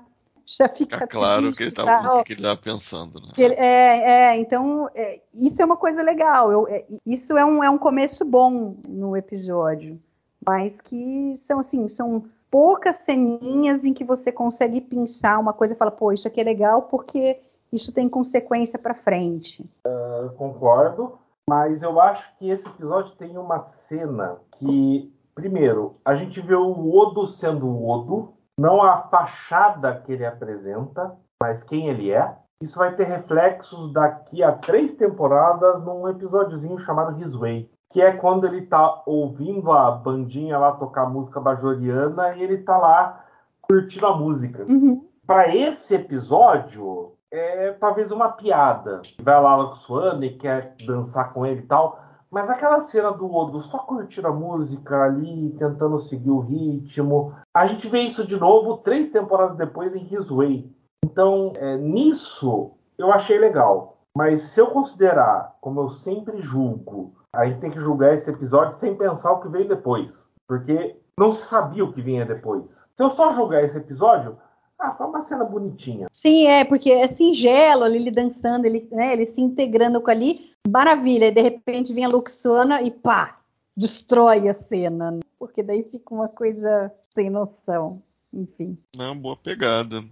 já 0.58 0.68
fica, 0.68 0.96
fica 0.96 1.08
claro 1.08 1.54
que 1.54 1.64
ele 1.64 1.70
estava 1.70 2.02
tá, 2.02 2.24
que 2.24 2.34
ele 2.34 2.40
estava 2.40 2.60
pensando. 2.60 3.22
Né? 3.22 3.34
Ele, 3.38 3.54
é, 3.54 4.12
é, 4.12 4.38
então 4.38 4.90
é, 4.96 5.22
isso 5.34 5.62
é 5.62 5.66
uma 5.66 5.78
coisa 5.78 6.02
legal. 6.02 6.52
Eu, 6.52 6.68
é, 6.68 6.86
isso 7.06 7.38
é 7.38 7.46
um, 7.46 7.64
é 7.64 7.70
um 7.70 7.78
começo 7.78 8.26
bom 8.26 8.76
no 8.88 9.16
episódio, 9.16 10.00
mas 10.46 10.82
que 10.82 11.36
são 11.38 11.60
assim 11.60 11.88
são 11.88 12.26
poucas 12.50 12.96
ceninhas 12.98 13.86
em 13.86 13.94
que 13.94 14.04
você 14.04 14.32
consegue 14.32 14.82
pensar 14.82 15.38
uma 15.38 15.54
coisa 15.54 15.76
e 15.76 15.78
fala, 15.78 15.92
pô, 15.92 16.12
isso 16.12 16.28
aqui 16.28 16.42
é 16.42 16.44
legal 16.44 16.84
porque 16.84 17.40
isso 17.72 17.92
tem 17.92 18.10
consequência 18.10 18.80
para 18.80 18.96
frente. 18.96 19.64
Uh, 19.86 20.32
concordo, 20.36 21.20
mas 21.48 21.84
eu 21.84 22.00
acho 22.02 22.36
que 22.38 22.50
esse 22.50 22.68
episódio 22.68 23.16
tem 23.16 23.38
uma 23.38 23.64
cena 23.64 24.38
que, 24.58 25.14
primeiro, 25.36 25.96
a 26.04 26.16
gente 26.16 26.42
vê 26.42 26.56
o 26.56 26.96
Odo 26.96 27.28
sendo 27.28 27.68
o 27.68 27.88
Odo, 27.88 28.34
não 28.60 28.82
a 28.82 28.98
fachada 28.98 30.02
que 30.06 30.12
ele 30.12 30.26
apresenta, 30.26 31.16
mas 31.42 31.64
quem 31.64 31.88
ele 31.88 32.12
é. 32.12 32.36
Isso 32.62 32.78
vai 32.78 32.94
ter 32.94 33.06
reflexos 33.06 33.94
daqui 33.94 34.44
a 34.44 34.52
três 34.52 34.96
temporadas 34.96 35.82
num 35.86 36.10
episódiozinho 36.10 36.78
chamado 36.78 37.18
His 37.22 37.34
Way, 37.34 37.72
que 37.90 38.02
é 38.02 38.12
quando 38.12 38.46
ele 38.46 38.66
tá 38.66 39.02
ouvindo 39.06 39.72
a 39.72 39.92
bandinha 39.92 40.58
lá 40.58 40.74
tocar 40.74 41.10
música 41.10 41.40
bajoriana 41.40 42.36
e 42.36 42.44
ele 42.44 42.58
tá 42.58 42.78
lá 42.78 43.24
curtindo 43.62 44.08
a 44.08 44.18
música. 44.18 44.66
Uhum. 44.68 45.08
Para 45.26 45.56
esse 45.56 45.96
episódio, 45.96 47.14
é 47.32 47.72
talvez 47.80 48.12
uma 48.12 48.30
piada. 48.30 49.02
Vai 49.22 49.42
lá 49.42 49.56
com 49.56 49.72
o 49.72 49.76
Swan 49.76 50.20
e 50.26 50.38
quer 50.38 50.76
dançar 50.86 51.32
com 51.32 51.46
ele 51.46 51.62
e 51.62 51.66
tal, 51.66 51.98
Mas 52.32 52.50
aquela 52.50 52.80
cena 52.80 53.12
do 53.12 53.34
Odo 53.34 53.60
só 53.60 53.80
curtindo 53.80 54.28
a 54.28 54.34
música 54.34 55.04
ali, 55.04 55.56
tentando 55.58 55.98
seguir 55.98 56.30
o 56.30 56.40
ritmo. 56.40 57.34
A 57.56 57.66
gente 57.66 57.88
vê 57.88 58.02
isso 58.02 58.26
de 58.26 58.38
novo 58.38 58.78
três 58.78 59.12
temporadas 59.12 59.58
depois 59.58 59.96
em 59.96 60.04
His 60.04 60.30
Way. 60.30 60.72
Então, 61.04 61.52
é, 61.56 61.78
nisso, 61.78 62.72
eu 62.98 63.12
achei 63.12 63.40
legal. 63.40 63.98
Mas 64.16 64.42
se 64.42 64.60
eu 64.60 64.68
considerar, 64.68 65.56
como 65.60 65.82
eu 65.82 65.90
sempre 65.90 66.40
julgo, 66.40 67.14
a 67.34 67.46
gente 67.46 67.60
tem 67.60 67.72
que 67.72 67.80
julgar 67.80 68.14
esse 68.14 68.30
episódio 68.30 68.74
sem 68.74 68.96
pensar 68.96 69.32
o 69.32 69.40
que 69.40 69.50
veio 69.50 69.68
depois. 69.68 70.32
Porque 70.48 71.00
não 71.18 71.32
se 71.32 71.44
sabia 71.48 71.84
o 71.84 71.92
que 71.92 72.02
vinha 72.02 72.26
depois. 72.26 72.86
Se 72.96 73.04
eu 73.04 73.10
só 73.10 73.32
julgar 73.32 73.64
esse 73.64 73.78
episódio, 73.78 74.38
ah, 74.80 74.92
foi 74.92 75.08
uma 75.08 75.20
cena 75.20 75.44
bonitinha. 75.44 76.08
Sim, 76.12 76.48
é, 76.48 76.64
porque 76.64 76.90
é 76.90 77.08
singelo 77.08 77.84
ali, 77.84 77.98
ele 77.98 78.12
dançando, 78.12 78.66
ele, 78.66 78.88
né, 78.92 79.12
ele 79.12 79.26
se 79.26 79.42
integrando 79.42 80.00
com 80.00 80.10
ali, 80.10 80.52
maravilha. 80.68 81.26
E 81.26 81.32
de 81.32 81.42
repente 81.42 81.94
vem 81.94 82.06
a 82.06 82.10
Luxana 82.10 82.82
e 82.82 82.90
pá, 82.90 83.40
destrói 83.76 84.48
a 84.48 84.54
cena. 84.54 85.20
Porque 85.38 85.62
daí 85.62 85.84
fica 85.84 86.14
uma 86.14 86.30
coisa 86.30 86.92
sem 87.14 87.30
noção. 87.30 88.02
Enfim. 88.34 88.78
Não, 88.96 89.18
boa 89.18 89.36
pegada. 89.36 90.04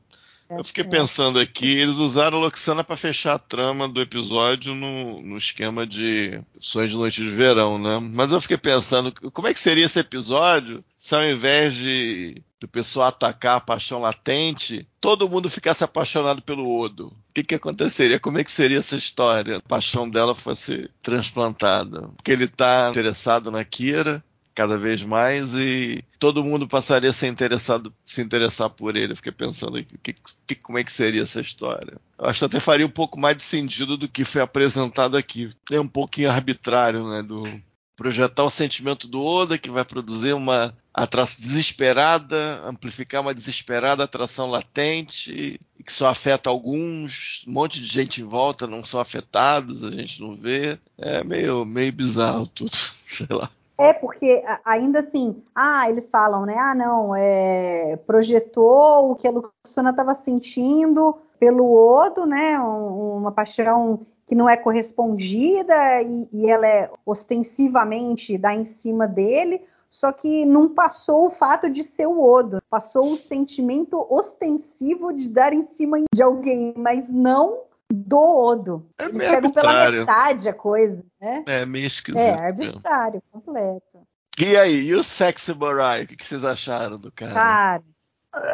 Eu 0.49 0.63
fiquei 0.63 0.83
pensando 0.83 1.39
aqui, 1.39 1.77
eles 1.77 1.97
usaram 1.97 2.37
a 2.37 2.41
Loxana 2.41 2.83
para 2.83 2.95
fechar 2.95 3.33
a 3.33 3.39
trama 3.39 3.87
do 3.87 4.01
episódio 4.01 4.73
no, 4.73 5.21
no, 5.21 5.37
esquema 5.37 5.85
de 5.85 6.41
Sonhos 6.59 6.91
de 6.91 6.97
Noite 6.97 7.21
de 7.21 7.29
Verão, 7.31 7.77
né? 7.77 7.99
Mas 7.99 8.31
eu 8.31 8.39
fiquei 8.39 8.57
pensando, 8.57 9.11
como 9.31 9.47
é 9.47 9.53
que 9.53 9.59
seria 9.59 9.85
esse 9.85 9.99
episódio 9.99 10.83
se 10.97 11.15
ao 11.15 11.23
invés 11.23 11.73
de 11.73 12.41
do 12.59 12.67
pessoal 12.67 13.09
atacar 13.09 13.57
a 13.57 13.61
paixão 13.61 14.01
latente, 14.01 14.87
todo 14.99 15.29
mundo 15.29 15.49
ficasse 15.49 15.83
apaixonado 15.83 16.41
pelo 16.41 16.79
Odo? 16.79 17.07
O 17.07 17.33
que, 17.33 17.43
que 17.43 17.55
aconteceria? 17.55 18.19
Como 18.19 18.39
é 18.39 18.43
que 18.43 18.51
seria 18.51 18.79
essa 18.79 18.95
história? 18.95 19.57
A 19.57 19.61
paixão 19.61 20.09
dela 20.09 20.33
fosse 20.33 20.89
transplantada. 21.01 22.09
Porque 22.15 22.31
ele 22.31 22.45
está 22.45 22.89
interessado 22.89 23.51
na 23.51 23.63
Kira, 23.63 24.23
cada 24.57 24.75
vez 24.75 25.03
mais 25.03 25.53
e 25.53 26.03
todo 26.17 26.43
mundo 26.43 26.67
passaria 26.67 27.11
a 27.11 27.13
ser 27.13 27.27
interessado, 27.27 27.93
se 28.03 28.23
interessar 28.23 28.71
por 28.71 28.97
ele. 28.97 29.13
Eu 29.13 29.15
fiquei 29.15 29.31
pensando 29.31 29.83
que, 29.83 30.15
que, 30.47 30.55
como 30.55 30.79
é 30.79 30.83
que 30.83 30.91
seria 30.91 31.21
essa 31.21 31.39
história. 31.39 31.93
Eu 32.17 32.25
acho 32.25 32.39
que 32.39 32.45
até 32.45 32.59
faria 32.59 32.87
um 32.87 32.89
pouco 32.89 33.19
mais 33.19 33.37
de 33.37 33.43
sentido 33.43 33.95
do 33.95 34.09
que 34.09 34.25
foi 34.25 34.41
apresentado 34.41 35.15
aqui. 35.15 35.51
É 35.71 35.79
um 35.79 35.87
pouquinho 35.87 36.31
arbitrário, 36.31 37.07
né? 37.07 37.21
Do 37.21 37.43
projetar 37.95 38.43
o 38.43 38.49
sentimento 38.49 39.07
do 39.07 39.23
Oda, 39.23 39.59
que 39.59 39.69
vai 39.69 39.85
produzir 39.85 40.33
uma 40.33 40.75
atração 40.91 41.39
desesperada, 41.39 42.59
amplificar 42.65 43.21
uma 43.21 43.35
desesperada 43.35 44.03
atração 44.03 44.49
latente, 44.49 45.59
que 45.85 45.93
só 45.93 46.07
afeta 46.07 46.49
alguns, 46.49 47.43
um 47.47 47.51
monte 47.51 47.79
de 47.79 47.85
gente 47.85 48.21
em 48.21 48.25
volta 48.25 48.65
não 48.65 48.83
são 48.83 48.99
afetados, 48.99 49.85
a 49.85 49.91
gente 49.91 50.19
não 50.19 50.35
vê. 50.35 50.79
É 50.97 51.23
meio, 51.23 51.63
meio 51.63 51.93
bizarro 51.93 52.47
tudo, 52.47 52.75
sei 53.05 53.27
lá. 53.29 53.51
É, 53.77 53.93
porque 53.93 54.43
ainda 54.65 54.99
assim, 54.99 55.43
ah, 55.53 55.87
eles 55.87 56.09
falam, 56.09 56.45
né? 56.45 56.57
Ah, 56.57 56.73
não, 56.73 57.15
é, 57.15 57.95
projetou 58.07 59.11
o 59.11 59.15
que 59.15 59.27
a 59.27 59.31
Luciana 59.31 59.91
estava 59.91 60.15
sentindo 60.15 61.15
pelo 61.39 61.71
Odo, 61.71 62.25
né? 62.25 62.59
Um, 62.59 63.17
uma 63.17 63.31
paixão 63.31 63.99
que 64.27 64.33
não 64.33 64.49
é 64.49 64.57
correspondida 64.57 66.01
e, 66.01 66.27
e 66.33 66.49
ela 66.49 66.67
é 66.67 66.89
ostensivamente 67.05 68.37
dá 68.37 68.53
em 68.53 68.65
cima 68.65 69.07
dele, 69.07 69.61
só 69.89 70.11
que 70.11 70.45
não 70.45 70.69
passou 70.69 71.27
o 71.27 71.31
fato 71.31 71.69
de 71.69 71.83
ser 71.83 72.07
o 72.07 72.21
Odo, 72.21 72.61
passou 72.69 73.13
o 73.13 73.15
sentimento 73.15 74.05
ostensivo 74.09 75.13
de 75.13 75.29
dar 75.29 75.53
em 75.53 75.61
cima 75.61 75.97
de 76.13 76.21
alguém, 76.21 76.73
mas 76.75 77.07
não 77.07 77.66
do 77.91 78.17
Odo. 78.19 78.89
É 78.99 79.03
Eles 79.03 79.15
meio 79.15 79.29
pegam 79.31 79.51
pela 79.51 79.69
arbitrário. 79.71 79.99
metade 80.01 80.49
a 80.49 80.53
coisa, 80.53 81.03
né? 81.19 81.43
É 81.47 81.65
meio 81.65 81.85
esquisito. 81.87 82.21
É, 82.21 82.51
mesmo. 82.51 82.71
arbitrário, 82.73 83.23
completo. 83.31 84.07
E 84.39 84.55
aí, 84.57 84.83
e 84.87 84.93
o 84.93 85.03
Sexy 85.03 85.53
Mariah? 85.55 86.03
O 86.03 86.07
que, 86.07 86.23
vocês 86.25 86.43
acharam 86.45 86.97
do 86.99 87.11
cara? 87.11 87.33
Cara, 87.33 87.83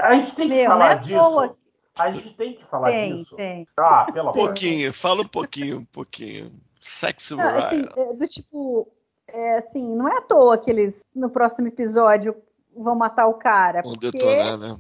A 0.04 0.14
gente 0.16 0.34
tem 0.36 0.48
que 0.48 0.56
Meu, 0.56 0.66
falar 0.68 0.92
é 0.92 0.96
disso. 0.96 1.18
toa. 1.20 1.58
A 1.98 2.12
gente 2.12 2.34
tem 2.36 2.56
que 2.56 2.64
falar 2.66 2.88
tem, 2.92 3.14
disso. 3.16 3.36
tem. 3.36 3.68
Ah, 3.78 4.06
pelo 4.12 4.28
Um 4.28 4.30
amor 4.30 4.34
de 4.34 4.38
Deus. 4.40 4.46
pouquinho, 4.48 4.94
fala 4.94 5.22
um 5.22 5.28
pouquinho, 5.28 5.78
um 5.80 5.86
pouquinho. 5.86 6.52
Sexy 6.80 7.36
Não, 7.36 7.44
assim, 7.50 7.82
Mariah. 7.84 7.94
é, 7.98 8.14
do 8.14 8.28
tipo, 8.28 8.88
é, 9.28 9.58
assim, 9.58 9.96
não 9.96 10.08
é 10.08 10.18
à 10.18 10.22
toa 10.22 10.58
que 10.58 10.70
eles, 10.72 10.96
no 11.16 11.30
próximo 11.30 11.68
episódio, 11.68 12.36
vão 12.76 12.96
matar 12.96 13.28
o 13.28 13.36
cara. 13.36 13.82
Vão 13.84 13.94
Porque 13.94 14.12
detonar, 14.12 14.58
né? 14.58 14.78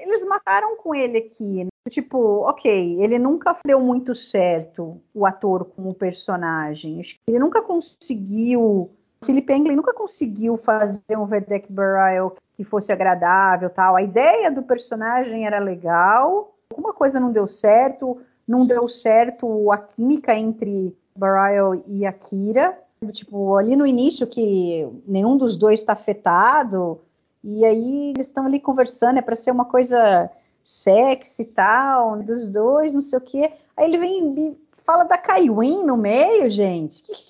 eles 0.00 0.24
mataram 0.26 0.76
com 0.76 0.94
ele 0.94 1.18
aqui. 1.18 1.66
Tipo, 1.90 2.48
ok, 2.48 3.02
ele 3.02 3.18
nunca 3.18 3.56
deu 3.64 3.78
muito 3.78 4.14
certo, 4.14 5.00
o 5.12 5.26
ator 5.26 5.66
como 5.66 5.92
personagem. 5.92 7.00
Acho 7.00 7.14
que 7.14 7.20
Ele 7.28 7.38
nunca 7.38 7.60
conseguiu. 7.60 8.90
O 9.20 9.26
Philip 9.26 9.52
Englund 9.52 9.76
nunca 9.76 9.92
conseguiu 9.92 10.56
fazer 10.56 11.16
um 11.16 11.26
Vedek 11.26 11.70
Burial 11.70 12.36
que 12.56 12.64
fosse 12.64 12.90
agradável 12.90 13.68
tal. 13.68 13.96
A 13.96 14.02
ideia 14.02 14.50
do 14.50 14.62
personagem 14.62 15.46
era 15.46 15.58
legal, 15.58 16.54
alguma 16.70 16.92
coisa 16.92 17.20
não 17.20 17.30
deu 17.32 17.46
certo, 17.46 18.18
não 18.48 18.66
deu 18.66 18.88
certo 18.88 19.70
a 19.70 19.78
química 19.78 20.34
entre 20.34 20.96
Burial 21.14 21.74
e 21.86 22.06
Akira. 22.06 22.78
Tipo, 23.12 23.56
ali 23.56 23.76
no 23.76 23.86
início 23.86 24.26
que 24.26 24.88
nenhum 25.06 25.36
dos 25.36 25.56
dois 25.56 25.80
está 25.80 25.92
afetado, 25.92 27.00
e 27.42 27.62
aí 27.62 28.12
eles 28.12 28.26
estão 28.26 28.46
ali 28.46 28.58
conversando, 28.58 29.18
é 29.18 29.22
para 29.22 29.36
ser 29.36 29.50
uma 29.50 29.66
coisa 29.66 30.30
sexy 30.64 31.42
e 31.42 31.46
tal, 31.46 32.22
dos 32.22 32.48
dois, 32.50 32.92
não 32.92 33.02
sei 33.02 33.18
o 33.18 33.22
quê. 33.22 33.52
Aí 33.76 33.84
ele 33.84 33.98
vem 33.98 34.34
e 34.38 34.56
fala 34.84 35.04
da 35.04 35.18
Kaiwin 35.18 35.84
no 35.84 35.96
meio, 35.96 36.48
gente. 36.50 37.02
Que 37.02 37.20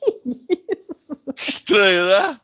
Estranho, 1.37 2.07
né? 2.07 2.41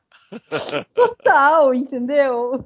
total, 0.94 1.74
entendeu? 1.74 2.64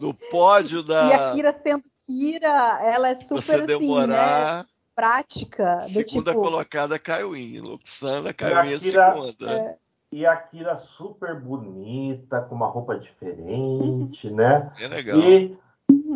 No 0.00 0.14
pódio 0.30 0.82
da. 0.82 1.08
E 1.08 1.12
a 1.12 1.32
Kira 1.32 1.52
sendo 1.62 1.84
Kira, 2.06 2.80
ela 2.82 3.08
é 3.10 3.14
super 3.16 3.40
você 3.40 3.52
assim, 3.54 3.60
né, 3.60 3.66
demorar. 3.66 4.66
prática. 4.94 5.80
segunda 5.80 6.32
tipo, 6.32 6.42
colocada 6.42 6.98
Kaiwin. 6.98 7.60
Luxana, 7.60 8.30
E 8.30 8.34
Kaiwin 8.34 8.56
a 8.70 8.72
é 8.72 8.76
segunda. 8.76 9.50
é, 9.52 9.76
E 10.12 10.26
a 10.26 10.36
Kira 10.36 10.76
super 10.76 11.38
bonita, 11.40 12.40
com 12.42 12.54
uma 12.54 12.66
roupa 12.66 12.98
diferente, 12.98 14.28
né? 14.30 14.70
É 14.80 14.88
legal. 14.88 15.18
E 15.18 15.56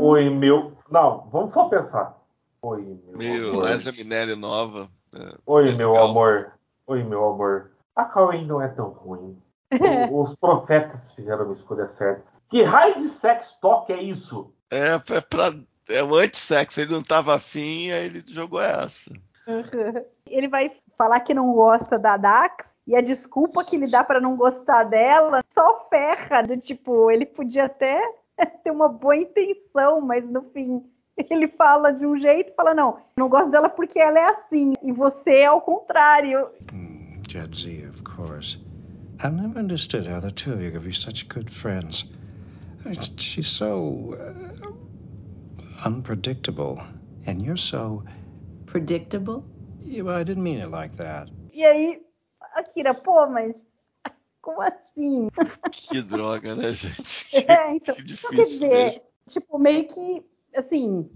oi, 0.04 0.30
meu. 0.30 0.72
Não, 0.90 1.28
vamos 1.30 1.52
só 1.52 1.68
pensar. 1.68 2.16
Oi, 2.62 2.82
meu 2.82 3.16
Meio 3.18 3.50
amor. 3.50 3.68
Liza 3.70 3.92
Minelli 3.92 4.34
nova. 4.36 4.88
É, 5.14 5.18
Oi, 5.46 5.68
é 5.68 5.72
meu 5.74 5.90
legal. 5.92 6.10
amor. 6.10 6.52
Oi, 6.86 7.02
meu 7.02 7.24
amor. 7.28 7.70
A 7.96 8.04
Kawaii 8.04 8.44
não 8.46 8.60
é 8.60 8.68
tão 8.68 8.88
ruim. 8.88 9.36
O- 10.10 10.22
Os 10.22 10.34
profetas 10.36 11.12
fizeram 11.14 11.44
uma 11.46 11.54
escolha 11.54 11.88
certa. 11.88 12.24
Que 12.48 12.62
raio 12.62 12.96
de 12.96 13.08
sex 13.08 13.58
talk 13.60 13.92
é 13.92 14.00
isso? 14.02 14.52
É, 14.70 14.94
é, 14.94 15.20
pra, 15.20 15.50
é 15.88 16.02
o 16.02 16.14
anti-sexo. 16.14 16.80
Ele 16.80 16.92
não 16.92 17.02
tava 17.02 17.34
afim, 17.34 17.90
aí 17.90 18.06
ele 18.06 18.22
jogou 18.26 18.60
essa. 18.60 19.12
ele 20.26 20.48
vai 20.48 20.72
falar 20.96 21.20
que 21.20 21.34
não 21.34 21.52
gosta 21.52 21.98
da 21.98 22.16
Dax 22.16 22.74
e 22.86 22.94
a 22.94 23.00
desculpa 23.00 23.64
que 23.64 23.76
ele 23.76 23.90
dá 23.90 24.04
pra 24.04 24.20
não 24.20 24.36
gostar 24.36 24.84
dela 24.84 25.42
só 25.52 25.86
ferra 25.90 26.42
do 26.42 26.56
tipo, 26.56 27.10
ele 27.10 27.26
podia 27.26 27.64
até 27.66 28.00
ter 28.62 28.70
uma 28.70 28.88
boa 28.88 29.16
intenção, 29.16 30.00
mas 30.00 30.24
no 30.28 30.42
fim 30.50 30.82
ele 31.30 31.48
fala 31.48 31.92
de 31.92 32.04
um 32.04 32.18
jeito 32.18 32.50
e 32.50 32.54
fala 32.54 32.74
não, 32.74 32.98
não 33.16 33.28
gosto 33.28 33.50
dela 33.50 33.68
porque 33.68 33.98
ela 33.98 34.18
é 34.18 34.28
assim 34.30 34.72
e 34.82 34.92
você 34.92 35.30
é 35.38 35.46
ao 35.46 35.60
contrário. 35.60 36.48
Hmm, 36.72 37.22
Jadzia, 37.28 37.88
of 37.88 38.02
course. 38.02 38.58
I've 39.22 39.36
never 39.36 39.58
understood 39.58 40.06
how 40.08 40.20
the 40.20 40.32
two 40.32 40.52
of 40.52 40.62
you 40.62 40.72
could 40.72 40.84
be 40.84 40.92
such 40.92 41.28
good 41.28 41.48
friends. 41.48 42.04
Mean, 42.84 43.00
She's 43.16 43.48
so 43.48 44.14
uh, 44.18 45.86
unpredictable, 45.86 46.80
and 47.26 47.40
you're 47.40 47.56
so. 47.56 48.04
Predictable? 48.66 49.44
Yeah, 49.82 50.02
well, 50.02 50.16
I 50.16 50.24
didn't 50.24 50.42
mean 50.42 50.58
it 50.58 50.70
like 50.70 50.96
that. 50.96 51.28
E 51.52 51.64
aí 51.64 52.02
a 52.54 52.62
Kira, 52.62 52.92
pô, 52.92 53.26
mas 53.26 53.54
como 54.44 54.60
assim? 54.62 55.28
Que 55.72 56.02
droga, 56.02 56.54
né, 56.54 56.72
gente? 56.72 57.24
É, 57.48 57.74
então, 57.74 57.94
que 57.94 58.02
Então, 58.02 58.04
quer 58.04 58.04
difícil 58.04 58.60
dizer, 58.60 58.68
mesmo. 58.68 59.00
tipo, 59.28 59.58
meio 59.58 59.88
que, 59.88 60.22
assim, 60.54 61.08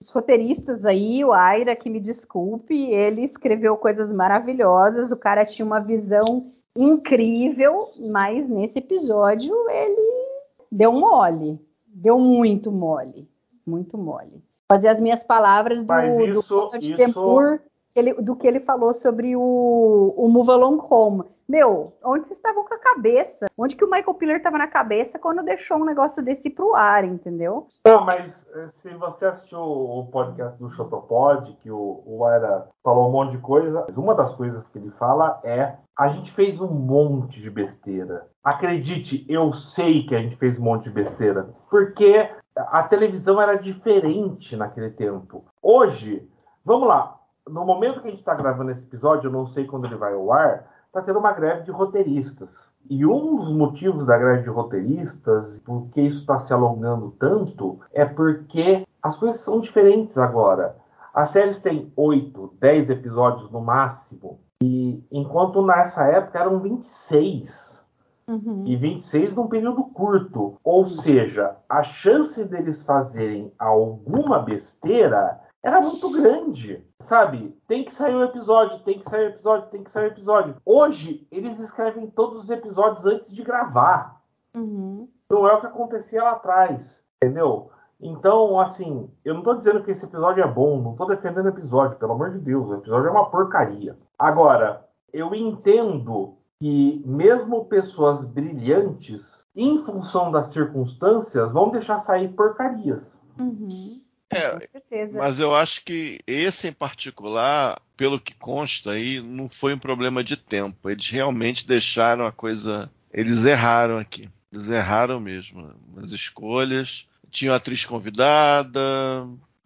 os 0.00 0.08
roteiristas 0.10 0.84
aí, 0.84 1.24
o 1.24 1.32
Aira, 1.32 1.74
que 1.74 1.90
me 1.90 1.98
desculpe, 2.00 2.74
ele 2.90 3.22
escreveu 3.24 3.76
coisas 3.76 4.12
maravilhosas, 4.12 5.10
o 5.10 5.16
cara 5.16 5.44
tinha 5.44 5.66
uma 5.66 5.80
visão 5.80 6.52
incrível, 6.76 7.90
mas 7.98 8.48
nesse 8.48 8.78
episódio 8.78 9.54
ele 9.70 10.26
deu 10.70 10.92
mole, 10.92 11.58
deu 11.86 12.18
muito 12.18 12.70
mole, 12.70 13.28
muito 13.66 13.96
mole. 13.98 14.42
Fazer 14.70 14.88
as 14.88 15.00
minhas 15.00 15.22
palavras 15.22 15.82
do, 15.82 15.86
do 15.94 16.24
isso- 16.40 16.48
Conrad 16.60 16.82
isso- 16.84 16.96
Tempur, 16.96 17.60
ele- 17.94 18.14
do 18.14 18.36
que 18.36 18.46
ele 18.46 18.60
falou 18.60 18.92
sobre 18.92 19.34
o, 19.36 20.14
o 20.16 20.28
Move 20.28 20.50
Along 20.50 20.78
Home. 20.90 21.24
Meu, 21.48 21.92
onde 22.04 22.26
vocês 22.26 22.38
estavam 22.38 22.64
com 22.64 22.74
a 22.74 22.78
cabeça? 22.78 23.46
Onde 23.56 23.76
que 23.76 23.84
o 23.84 23.90
Michael 23.90 24.14
Piller 24.14 24.36
estava 24.36 24.58
na 24.58 24.66
cabeça 24.66 25.18
quando 25.18 25.44
deixou 25.44 25.78
um 25.78 25.84
negócio 25.84 26.22
desse 26.22 26.50
pro 26.50 26.74
ar, 26.74 27.04
entendeu? 27.04 27.68
Não, 27.84 28.04
mas 28.04 28.50
eh, 28.54 28.66
se 28.66 28.92
você 28.94 29.26
assistiu 29.26 29.60
o 29.60 30.06
podcast 30.10 30.58
do 30.58 30.70
Chotopod, 30.70 31.56
que 31.60 31.70
o, 31.70 32.02
o 32.04 32.28
Era 32.28 32.68
falou 32.82 33.08
um 33.08 33.12
monte 33.12 33.32
de 33.32 33.38
coisa, 33.38 33.86
uma 33.96 34.14
das 34.14 34.32
coisas 34.32 34.68
que 34.68 34.78
ele 34.78 34.90
fala 34.90 35.40
é 35.44 35.76
a 35.96 36.08
gente 36.08 36.30
fez 36.32 36.60
um 36.60 36.68
monte 36.68 37.40
de 37.40 37.50
besteira. 37.50 38.26
Acredite, 38.44 39.24
eu 39.28 39.52
sei 39.52 40.04
que 40.04 40.14
a 40.14 40.20
gente 40.20 40.36
fez 40.36 40.58
um 40.58 40.64
monte 40.64 40.84
de 40.84 40.90
besteira. 40.90 41.48
Porque 41.70 42.30
a 42.54 42.82
televisão 42.82 43.40
era 43.40 43.56
diferente 43.56 44.56
naquele 44.56 44.90
tempo. 44.90 45.44
Hoje, 45.62 46.28
vamos 46.64 46.88
lá, 46.88 47.18
no 47.48 47.64
momento 47.64 48.00
que 48.00 48.08
a 48.08 48.10
gente 48.10 48.18
está 48.18 48.34
gravando 48.34 48.70
esse 48.70 48.84
episódio, 48.84 49.28
eu 49.28 49.32
não 49.32 49.44
sei 49.44 49.64
quando 49.64 49.86
ele 49.86 49.96
vai 49.96 50.14
ao 50.14 50.32
ar, 50.32 50.75
está 50.96 51.02
tendo 51.02 51.18
uma 51.18 51.32
greve 51.32 51.62
de 51.62 51.70
roteiristas. 51.70 52.70
E 52.88 53.04
um 53.04 53.36
dos 53.36 53.52
motivos 53.52 54.06
da 54.06 54.16
greve 54.16 54.42
de 54.42 54.50
roteiristas, 54.50 55.60
por 55.60 55.88
que 55.90 56.00
isso 56.00 56.20
está 56.20 56.38
se 56.38 56.52
alongando 56.52 57.10
tanto, 57.18 57.80
é 57.92 58.04
porque 58.04 58.86
as 59.02 59.18
coisas 59.18 59.40
são 59.40 59.60
diferentes 59.60 60.16
agora. 60.16 60.76
As 61.12 61.30
séries 61.30 61.60
têm 61.60 61.92
8, 61.96 62.54
10 62.58 62.90
episódios 62.90 63.50
no 63.50 63.60
máximo, 63.60 64.40
e 64.62 65.04
enquanto 65.10 65.64
nessa 65.64 66.04
época 66.04 66.38
eram 66.38 66.60
26. 66.60 67.84
Uhum. 68.28 68.64
E 68.66 68.76
26 68.76 69.34
num 69.34 69.46
período 69.46 69.84
curto. 69.84 70.58
Ou 70.64 70.84
seja, 70.84 71.56
a 71.68 71.82
chance 71.84 72.44
deles 72.44 72.84
fazerem 72.84 73.52
alguma 73.56 74.40
besteira 74.40 75.40
era 75.66 75.80
muito 75.80 76.10
grande. 76.12 76.86
Sabe? 77.00 77.56
Tem 77.66 77.84
que 77.84 77.92
sair 77.92 78.14
um 78.14 78.22
episódio, 78.22 78.78
tem 78.84 79.00
que 79.00 79.10
sair 79.10 79.26
um 79.26 79.30
episódio, 79.30 79.68
tem 79.70 79.82
que 79.82 79.90
sair 79.90 80.04
um 80.04 80.12
episódio. 80.12 80.56
Hoje, 80.64 81.26
eles 81.30 81.58
escrevem 81.58 82.06
todos 82.06 82.44
os 82.44 82.50
episódios 82.50 83.04
antes 83.04 83.34
de 83.34 83.42
gravar. 83.42 84.22
Uhum. 84.54 85.08
Não 85.28 85.46
é 85.46 85.52
o 85.54 85.60
que 85.60 85.66
acontecia 85.66 86.22
lá 86.22 86.32
atrás. 86.32 87.04
Entendeu? 87.16 87.70
Então, 88.00 88.60
assim, 88.60 89.10
eu 89.24 89.34
não 89.34 89.42
tô 89.42 89.54
dizendo 89.54 89.82
que 89.82 89.90
esse 89.90 90.04
episódio 90.04 90.44
é 90.44 90.46
bom, 90.46 90.80
não 90.80 90.94
tô 90.94 91.06
defendendo 91.06 91.46
o 91.46 91.50
episódio, 91.50 91.98
pelo 91.98 92.12
amor 92.12 92.30
de 92.30 92.38
Deus, 92.38 92.70
o 92.70 92.74
episódio 92.74 93.08
é 93.08 93.10
uma 93.10 93.30
porcaria. 93.30 93.96
Agora, 94.18 94.86
eu 95.12 95.34
entendo 95.34 96.36
que 96.60 97.02
mesmo 97.06 97.64
pessoas 97.64 98.24
brilhantes, 98.24 99.46
em 99.56 99.78
função 99.78 100.30
das 100.30 100.48
circunstâncias, 100.48 101.52
vão 101.52 101.70
deixar 101.70 101.98
sair 101.98 102.28
porcarias. 102.28 103.20
Uhum. 103.38 104.00
É, 104.30 104.50
Com 104.50 104.58
certeza. 104.72 105.18
Mas 105.18 105.38
eu 105.40 105.54
acho 105.54 105.84
que 105.84 106.18
esse 106.26 106.68
em 106.68 106.72
particular, 106.72 107.80
pelo 107.96 108.18
que 108.20 108.34
consta 108.36 108.92
aí, 108.92 109.20
não 109.20 109.48
foi 109.48 109.74
um 109.74 109.78
problema 109.78 110.22
de 110.24 110.36
tempo. 110.36 110.90
Eles 110.90 111.08
realmente 111.08 111.66
deixaram 111.66 112.26
a 112.26 112.32
coisa. 112.32 112.90
Eles 113.12 113.44
erraram 113.44 113.98
aqui. 113.98 114.28
Eles 114.52 114.68
erraram 114.68 115.20
mesmo 115.20 115.72
nas 115.94 116.12
escolhas. 116.12 117.06
Tinha 117.30 117.50
uma 117.52 117.56
atriz 117.56 117.84
convidada, 117.84 118.80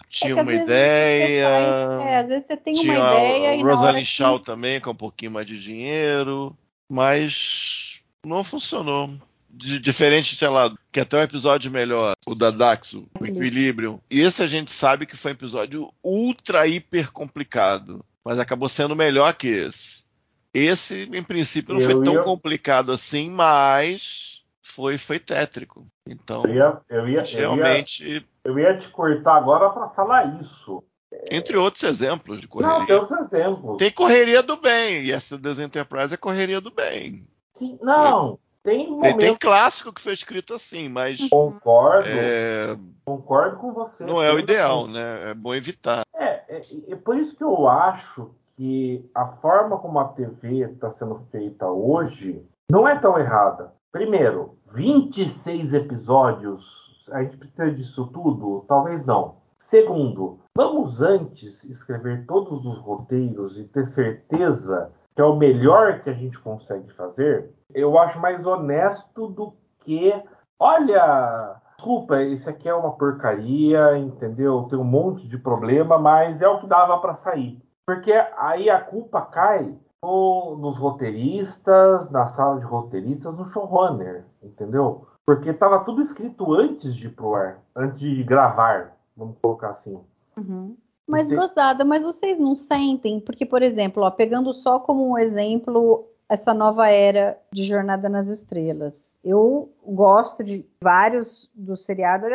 tinha 0.08 0.32
É 0.32 0.34
que 0.34 0.40
uma 0.40 0.52
ideia. 0.54 1.48
faz- 1.48 2.06
é, 2.08 2.16
às 2.18 2.28
vezes 2.28 2.44
você 2.46 2.56
tem 2.56 2.74
tinha 2.74 3.00
uma 3.00 3.14
ideia 3.18 3.54
e 3.56 3.60
a 3.60 3.64
Rosalind 3.64 4.04
que- 4.04 4.10
Shaw 4.10 4.38
também, 4.38 4.80
com 4.80 4.90
um 4.90 4.94
pouquinho 4.94 5.30
mais 5.32 5.46
de 5.46 5.60
dinheiro. 5.60 6.56
Mas 6.88 8.00
não 8.26 8.42
funcionou. 8.42 9.10
De- 9.52 9.78
diferente, 9.80 10.36
sei 10.36 10.48
lá, 10.48 10.72
que 10.92 11.00
até 11.00 11.18
um 11.18 11.22
episódio 11.22 11.70
melhor, 11.70 12.14
o 12.26 12.34
da 12.34 12.50
Daxo, 12.50 13.06
o 13.20 13.26
Equilibrium. 13.26 14.00
E 14.10 14.20
esse 14.20 14.42
a 14.42 14.46
gente 14.46 14.70
sabe 14.70 15.06
que 15.06 15.16
foi 15.16 15.32
um 15.32 15.34
episódio 15.34 15.92
ultra 16.02 16.66
hiper 16.66 17.10
complicado. 17.12 18.04
Mas 18.24 18.38
acabou 18.38 18.68
sendo 18.68 18.94
melhor 18.94 19.34
que 19.34 19.48
esse. 19.48 20.04
Esse, 20.52 21.08
em 21.12 21.22
princípio, 21.22 21.74
não 21.74 21.80
Eu 21.80 21.90
foi 21.90 22.02
tão 22.02 22.14
ia- 22.14 22.22
complicado 22.22 22.92
assim, 22.92 23.30
mas 23.30 24.42
foi, 24.62 24.98
foi 24.98 25.18
tétrico. 25.18 25.86
Então, 26.06 26.44
Eu 26.44 26.54
ia, 26.54 26.80
eu 26.88 27.08
ia, 27.08 27.18
eu 27.20 27.24
ia, 27.24 27.38
realmente, 27.38 28.26
eu 28.44 28.58
ia 28.58 28.76
te 28.76 28.88
cortar 28.88 29.36
agora 29.36 29.70
para 29.70 29.88
falar 29.90 30.38
isso. 30.40 30.82
entre 31.30 31.56
outros 31.56 31.82
exemplos 31.82 32.40
de 32.40 32.46
Não, 32.48 32.56
tem 32.58 32.68
correria. 32.68 33.00
outros 33.00 33.18
exemplos. 33.32 33.76
Tem 33.78 33.90
correria 33.90 34.42
do 34.42 34.56
bem, 34.56 35.02
e 35.04 35.12
essa 35.12 35.36
das 35.38 35.58
Enterprise 35.58 36.14
é 36.14 36.16
correria 36.16 36.60
do 36.60 36.70
bem. 36.70 37.26
Sim, 37.54 37.78
não, 37.82 38.30
tem 38.30 38.38
Tem, 38.62 38.90
momentos. 38.90 39.24
tem 39.24 39.34
clássico 39.36 39.92
que 39.92 40.00
foi 40.00 40.12
escrito 40.12 40.54
assim, 40.54 40.88
mas 40.88 41.28
Concordo, 41.28 42.08
é, 42.08 42.76
concordo 43.06 43.56
com 43.56 43.72
você. 43.72 44.04
não 44.04 44.22
é 44.22 44.32
o 44.32 44.38
ideal, 44.38 44.86
né? 44.86 45.30
É 45.30 45.34
bom 45.34 45.54
evitar. 45.54 46.02
É, 46.14 46.56
é, 46.56 46.60
é 46.88 46.96
por 46.96 47.16
isso 47.16 47.34
que 47.36 47.42
eu 47.42 47.66
acho 47.66 48.30
que 48.56 49.10
a 49.14 49.26
forma 49.26 49.78
como 49.78 49.98
a 49.98 50.08
TV 50.08 50.70
está 50.70 50.90
sendo 50.90 51.26
feita 51.30 51.66
hoje 51.66 52.44
não 52.70 52.86
é 52.86 52.98
tão 52.98 53.18
errada. 53.18 53.72
Primeiro, 53.90 54.58
26 54.70 55.72
episódios, 55.72 57.08
a 57.10 57.22
gente 57.22 57.38
precisa 57.38 57.70
disso 57.70 58.06
tudo? 58.12 58.64
Talvez 58.68 59.06
não. 59.06 59.36
Segundo, 59.56 60.38
vamos 60.56 61.00
antes 61.00 61.64
escrever 61.64 62.26
todos 62.26 62.64
os 62.66 62.78
roteiros 62.78 63.56
e 63.56 63.64
ter 63.64 63.86
certeza 63.86 64.92
que 65.20 65.22
é 65.22 65.26
o 65.26 65.36
melhor 65.36 66.00
que 66.00 66.08
a 66.08 66.14
gente 66.14 66.38
consegue 66.40 66.90
fazer? 66.94 67.50
Eu 67.74 67.98
acho 67.98 68.18
mais 68.18 68.46
honesto 68.46 69.26
do 69.26 69.52
que, 69.80 70.14
olha, 70.58 71.56
desculpa, 71.76 72.22
esse 72.22 72.48
aqui 72.48 72.66
é 72.66 72.74
uma 72.74 72.92
porcaria, 72.92 73.98
entendeu? 73.98 74.62
Tem 74.70 74.78
um 74.78 74.84
monte 74.84 75.28
de 75.28 75.36
problema, 75.36 75.98
mas 75.98 76.40
é 76.40 76.48
o 76.48 76.58
que 76.58 76.66
dava 76.66 76.98
para 77.00 77.12
sair. 77.12 77.60
Porque 77.86 78.10
aí 78.38 78.70
a 78.70 78.80
culpa 78.80 79.20
cai 79.20 79.74
no- 80.02 80.56
nos 80.58 80.78
roteiristas, 80.78 82.10
na 82.10 82.24
sala 82.24 82.58
de 82.58 82.64
roteiristas, 82.64 83.36
no 83.36 83.44
showrunner, 83.44 84.24
entendeu? 84.42 85.06
Porque 85.26 85.50
estava 85.50 85.80
tudo 85.84 86.00
escrito 86.00 86.54
antes 86.54 86.94
de 86.94 87.08
ir 87.08 87.10
pro 87.10 87.34
ar, 87.34 87.58
antes 87.76 88.00
de 88.00 88.24
gravar, 88.24 88.96
vamos 89.14 89.36
colocar 89.42 89.68
assim. 89.68 90.00
Uhum. 90.38 90.74
Mas 91.10 91.28
Você- 91.28 91.36
gozada, 91.36 91.84
mas 91.84 92.02
vocês 92.02 92.38
não 92.38 92.54
sentem? 92.54 93.20
Porque, 93.20 93.44
por 93.44 93.62
exemplo, 93.62 94.02
ó, 94.02 94.10
pegando 94.10 94.52
só 94.54 94.78
como 94.78 95.10
um 95.10 95.18
exemplo 95.18 96.06
essa 96.28 96.54
nova 96.54 96.86
era 96.88 97.36
de 97.52 97.64
Jornada 97.64 98.08
nas 98.08 98.28
Estrelas. 98.28 99.18
Eu 99.24 99.68
gosto 99.84 100.44
de 100.44 100.64
vários 100.80 101.50
dos 101.52 101.84
seriados, 101.84 102.28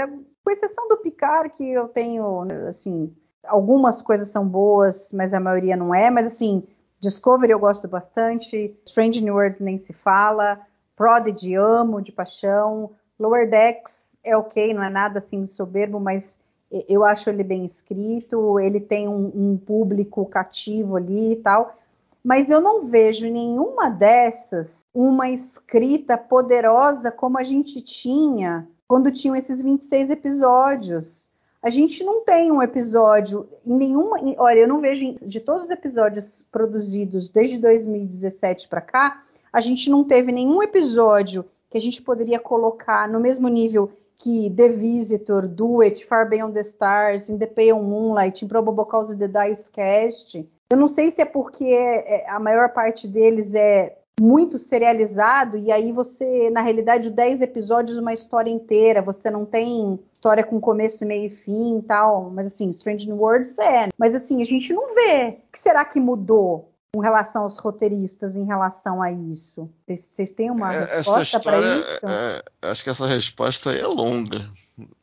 com 0.44 0.52
exceção 0.52 0.90
do 0.90 0.98
Picard, 0.98 1.50
que 1.56 1.64
eu 1.72 1.88
tenho, 1.88 2.42
assim, 2.68 3.16
algumas 3.46 4.02
coisas 4.02 4.28
são 4.30 4.46
boas, 4.46 5.12
mas 5.14 5.34
a 5.34 5.40
maioria 5.40 5.78
não 5.78 5.96
é. 5.96 6.12
Mas, 6.12 6.28
assim, 6.28 6.64
Discovery 7.00 7.54
eu 7.54 7.60
gosto 7.60 7.88
bastante, 7.88 8.78
Strange 8.86 9.24
New 9.24 9.36
Worlds 9.36 9.62
nem 9.62 9.78
se 9.78 9.94
fala, 9.94 10.60
Prodigy 10.96 11.56
amo 11.56 12.02
de 12.02 12.12
paixão, 12.12 12.92
Lower 13.18 13.50
Decks 13.50 14.18
é 14.24 14.36
ok, 14.36 14.74
não 14.74 14.84
é 14.84 14.90
nada 14.90 15.20
assim 15.20 15.48
soberbo, 15.48 16.00
mas 16.00 16.38
eu 16.72 17.04
acho 17.04 17.30
ele 17.30 17.44
bem 17.44 17.64
escrito, 17.64 18.60
ele 18.60 18.80
tem 18.80 19.08
um, 19.08 19.32
um 19.34 19.58
público 19.58 20.26
cativo 20.26 20.96
ali 20.96 21.34
e 21.34 21.36
tal, 21.38 21.78
mas 22.24 22.50
eu 22.50 22.60
não 22.60 22.88
vejo 22.88 23.30
nenhuma 23.30 23.90
dessas 23.90 24.84
uma 24.94 25.30
escrita 25.30 26.18
poderosa 26.18 27.12
como 27.12 27.38
a 27.38 27.44
gente 27.44 27.82
tinha 27.82 28.68
quando 28.88 29.12
tinham 29.12 29.36
esses 29.36 29.62
26 29.62 30.10
episódios. 30.10 31.30
A 31.62 31.70
gente 31.70 32.04
não 32.04 32.24
tem 32.24 32.52
um 32.52 32.62
episódio 32.62 33.48
em 33.66 33.74
nenhuma. 33.74 34.18
olha, 34.38 34.60
eu 34.60 34.68
não 34.68 34.80
vejo 34.80 35.14
de 35.26 35.40
todos 35.40 35.64
os 35.64 35.70
episódios 35.70 36.46
produzidos 36.52 37.30
desde 37.30 37.58
2017 37.58 38.68
para 38.68 38.82
cá, 38.82 39.24
a 39.52 39.62
gente 39.62 39.90
não 39.90 40.04
teve 40.04 40.32
nenhum 40.32 40.62
episódio 40.62 41.46
que 41.70 41.78
a 41.78 41.82
gente 41.82 42.02
poderia 42.02 42.40
colocar 42.40 43.08
no 43.08 43.20
mesmo 43.20 43.48
nível 43.48 43.92
que 44.18 44.52
The 44.56 44.70
Visitor, 44.70 45.48
Do 45.48 45.82
It, 45.82 46.06
Far 46.06 46.30
Beyond 46.30 46.54
the 46.54 46.62
Stars, 46.62 47.30
In 47.30 47.38
the 47.38 47.48
Pale 47.48 47.82
Moonlight, 47.82 48.44
Improbable 48.44 48.86
Cause 48.86 49.18
the 49.18 49.28
Dice 49.28 49.70
Cast. 49.72 50.50
Eu 50.70 50.78
não 50.78 50.88
sei 50.88 51.12
se 51.12 51.22
é 51.22 51.26
porque 51.26 51.66
é, 51.66 52.30
a 52.30 52.40
maior 52.40 52.70
parte 52.70 53.08
deles 53.08 53.54
é 53.54 53.98
muito 54.20 54.58
serializado 54.58 55.58
e 55.58 55.72
aí 55.72 55.92
você, 55.92 56.50
na 56.50 56.62
realidade, 56.62 57.10
10 57.10 57.42
episódios, 57.42 57.98
uma 57.98 58.14
história 58.14 58.50
inteira, 58.50 59.02
você 59.02 59.30
não 59.30 59.46
tem 59.46 60.00
história 60.14 60.44
com 60.44 60.60
começo, 60.60 61.06
meio 61.06 61.26
e 61.26 61.30
fim 61.30 61.80
e 61.80 61.82
tal, 61.82 62.30
mas 62.32 62.48
assim, 62.48 62.70
Strange 62.70 63.08
New 63.08 63.18
Worlds 63.18 63.58
é. 63.60 63.90
Mas 63.98 64.16
assim, 64.16 64.42
a 64.42 64.46
gente 64.46 64.74
não 64.74 64.96
vê. 64.96 65.38
O 65.48 65.52
que 65.52 65.60
será 65.60 65.84
que 65.84 66.00
mudou 66.00 66.70
com 66.96 67.02
relação 67.02 67.44
aos 67.44 67.58
roteiristas 67.58 68.36
em 68.36 68.46
relação 68.46 69.02
a 69.02 69.12
isso? 69.12 69.70
Vocês, 69.86 70.32
têm 70.32 70.50
uma 70.50 70.74
É, 70.74 70.96
resposta 70.96 71.42
para 71.42 71.60
isso? 71.60 72.00
é, 72.08 72.44
acho 72.62 72.84
que 72.86 72.90
essa 72.90 73.06
resposta 73.06 73.74
é 73.74 73.86
longa. 73.86 74.50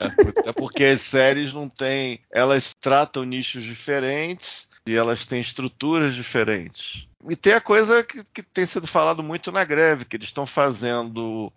É 0.00 0.06
Até 0.06 0.52
porque 0.54 0.84
as 0.84 1.02
séries 1.02 1.52
não 1.52 1.68
têm. 1.68 2.18
Elas 2.30 2.72
tratam 2.80 3.24
nichos 3.24 3.62
diferentes 3.62 4.70
e 4.86 4.96
elas 4.96 5.26
têm 5.26 5.42
estruturas 5.42 6.14
diferentes. 6.14 7.10
E 7.28 7.36
tem 7.36 7.52
a 7.52 7.60
coisa 7.60 8.02
que, 8.02 8.24
que 8.24 8.42
tem 8.42 8.64
sido 8.64 8.86
falado 8.86 9.22
muito 9.22 9.52
na 9.52 9.62
greve, 9.62 10.06
que 10.06 10.16
eles 10.16 10.28
estão 10.28 10.46
fazendo 10.46 11.52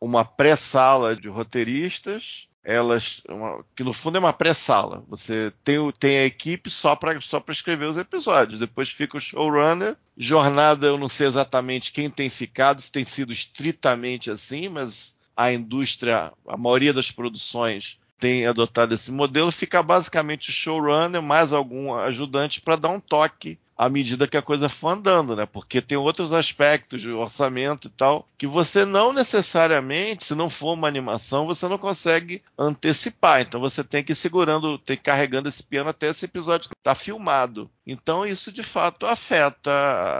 uma 0.00 0.24
pré-sala 0.24 1.16
de 1.16 1.28
roteiristas, 1.28 2.48
elas 2.62 3.22
uma, 3.28 3.64
que 3.74 3.82
no 3.82 3.92
fundo 3.92 4.16
é 4.16 4.18
uma 4.18 4.32
pré-sala. 4.32 5.04
Você 5.08 5.52
tem, 5.64 5.78
tem 5.98 6.18
a 6.18 6.24
equipe 6.24 6.70
só 6.70 6.94
para 6.94 7.18
só 7.20 7.42
escrever 7.48 7.86
os 7.86 7.96
episódios. 7.96 8.58
Depois 8.58 8.90
fica 8.90 9.16
o 9.16 9.20
showrunner. 9.20 9.96
Jornada, 10.16 10.86
eu 10.86 10.98
não 10.98 11.08
sei 11.08 11.26
exatamente 11.26 11.92
quem 11.92 12.10
tem 12.10 12.28
ficado, 12.28 12.80
se 12.80 12.92
tem 12.92 13.04
sido 13.04 13.32
estritamente 13.32 14.30
assim, 14.30 14.68
mas 14.68 15.16
a 15.36 15.52
indústria, 15.52 16.32
a 16.46 16.56
maioria 16.56 16.92
das 16.92 17.10
produções 17.10 17.98
tem 18.18 18.46
adotado 18.46 18.94
esse 18.94 19.10
modelo. 19.10 19.50
Fica 19.52 19.82
basicamente 19.82 20.52
showrunner 20.52 21.22
mais 21.22 21.52
algum 21.52 21.94
ajudante 21.94 22.60
para 22.60 22.76
dar 22.76 22.90
um 22.90 23.00
toque 23.00 23.58
à 23.78 23.88
medida 23.88 24.26
que 24.26 24.36
a 24.36 24.42
coisa 24.42 24.68
for 24.68 24.88
andando, 24.88 25.36
né? 25.36 25.46
Porque 25.46 25.80
tem 25.80 25.96
outros 25.96 26.32
aspectos 26.32 27.00
de 27.00 27.12
orçamento 27.12 27.86
e 27.86 27.90
tal 27.90 28.26
que 28.36 28.46
você 28.46 28.84
não 28.84 29.12
necessariamente, 29.12 30.24
se 30.24 30.34
não 30.34 30.50
for 30.50 30.72
uma 30.72 30.88
animação, 30.88 31.46
você 31.46 31.68
não 31.68 31.78
consegue 31.78 32.42
antecipar. 32.58 33.40
Então 33.40 33.60
você 33.60 33.84
tem 33.84 34.02
que 34.02 34.12
ir 34.12 34.16
segurando, 34.16 34.78
tem 34.78 34.96
que 34.96 35.02
ir 35.02 35.04
carregando 35.04 35.48
esse 35.48 35.62
piano 35.62 35.90
até 35.90 36.08
esse 36.08 36.24
episódio 36.24 36.64
estar 36.64 36.74
tá 36.82 36.94
filmado. 36.94 37.70
Então 37.86 38.26
isso 38.26 38.50
de 38.50 38.64
fato 38.64 39.06
afeta 39.06 39.70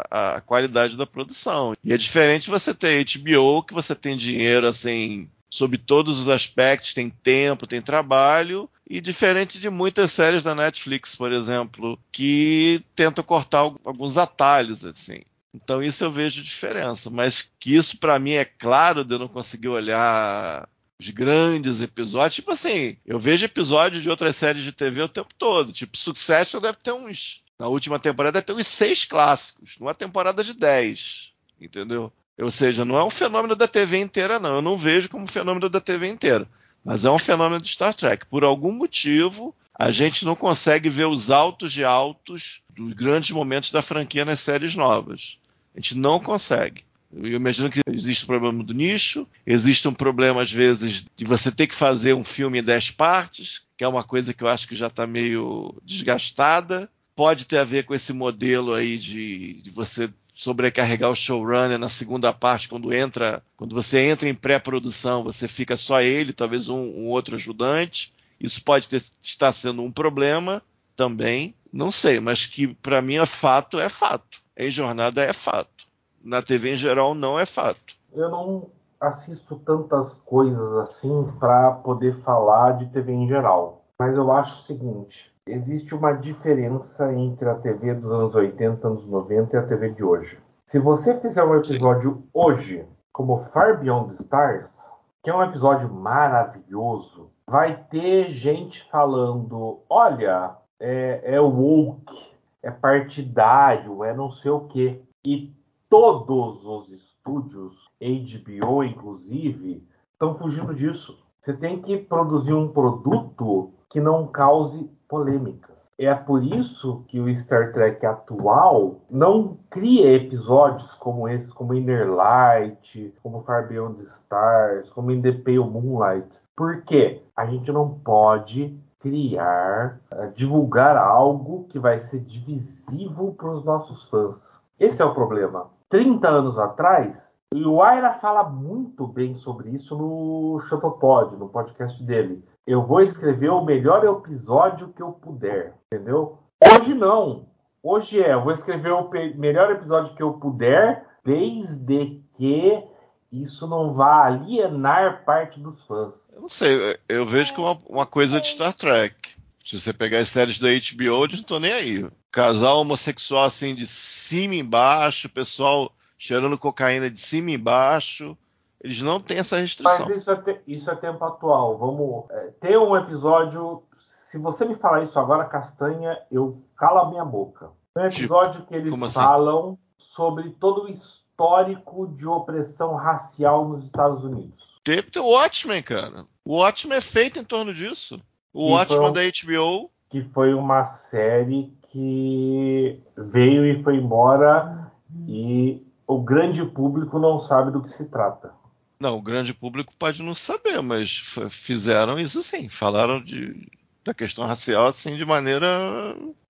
a, 0.09 0.37
a 0.37 0.41
qualidade 0.41 0.97
da 0.97 1.07
produção. 1.07 1.75
E 1.83 1.93
é 1.93 1.97
diferente 1.97 2.49
você 2.49 2.73
ter 2.73 3.05
HBO 3.05 3.65
que 3.65 3.75
você 3.75 3.95
tem 3.95 4.17
dinheiro 4.17 4.69
assim 4.69 5.29
sob 5.51 5.79
todos 5.79 6.19
os 6.19 6.29
aspectos, 6.29 6.95
tem 6.95 7.09
tempo, 7.11 7.67
tem 7.67 7.81
trabalho, 7.81 8.69
e 8.89 9.01
diferente 9.01 9.59
de 9.59 9.69
muitas 9.69 10.11
séries 10.13 10.43
da 10.43 10.55
Netflix, 10.55 11.15
por 11.15 11.33
exemplo, 11.33 11.99
que 12.11 12.83
tentam 12.95 13.25
cortar 13.25 13.59
alguns 13.85 14.17
atalhos 14.17 14.85
assim. 14.85 15.21
Então 15.55 15.83
isso 15.83 16.05
eu 16.05 16.11
vejo 16.11 16.43
diferença, 16.43 17.11
mas 17.11 17.51
que 17.59 17.75
isso 17.75 17.99
para 17.99 18.19
mim 18.19 18.33
é 18.33 18.45
claro 18.45 19.05
de 19.05 19.15
eu 19.15 19.19
não 19.19 19.29
conseguir 19.29 19.69
olhar 19.69 20.69
os 21.01 21.11
grandes 21.11 21.81
episódios, 21.81 22.35
tipo 22.35 22.51
assim, 22.51 22.97
eu 23.07 23.19
vejo 23.19 23.45
episódios 23.45 24.03
de 24.03 24.11
outras 24.11 24.35
séries 24.35 24.63
de 24.65 24.73
TV 24.73 25.03
o 25.03 25.09
tempo 25.09 25.33
todo, 25.39 25.73
tipo 25.73 25.97
Succession 25.97 26.61
deve 26.61 26.79
ter 26.79 26.93
uns, 26.93 27.43
na 27.59 27.69
última 27.69 28.01
temporada 28.01 28.41
deve 28.41 28.47
ter 28.47 28.53
uns 28.53 28.67
seis 28.67 29.05
clássicos, 29.05 29.77
numa 29.79 29.95
temporada 29.95 30.43
de 30.43 30.55
dez, 30.55 31.33
entendeu? 31.61 32.13
Ou 32.39 32.51
seja, 32.51 32.85
não 32.85 32.99
é 32.99 33.05
um 33.05 33.11
fenômeno 33.11 33.57
da 33.57 33.67
TV 33.67 33.99
inteira, 33.99 34.39
não. 34.39 34.57
Eu 34.57 34.63
não 34.63 34.77
vejo 34.77 35.09
como 35.09 35.25
um 35.25 35.29
fenômeno 35.29 35.69
da 35.69 35.81
TV 35.81 36.09
inteira. 36.09 36.47
Mas 36.85 37.05
é 37.05 37.11
um 37.11 37.19
fenômeno 37.19 37.61
de 37.61 37.69
Star 37.69 37.93
Trek. 37.93 38.27
Por 38.27 38.45
algum 38.45 38.73
motivo, 38.73 39.55
a 39.75 39.91
gente 39.91 40.25
não 40.25 40.37
consegue 40.37 40.89
ver 40.89 41.07
os 41.07 41.31
altos 41.31 41.77
e 41.77 41.85
altos 41.85 42.63
dos 42.75 42.93
grandes 42.93 43.31
momentos 43.31 43.71
da 43.71 43.83
franquia 43.83 44.25
nas 44.25 44.41
séries 44.41 44.75
novas. 44.75 45.39
A 45.75 45.81
gente 45.81 45.97
não 45.97 46.21
consegue. 46.21 46.83
Eu 47.13 47.37
imagino 47.37 47.71
que 47.71 47.81
existe 47.87 48.25
um 48.25 48.27
problema 48.27 48.63
do 48.63 48.75
nicho, 48.75 49.27
existe 49.47 49.89
um 49.89 49.95
problema, 49.95 50.43
às 50.43 50.53
vezes, 50.53 51.07
de 51.17 51.25
você 51.25 51.51
ter 51.51 51.67
que 51.67 51.75
fazer 51.75 52.13
um 52.15 52.25
filme 52.25 52.59
em 52.59 52.63
dez 52.63 52.91
partes, 52.91 53.63
que 53.77 53.85
é 53.85 53.89
uma 53.89 54.05
coisa 54.05 54.35
que 54.35 54.43
eu 54.43 54.49
acho 54.49 54.69
que 54.69 54.77
já 54.77 54.89
está 54.89 55.07
meio 55.07 55.75
desgastada. 55.83 56.91
Pode 57.19 57.49
ter 57.49 57.59
a 57.59 57.65
ver 57.65 57.85
com 57.85 57.93
esse 57.93 58.13
modelo 58.13 58.73
aí 58.73 58.97
de, 58.97 59.55
de 59.55 59.71
você 59.71 60.09
sobrecarregar 60.33 61.11
o 61.11 61.17
showrunner 61.17 61.77
na 61.77 61.89
segunda 61.89 62.33
parte, 62.33 62.69
quando 62.69 62.95
entra, 62.95 63.43
quando 63.57 63.75
você 63.75 63.99
entra 63.99 64.29
em 64.29 64.35
pré-produção, 64.35 65.25
você 65.25 65.49
fica 65.49 65.77
só 65.77 66.01
ele, 66.01 66.33
talvez 66.33 66.69
um, 66.69 66.79
um 66.79 67.09
outro 67.09 67.35
ajudante. 67.35 68.15
Isso 68.39 68.63
pode 68.63 68.89
ter, 68.89 69.03
estar 69.21 69.51
sendo 69.51 69.83
um 69.83 69.91
problema 69.91 70.63
também, 70.95 71.57
não 71.73 71.91
sei, 71.91 72.21
mas 72.21 72.47
que 72.47 72.69
para 72.69 73.03
mim 73.03 73.17
é 73.17 73.27
fato, 73.27 73.81
é 73.81 73.89
fato. 73.89 74.41
Em 74.57 74.71
jornada 74.71 75.21
é 75.21 75.33
fato. 75.33 75.89
Na 76.23 76.41
TV 76.41 76.75
em 76.75 76.77
geral 76.77 77.17
não 77.17 77.37
é 77.37 77.45
fato. 77.45 77.97
Eu 78.13 78.31
não 78.31 78.71
assisto 79.01 79.57
tantas 79.57 80.15
coisas 80.25 80.77
assim 80.77 81.27
para 81.41 81.73
poder 81.73 82.15
falar 82.15 82.79
de 82.79 82.87
TV 82.87 83.11
em 83.11 83.27
geral, 83.27 83.85
mas 83.99 84.17
eu 84.17 84.31
acho 84.31 84.61
o 84.61 84.63
seguinte: 84.63 85.33
existe 85.51 85.95
uma 85.95 86.13
diferença 86.13 87.13
entre 87.13 87.49
a 87.49 87.55
TV 87.55 87.95
dos 87.95 88.11
anos 88.11 88.35
80, 88.35 88.87
anos 88.87 89.09
90 89.09 89.57
e 89.57 89.59
a 89.59 89.67
TV 89.67 89.91
de 89.91 90.05
hoje. 90.05 90.39
Se 90.67 90.79
você 90.79 91.19
fizer 91.19 91.43
um 91.45 91.57
episódio 91.57 92.23
hoje, 92.33 92.87
como 93.13 93.39
Far 93.39 93.81
Beyond 93.81 94.11
the 94.11 94.23
Stars, 94.23 94.91
que 95.23 95.31
é 95.31 95.35
um 95.35 95.43
episódio 95.43 95.93
maravilhoso, 95.93 97.31
vai 97.47 97.85
ter 97.91 98.29
gente 98.29 98.83
falando: 98.91 99.81
olha, 99.89 100.57
é, 100.79 101.35
é 101.35 101.41
woke, 101.41 102.15
é 102.63 102.71
partidário, 102.71 104.05
é 104.05 104.15
não 104.15 104.31
sei 104.31 104.51
o 104.51 104.67
quê. 104.69 105.03
E 105.25 105.53
todos 105.89 106.65
os 106.65 106.91
estúdios, 106.91 107.89
HBO 108.01 108.85
inclusive, 108.85 109.87
estão 110.13 110.37
fugindo 110.37 110.75
disso. 110.75 111.19
Você 111.41 111.57
tem 111.57 111.81
que 111.81 111.97
produzir 111.97 112.53
um 112.53 112.69
produto 112.69 113.73
que 113.89 114.01
não 114.01 114.27
cause 114.27 114.91
polêmicas. 115.09 115.89
É 115.99 116.15
por 116.15 116.45
isso 116.45 117.03
que 117.09 117.19
o 117.19 117.37
Star 117.37 117.73
Trek 117.73 118.07
atual 118.07 119.01
não 119.11 119.59
cria 119.69 120.15
episódios 120.15 120.95
como 120.95 121.29
esse, 121.29 121.53
como 121.53 121.75
Inner 121.75 122.09
Light, 122.09 123.13
como 123.21 123.43
Far 123.43 123.67
Beyond 123.67 123.97
the 123.97 124.05
Stars, 124.05 124.91
como 124.91 125.11
In 125.11 125.23
the 125.23 125.33
Pale 125.33 125.59
Moonlight. 125.59 126.39
Porque 126.55 127.23
a 127.37 127.47
gente 127.47 127.73
não 127.73 127.99
pode 127.99 128.79
criar, 129.01 129.99
uh, 130.13 130.31
divulgar 130.35 130.97
algo 130.97 131.65
que 131.69 131.79
vai 131.79 131.99
ser 131.99 132.21
divisivo 132.21 133.35
para 133.35 133.51
os 133.51 133.65
nossos 133.65 134.09
fãs. 134.09 134.61
Esse 134.79 135.03
é 135.03 135.05
o 135.05 135.15
problema. 135.15 135.71
30 135.89 136.29
anos 136.29 136.59
atrás, 136.59 137.35
e 137.53 137.65
o 137.65 137.83
Aira 137.83 138.13
fala 138.13 138.45
muito 138.45 139.07
bem 139.07 139.35
sobre 139.35 139.71
isso 139.71 139.97
no 139.97 140.61
Chotopod, 140.61 141.37
no 141.37 141.49
podcast 141.49 142.03
dele 142.05 142.45
eu 142.69 142.87
vou 142.87 143.01
escrever 143.01 143.49
o 143.49 143.65
melhor 143.65 144.05
episódio 144.05 144.93
que 144.93 145.03
eu 145.03 145.11
puder, 145.11 145.73
entendeu? 145.87 146.39
Hoje 146.63 146.93
não. 146.93 147.49
Hoje 147.83 148.23
é, 148.23 148.35
eu 148.35 148.45
vou 148.45 148.53
escrever 148.53 148.93
o 148.93 149.09
melhor 149.09 149.71
episódio 149.71 150.15
que 150.15 150.23
eu 150.23 150.35
puder, 150.35 151.03
desde 151.25 152.21
que 152.37 152.85
isso 153.33 153.67
não 153.67 153.95
vá 153.95 154.27
alienar 154.27 155.25
parte 155.25 155.59
dos 155.59 155.83
fãs. 155.85 156.29
Eu 156.31 156.43
não 156.43 156.49
sei, 156.51 156.99
eu 157.09 157.25
vejo 157.25 157.55
como 157.55 157.69
uma, 157.69 157.79
uma 157.89 158.07
coisa 158.07 158.39
de 158.39 158.49
Star 158.49 158.75
Trek. 158.75 159.17
Se 159.65 159.81
você 159.81 159.91
pegar 159.95 160.19
as 160.19 160.29
séries 160.29 160.59
da 160.59 160.69
HBO, 160.69 161.25
eu 161.25 161.29
não 161.39 161.43
tô 161.45 161.59
nem 161.59 161.73
aí. 161.73 162.11
Casal 162.31 162.81
homossexual 162.81 163.45
assim 163.45 163.75
de 163.75 163.87
cima 163.87 164.57
embaixo, 164.57 165.27
pessoal 165.31 165.91
cheirando 166.19 166.59
cocaína 166.59 167.09
de 167.09 167.19
cima 167.19 167.51
embaixo. 167.51 168.37
Eles 168.83 169.03
não 169.03 169.19
têm 169.19 169.39
essa 169.39 169.57
restrição. 169.57 170.07
Mas 170.07 170.17
isso 170.17 170.31
é, 170.31 170.37
te, 170.37 170.61
isso 170.67 170.91
é 170.91 170.95
tempo 170.95 171.25
atual. 171.25 171.77
Vamos 171.77 172.31
é, 172.31 172.53
ter 172.61 172.79
um 172.79 172.97
episódio. 172.97 173.83
Se 173.97 174.39
você 174.39 174.65
me 174.65 174.75
falar 174.75 175.03
isso 175.03 175.19
agora, 175.19 175.45
Castanha, 175.45 176.19
eu 176.31 176.63
calo 176.77 177.01
a 177.01 177.11
minha 177.11 177.25
boca. 177.25 177.71
Um 177.97 178.09
tipo, 178.09 178.23
episódio 178.23 178.61
tipo, 178.61 178.67
que 178.67 178.75
eles 178.75 178.93
assim? 178.93 179.15
falam 179.15 179.79
sobre 179.97 180.51
todo 180.51 180.85
o 180.85 180.89
histórico 180.89 182.07
de 182.09 182.27
opressão 182.27 182.95
racial 182.95 183.69
nos 183.69 183.85
Estados 183.85 184.25
Unidos. 184.25 184.79
Teve 184.85 185.19
o 185.19 185.33
Watchmen, 185.33 185.83
cara. 185.83 186.25
O 186.45 186.59
Watchmen 186.59 186.99
é 186.99 187.01
feito 187.01 187.39
em 187.39 187.45
torno 187.45 187.75
disso. 187.75 188.21
O 188.53 188.67
que 188.67 188.73
Watchmen 188.73 189.09
um, 189.09 189.13
da 189.13 189.21
HBO. 189.21 189.91
Que 190.09 190.23
foi 190.23 190.55
uma 190.55 190.85
série 190.85 191.73
que 191.91 193.03
veio 193.17 193.67
e 193.67 193.83
foi 193.83 193.97
embora 193.97 194.91
e 195.27 195.83
o 196.07 196.21
grande 196.21 196.65
público 196.65 197.19
não 197.19 197.39
sabe 197.39 197.71
do 197.71 197.83
que 197.83 197.91
se 197.91 198.07
trata. 198.07 198.53
Não, 199.01 199.17
o 199.17 199.23
grande 199.23 199.55
público 199.55 199.95
pode 199.97 200.23
não 200.23 200.35
saber, 200.35 200.83
mas 200.83 201.23
fizeram 201.51 202.19
isso 202.19 202.43
sim. 202.43 202.69
Falaram 202.69 203.23
de, 203.23 203.69
da 204.05 204.13
questão 204.13 204.47
racial 204.47 204.87
assim 204.87 205.17
de 205.17 205.25
maneira 205.25 205.67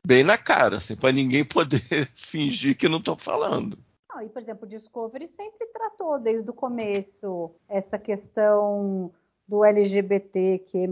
bem 0.04 0.24
na 0.24 0.38
cara, 0.38 0.78
assim, 0.78 0.96
para 0.96 1.12
ninguém 1.12 1.44
poder 1.44 1.80
fingir 2.16 2.76
que 2.76 2.88
não 2.88 2.98
estão 2.98 3.16
falando. 3.16 3.76
Não, 4.08 4.22
e, 4.22 4.28
por 4.30 4.40
exemplo, 4.40 4.64
o 4.64 4.68
Discovery 4.68 5.28
sempre 5.28 5.66
tratou 5.66 6.18
desde 6.18 6.48
o 6.48 6.54
começo 6.54 7.50
essa 7.68 7.98
questão 7.98 9.12
do 9.46 9.64
LGBTQ+, 9.64 10.88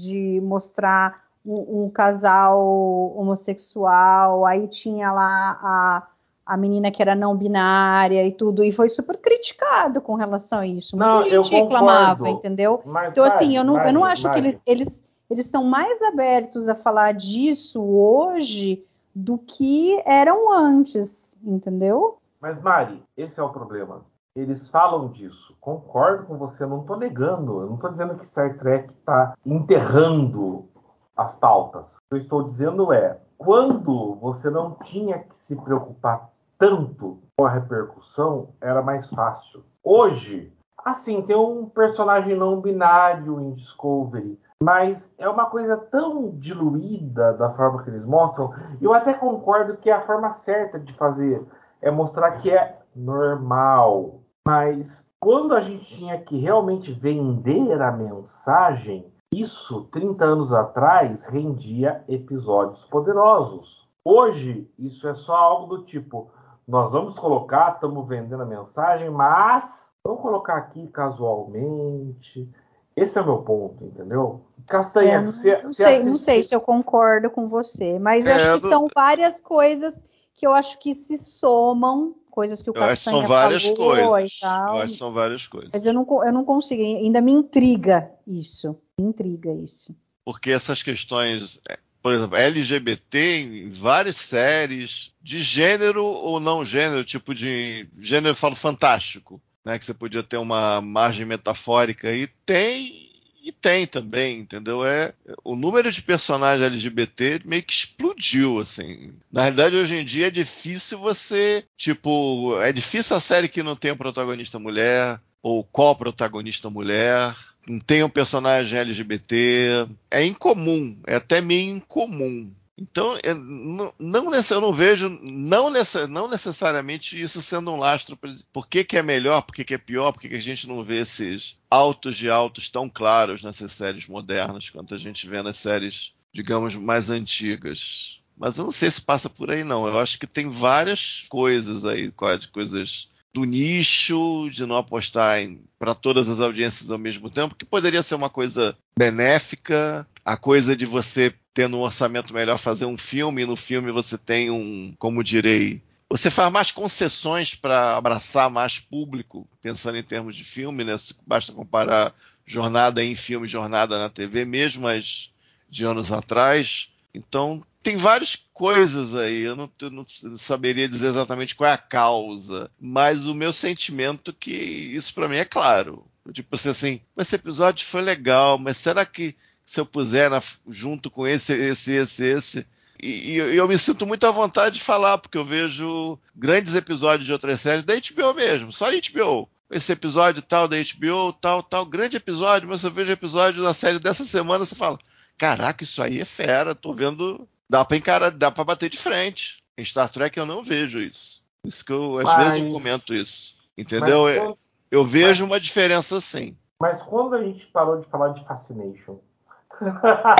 de 0.00 0.40
mostrar 0.40 1.24
um, 1.44 1.84
um 1.84 1.90
casal 1.90 3.16
homossexual, 3.16 4.44
aí 4.44 4.68
tinha 4.68 5.12
lá 5.12 5.58
a 5.62 6.08
a 6.50 6.56
menina 6.56 6.90
que 6.90 7.00
era 7.00 7.14
não 7.14 7.36
binária 7.36 8.26
e 8.26 8.32
tudo, 8.32 8.64
e 8.64 8.72
foi 8.72 8.88
super 8.88 9.16
criticado 9.18 10.00
com 10.00 10.16
relação 10.16 10.58
a 10.58 10.66
isso. 10.66 10.96
Muita 10.96 11.14
não, 11.14 11.22
gente 11.22 11.48
reclamava, 11.48 12.28
entendeu? 12.28 12.82
Mas, 12.84 13.12
então, 13.12 13.22
assim, 13.22 13.56
eu 13.56 13.62
não, 13.62 13.80
eu 13.80 13.92
não 13.92 14.04
acho 14.04 14.28
que 14.28 14.36
eles, 14.36 14.60
eles, 14.66 15.04
eles 15.30 15.46
são 15.46 15.62
mais 15.62 16.02
abertos 16.02 16.68
a 16.68 16.74
falar 16.74 17.12
disso 17.12 17.80
hoje 17.80 18.84
do 19.14 19.38
que 19.38 20.02
eram 20.04 20.52
antes, 20.52 21.36
entendeu? 21.40 22.18
Mas, 22.40 22.60
Mari, 22.60 23.00
esse 23.16 23.38
é 23.38 23.42
o 23.44 23.50
problema. 23.50 24.04
Eles 24.34 24.68
falam 24.68 25.08
disso. 25.08 25.56
Concordo 25.60 26.24
com 26.26 26.36
você, 26.36 26.64
eu 26.64 26.68
não 26.68 26.80
estou 26.80 26.96
negando. 26.96 27.60
Eu 27.60 27.66
não 27.68 27.74
estou 27.76 27.92
dizendo 27.92 28.16
que 28.16 28.26
Star 28.26 28.56
Trek 28.56 28.88
está 28.88 29.34
enterrando 29.46 30.68
as 31.16 31.36
pautas. 31.36 31.94
O 31.94 31.98
que 32.08 32.14
eu 32.14 32.18
estou 32.18 32.42
dizendo 32.42 32.92
é, 32.92 33.20
quando 33.38 34.16
você 34.16 34.50
não 34.50 34.72
tinha 34.82 35.20
que 35.20 35.36
se 35.36 35.54
preocupar 35.54 36.28
tanto 36.60 37.18
com 37.36 37.44
a 37.44 37.50
repercussão, 37.50 38.50
era 38.60 38.80
mais 38.80 39.10
fácil. 39.10 39.64
Hoje, 39.82 40.52
Assim, 40.84 41.20
tem 41.22 41.36
um 41.36 41.66
personagem 41.66 42.34
não 42.34 42.60
binário 42.60 43.38
em 43.40 43.52
Discovery, 43.52 44.38
mas 44.62 45.14
é 45.18 45.28
uma 45.28 45.46
coisa 45.46 45.76
tão 45.76 46.30
diluída 46.30 47.34
da 47.34 47.50
forma 47.50 47.82
que 47.82 47.90
eles 47.90 48.06
mostram. 48.06 48.52
Eu 48.80 48.94
até 48.94 49.12
concordo 49.12 49.76
que 49.76 49.90
é 49.90 49.92
a 49.92 50.00
forma 50.00 50.30
certa 50.32 50.78
de 50.78 50.92
fazer 50.94 51.44
é 51.82 51.90
mostrar 51.90 52.32
que 52.32 52.50
é 52.50 52.78
normal. 52.96 54.20
Mas 54.46 55.10
quando 55.20 55.54
a 55.54 55.60
gente 55.60 55.84
tinha 55.84 56.18
que 56.18 56.38
realmente 56.38 56.92
vender 56.92 57.80
a 57.80 57.92
mensagem, 57.92 59.06
isso 59.32 59.84
30 59.92 60.24
anos 60.24 60.52
atrás 60.52 61.24
rendia 61.24 62.02
episódios 62.08 62.86
poderosos. 62.86 63.88
Hoje, 64.02 64.68
isso 64.78 65.06
é 65.06 65.14
só 65.14 65.36
algo 65.36 65.76
do 65.76 65.84
tipo: 65.84 66.30
nós 66.70 66.92
vamos 66.92 67.18
colocar, 67.18 67.72
estamos 67.74 68.06
vendendo 68.06 68.42
a 68.42 68.46
mensagem, 68.46 69.10
mas 69.10 69.90
vamos 70.04 70.22
colocar 70.22 70.56
aqui 70.56 70.86
casualmente. 70.88 72.48
Esse 72.96 73.18
é 73.18 73.22
o 73.22 73.24
meu 73.24 73.38
ponto, 73.38 73.84
entendeu? 73.84 74.42
Castanha, 74.68 75.14
É, 75.14 75.20
não, 75.20 75.26
você, 75.26 75.62
não 75.62 75.68
você 75.68 75.82
sei, 75.82 75.98
não 76.04 76.12
assiste- 76.14 76.24
sei 76.24 76.42
se 76.44 76.54
eu 76.54 76.60
concordo 76.60 77.28
com 77.30 77.48
você, 77.48 77.98
mas 77.98 78.26
É, 78.26 78.34
acho 78.34 78.62
que 78.62 78.68
são 78.68 78.86
várias 78.94 79.40
coisas 79.40 79.94
que 80.34 80.46
eu 80.46 80.52
acho 80.54 80.78
que 80.78 80.94
se 80.94 81.18
somam, 81.18 82.14
coisas 82.30 82.62
que 82.62 82.70
o 82.70 82.72
Eu 82.72 82.74
Castanha 82.74 83.18
são 83.18 83.26
várias 83.26 83.62
falou 83.64 83.76
coisas. 84.12 84.32
e 84.36 84.40
tal. 84.40 84.76
Eu 84.76 84.82
acho 84.82 84.92
que 84.92 84.98
são 84.98 85.12
várias 85.12 85.46
coisas. 85.48 85.70
Mas 85.72 85.84
eu 85.84 85.92
não, 85.92 86.06
eu 86.24 86.32
não 86.32 86.44
consigo, 86.44 86.82
ainda 86.82 87.20
me 87.20 87.32
intriga 87.32 88.10
isso. 88.26 88.76
Me 88.96 89.06
intriga 89.06 89.52
isso. 89.52 89.94
Porque 90.24 90.50
essas 90.50 90.82
questões, 90.82 91.60
é, 91.68 91.76
por 92.02 92.12
exemplo, 92.14 92.36
LGBT 92.36 93.40
em 93.40 93.70
várias 93.70 94.16
séries, 94.16 95.12
de 95.22 95.40
gênero 95.42 96.04
ou 96.04 96.40
não 96.40 96.64
gênero, 96.64 97.04
tipo 97.04 97.34
de 97.34 97.86
gênero, 97.98 98.32
eu 98.32 98.36
falo 98.36 98.54
fantástico, 98.54 99.40
né? 99.64 99.78
Que 99.78 99.84
você 99.84 99.94
podia 99.94 100.22
ter 100.22 100.38
uma 100.38 100.80
margem 100.80 101.26
metafórica 101.26 102.08
aí, 102.08 102.26
tem 102.46 103.10
e 103.42 103.52
tem 103.52 103.86
também, 103.86 104.38
entendeu? 104.38 104.84
É 104.84 105.14
o 105.42 105.56
número 105.56 105.90
de 105.90 106.02
personagens 106.02 106.62
LGBT 106.62 107.40
meio 107.44 107.62
que 107.62 107.72
explodiu, 107.72 108.58
assim. 108.58 109.12
Na 109.32 109.42
realidade, 109.42 109.76
hoje 109.76 109.96
em 109.96 110.04
dia 110.04 110.26
é 110.26 110.30
difícil 110.30 110.98
você, 110.98 111.64
tipo, 111.76 112.58
é 112.60 112.72
difícil 112.72 113.16
a 113.16 113.20
série 113.20 113.48
que 113.48 113.62
não 113.62 113.74
tem 113.74 113.94
protagonista 113.96 114.58
mulher 114.58 115.20
ou 115.42 115.64
co-protagonista 115.64 116.68
mulher, 116.68 117.34
não 117.34 117.49
tem 117.86 118.02
um 118.02 118.08
personagem 118.08 118.78
LGBT, 118.78 119.88
é 120.10 120.24
incomum, 120.24 120.98
é 121.06 121.16
até 121.16 121.40
meio 121.40 121.76
incomum. 121.76 122.52
Então, 122.80 123.14
é, 123.22 123.34
não, 123.34 123.92
não 123.98 124.34
eu 124.34 124.60
não 124.60 124.72
vejo, 124.72 125.10
não, 125.30 125.70
não 126.08 126.28
necessariamente 126.30 127.20
isso 127.20 127.42
sendo 127.42 127.70
um 127.70 127.76
lastro. 127.76 128.18
Por 128.50 128.66
que, 128.66 128.82
que 128.82 128.96
é 128.96 129.02
melhor, 129.02 129.42
por 129.42 129.54
que, 129.54 129.64
que 129.64 129.74
é 129.74 129.78
pior, 129.78 130.12
por 130.12 130.22
que, 130.22 130.30
que 130.30 130.36
a 130.36 130.40
gente 130.40 130.66
não 130.66 130.82
vê 130.82 131.00
esses 131.00 131.58
altos 131.70 132.16
de 132.16 132.30
altos 132.30 132.70
tão 132.70 132.88
claros 132.88 133.42
nessas 133.42 133.72
séries 133.72 134.08
modernas 134.08 134.70
quanto 134.70 134.94
a 134.94 134.98
gente 134.98 135.28
vê 135.28 135.42
nas 135.42 135.58
séries, 135.58 136.14
digamos, 136.32 136.74
mais 136.74 137.10
antigas. 137.10 138.22
Mas 138.34 138.56
eu 138.56 138.64
não 138.64 138.72
sei 138.72 138.90
se 138.90 139.02
passa 139.02 139.28
por 139.28 139.50
aí, 139.50 139.62
não. 139.62 139.86
Eu 139.86 139.98
acho 139.98 140.18
que 140.18 140.26
tem 140.26 140.48
várias 140.48 141.26
coisas 141.28 141.84
aí, 141.84 142.10
coisas 142.50 143.09
do 143.32 143.44
nicho, 143.44 144.48
de 144.50 144.66
não 144.66 144.76
apostar 144.76 145.38
para 145.78 145.94
todas 145.94 146.28
as 146.28 146.40
audiências 146.40 146.90
ao 146.90 146.98
mesmo 146.98 147.30
tempo, 147.30 147.54
que 147.54 147.64
poderia 147.64 148.02
ser 148.02 148.14
uma 148.14 148.28
coisa 148.28 148.76
benéfica, 148.98 150.06
a 150.24 150.36
coisa 150.36 150.76
de 150.76 150.84
você 150.84 151.32
tendo 151.54 151.76
um 151.76 151.80
orçamento 151.80 152.34
melhor 152.34 152.58
fazer 152.58 152.84
um 152.84 152.98
filme, 152.98 153.42
e 153.42 153.46
no 153.46 153.56
filme 153.56 153.92
você 153.92 154.18
tem 154.18 154.50
um, 154.50 154.94
como 154.98 155.24
direi, 155.24 155.82
você 156.08 156.28
faz 156.28 156.50
mais 156.52 156.72
concessões 156.72 157.54
para 157.54 157.96
abraçar 157.96 158.50
mais 158.50 158.80
público, 158.80 159.48
pensando 159.62 159.96
em 159.96 160.02
termos 160.02 160.34
de 160.34 160.42
filme, 160.42 160.82
né? 160.82 160.96
Basta 161.24 161.52
comparar 161.52 162.12
jornada 162.44 163.02
em 163.02 163.14
filme, 163.14 163.46
jornada 163.46 163.96
na 163.96 164.08
TV, 164.08 164.44
mesmo 164.44 164.88
as 164.88 165.30
de 165.68 165.84
anos 165.84 166.10
atrás. 166.10 166.89
Então, 167.14 167.62
tem 167.82 167.96
várias 167.96 168.36
coisas 168.52 169.14
aí. 169.14 169.42
Eu 169.42 169.56
não, 169.56 169.70
eu 169.80 169.90
não 169.90 170.06
saberia 170.36 170.88
dizer 170.88 171.08
exatamente 171.08 171.54
qual 171.54 171.70
é 171.70 171.72
a 171.72 171.78
causa, 171.78 172.70
mas 172.80 173.26
o 173.26 173.34
meu 173.34 173.52
sentimento 173.52 174.30
é 174.30 174.34
que 174.38 174.50
isso 174.50 175.14
para 175.14 175.28
mim 175.28 175.36
é 175.36 175.44
claro. 175.44 176.04
Tipo 176.32 176.54
assim, 176.54 177.00
esse 177.16 177.34
episódio 177.34 177.86
foi 177.86 178.02
legal, 178.02 178.58
mas 178.58 178.76
será 178.76 179.04
que 179.04 179.34
se 179.64 179.80
eu 179.80 179.86
puser 179.86 180.30
na, 180.30 180.42
junto 180.68 181.10
com 181.10 181.26
esse, 181.26 181.52
esse, 181.52 181.92
esse, 181.92 182.24
esse, 182.24 182.66
e, 183.02 183.32
e 183.32 183.36
eu 183.56 183.66
me 183.66 183.78
sinto 183.78 184.06
muito 184.06 184.26
à 184.26 184.30
vontade 184.30 184.76
de 184.76 184.82
falar, 184.82 185.18
porque 185.18 185.38
eu 185.38 185.44
vejo 185.44 186.18
grandes 186.34 186.74
episódios 186.74 187.26
de 187.26 187.32
outras 187.32 187.60
séries 187.60 187.84
da 187.84 187.94
HBO 187.94 188.34
mesmo, 188.34 188.72
só 188.72 188.90
HBO. 188.90 189.48
Esse 189.70 189.92
episódio 189.92 190.42
tal 190.42 190.66
da 190.66 190.76
HBO, 190.76 191.32
tal, 191.32 191.62
tal, 191.62 191.86
grande 191.86 192.16
episódio, 192.16 192.68
mas 192.68 192.82
eu 192.82 192.90
vejo 192.90 193.12
episódio 193.12 193.62
da 193.62 193.72
série 193.72 194.00
dessa 194.00 194.24
semana, 194.24 194.66
você 194.66 194.74
fala, 194.74 194.98
caraca, 195.40 195.82
isso 195.82 196.02
aí 196.02 196.20
é 196.20 196.24
fera, 196.26 196.74
tô 196.74 196.92
vendo, 196.92 197.48
dá 197.68 197.82
pra 197.82 197.96
encarar, 197.96 198.30
dá 198.30 198.50
pra 198.50 198.62
bater 198.62 198.90
de 198.90 198.98
frente. 198.98 199.56
Em 199.78 199.82
Star 199.82 200.10
Trek 200.10 200.38
eu 200.38 200.44
não 200.44 200.62
vejo 200.62 201.00
isso. 201.00 201.42
Isso 201.64 201.82
que 201.82 201.92
eu, 201.92 202.18
às 202.18 202.24
Mas- 202.24 202.52
vezes 202.52 202.66
eu 202.66 202.70
comento 202.72 203.14
isso. 203.14 203.56
Entendeu? 203.76 204.24
Mas 204.24 204.36
Eu, 204.36 204.42
quando- 204.44 204.58
eu 204.90 205.04
vejo 205.04 205.44
uma 205.46 205.58
diferença 205.58 206.20
sim. 206.20 206.54
Mas 206.78 207.02
quando 207.02 207.34
a 207.36 207.42
gente 207.42 207.64
parou 207.68 207.98
de 207.98 208.06
falar 208.06 208.34
de 208.34 208.44
Fascination? 208.44 209.18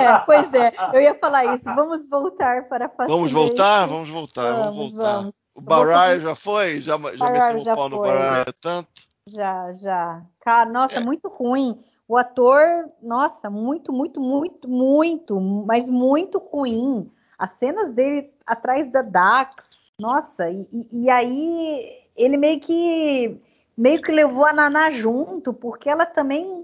É, 0.01 0.19
pois 0.27 0.53
é, 0.53 0.73
eu 0.93 1.01
ia 1.01 1.15
falar 1.15 1.55
isso. 1.55 1.65
Vamos 1.65 2.07
voltar 2.09 2.69
para 2.69 2.89
Fascination. 2.91 3.17
Vamos 3.17 3.33
voltar? 3.33 3.87
Vamos 3.87 4.09
voltar, 4.11 4.53
vamos, 4.53 4.77
Vamos, 4.77 4.93
voltar. 4.93 5.13
vamos. 5.15 5.35
O 5.55 5.63
fazer- 5.63 6.21
já 6.21 6.35
foi? 6.35 6.81
Já, 6.83 6.99
já 7.17 7.31
meteu 7.31 7.73
o 7.73 7.75
pau 7.77 7.89
no 7.89 7.97
foi. 7.97 8.09
Baralho 8.09 8.53
tanto? 8.61 8.89
Já, 9.29 9.73
já. 9.75 10.23
Cara, 10.43 10.69
nossa, 10.71 10.97
É. 10.97 11.01
muito 11.01 11.29
ruim. 11.29 11.83
O 12.11 12.17
ator, 12.17 12.91
nossa, 13.01 13.49
muito, 13.49 13.93
muito, 13.93 14.21
muito, 14.21 14.69
muito, 14.69 15.41
mas 15.41 15.89
muito 15.89 16.39
ruim. 16.41 17.09
As 17.39 17.53
cenas 17.53 17.93
dele 17.93 18.33
atrás 18.45 18.91
da 18.91 19.01
Dax, 19.01 19.93
nossa, 19.97 20.51
e, 20.51 20.67
e- 20.91 21.09
aí 21.09 21.89
ele 22.17 22.37
meio 22.37 22.59
que 22.59 23.41
meio 23.79 24.03
que 24.03 24.11
levou 24.11 24.45
a 24.45 24.53
Naná 24.53 24.91
junto, 24.91 25.53
porque 25.55 25.89
ela 25.89 26.05
também 26.05 26.63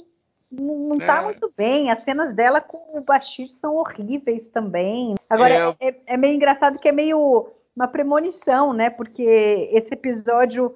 não, 0.51 0.75
não 0.89 0.99
tá 0.99 1.21
É. 1.21 1.25
muito 1.27 1.53
bem. 1.57 1.93
As 1.93 2.03
cenas 2.03 2.35
dela 2.35 2.61
com 2.61 2.99
o 2.99 3.01
Bashir 3.01 3.49
são 3.49 3.77
horríveis 3.77 4.49
também. 4.49 5.15
Agora, 5.31 5.55
É. 5.79 5.89
é, 5.91 5.97
é 6.07 6.17
meio 6.17 6.35
engraçado 6.35 6.81
que 6.81 6.89
é 6.89 6.93
meio 6.93 7.47
uma 7.77 7.87
premonição, 7.87 8.73
né? 8.73 8.91
Porque 8.91 9.23
esse 9.23 9.95
episódio 9.95 10.75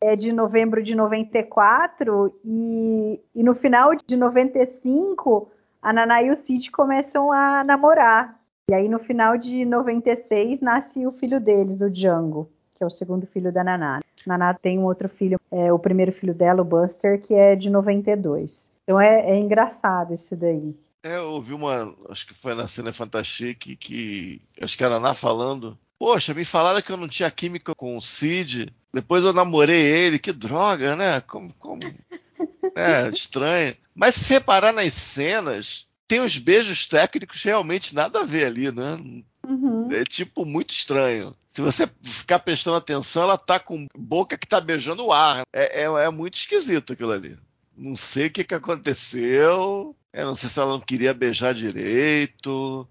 é 0.00 0.16
de 0.16 0.32
novembro 0.32 0.82
de 0.82 0.94
94 0.94 2.34
e, 2.44 3.20
e 3.34 3.42
no 3.42 3.54
final 3.54 3.94
de 3.94 4.16
95 4.16 5.50
a 5.82 5.92
Naná 5.92 6.22
e 6.22 6.30
o 6.30 6.36
Cid 6.36 6.70
começam 6.70 7.30
a 7.32 7.62
namorar. 7.64 8.38
E 8.70 8.74
aí 8.74 8.88
no 8.88 8.98
final 8.98 9.36
de 9.36 9.64
96 9.64 10.60
nasce 10.60 11.06
o 11.06 11.12
filho 11.12 11.40
deles, 11.40 11.80
o 11.80 11.90
Django, 11.90 12.50
que 12.74 12.82
é 12.82 12.86
o 12.86 12.90
segundo 12.90 13.26
filho 13.26 13.52
da 13.52 13.64
Naná. 13.64 14.00
Naná 14.26 14.54
tem 14.54 14.78
um 14.78 14.84
outro 14.84 15.08
filho, 15.08 15.38
é, 15.50 15.72
o 15.72 15.78
primeiro 15.78 16.12
filho 16.12 16.34
dela, 16.34 16.62
o 16.62 16.64
Buster, 16.64 17.20
que 17.20 17.34
é 17.34 17.56
de 17.56 17.70
92. 17.70 18.70
Então 18.84 19.00
é, 19.00 19.30
é 19.30 19.38
engraçado 19.38 20.14
isso 20.14 20.36
daí. 20.36 20.74
É, 21.02 21.16
eu 21.16 21.30
ouvi 21.30 21.54
uma, 21.54 21.94
acho 22.10 22.26
que 22.26 22.34
foi 22.34 22.54
na 22.54 22.66
Cena 22.66 22.92
Fantastique, 22.92 23.74
que 23.76 24.40
acho 24.62 24.76
que 24.76 24.84
era 24.84 24.94
a 24.94 24.98
Ana 24.98 25.14
falando. 25.14 25.78
Poxa, 26.00 26.32
me 26.32 26.46
falaram 26.46 26.80
que 26.80 26.90
eu 26.90 26.96
não 26.96 27.06
tinha 27.06 27.30
química 27.30 27.74
com 27.74 27.94
o 27.94 28.00
Cid. 28.00 28.74
Depois 28.90 29.22
eu 29.22 29.34
namorei 29.34 29.82
ele, 29.82 30.18
que 30.18 30.32
droga, 30.32 30.96
né? 30.96 31.20
Como, 31.20 31.52
como... 31.54 31.80
É, 32.76 33.08
estranho. 33.10 33.76
Mas 33.94 34.14
se 34.14 34.32
reparar 34.32 34.72
nas 34.72 34.94
cenas, 34.94 35.86
tem 36.06 36.20
uns 36.20 36.38
beijos 36.38 36.86
técnicos 36.86 37.42
realmente 37.42 37.94
nada 37.94 38.20
a 38.20 38.24
ver 38.24 38.46
ali, 38.46 38.70
né? 38.70 38.96
Uhum. 39.46 39.88
É 39.90 40.04
tipo 40.04 40.46
muito 40.46 40.72
estranho. 40.72 41.34
Se 41.50 41.60
você 41.60 41.90
ficar 42.00 42.38
prestando 42.38 42.76
atenção, 42.76 43.24
ela 43.24 43.36
tá 43.36 43.58
com 43.58 43.86
boca 43.98 44.38
que 44.38 44.46
tá 44.46 44.60
beijando 44.60 45.04
o 45.04 45.12
ar. 45.12 45.42
É, 45.52 45.82
é, 45.82 45.84
é 45.84 46.10
muito 46.10 46.36
esquisito 46.36 46.92
aquilo 46.92 47.12
ali. 47.12 47.36
Não 47.76 47.96
sei 47.96 48.28
o 48.28 48.30
que, 48.30 48.44
que 48.44 48.54
aconteceu. 48.54 49.96
Eu 50.12 50.26
não 50.26 50.36
sei 50.36 50.48
se 50.48 50.58
ela 50.58 50.72
não 50.72 50.80
queria 50.80 51.12
beijar 51.12 51.52
direito. 51.52 52.88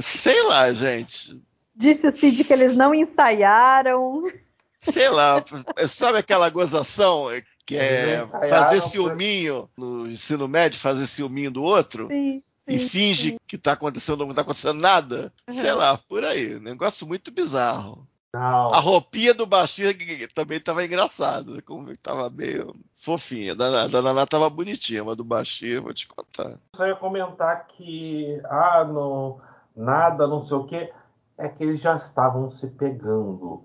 Sei 0.00 0.42
lá, 0.42 0.72
gente. 0.72 1.40
Disse 1.78 2.08
o 2.08 2.12
Cid 2.12 2.42
que 2.42 2.52
eles 2.52 2.76
não 2.76 2.92
ensaiaram. 2.92 4.24
Sei 4.80 5.08
lá. 5.08 5.42
Sabe 5.86 6.18
aquela 6.18 6.50
gozação 6.50 7.26
que 7.64 7.76
é 7.76 8.26
fazer 8.48 8.80
ciúminho 8.80 9.70
no 9.78 10.08
ensino 10.10 10.48
médio, 10.48 10.78
fazer 10.78 11.06
ciúminho 11.06 11.52
do 11.52 11.62
outro? 11.62 12.08
Sim, 12.08 12.42
e 12.66 12.78
finge 12.80 13.30
sim. 13.30 13.36
que 13.46 13.56
tá 13.56 13.72
acontecendo, 13.72 14.26
não 14.26 14.34
tá 14.34 14.42
acontecendo 14.42 14.78
nada. 14.80 15.32
Sei 15.48 15.70
Uhum. 15.70 15.78
lá, 15.78 15.96
por 16.08 16.24
aí. 16.24 16.58
Negócio 16.60 17.06
muito 17.06 17.30
bizarro. 17.30 18.06
Não. 18.34 18.74
A 18.74 18.78
roupinha 18.80 19.32
do 19.32 19.46
baixinho 19.46 19.88
também 20.34 20.60
tava 20.60 20.84
engraçada. 20.84 21.62
Como 21.62 21.96
tava 21.96 22.28
meio 22.28 22.74
fofinha. 22.94 23.54
Da, 23.54 23.86
da 23.86 24.02
Naná 24.02 24.26
tava 24.26 24.50
bonitinha, 24.50 25.02
mas 25.04 25.16
do 25.16 25.24
baixinho, 25.24 25.82
vou 25.82 25.94
te 25.94 26.08
contar. 26.08 26.58
Só 26.76 26.86
ia 26.86 26.96
comentar 26.96 27.66
que 27.68 28.38
ah, 28.44 28.84
não, 28.84 29.40
nada, 29.74 30.26
não 30.26 30.40
sei 30.40 30.56
o 30.56 30.64
que, 30.64 30.92
é 31.38 31.48
que 31.48 31.62
eles 31.64 31.80
já 31.80 31.94
estavam 31.96 32.48
se 32.50 32.66
pegando. 32.66 33.62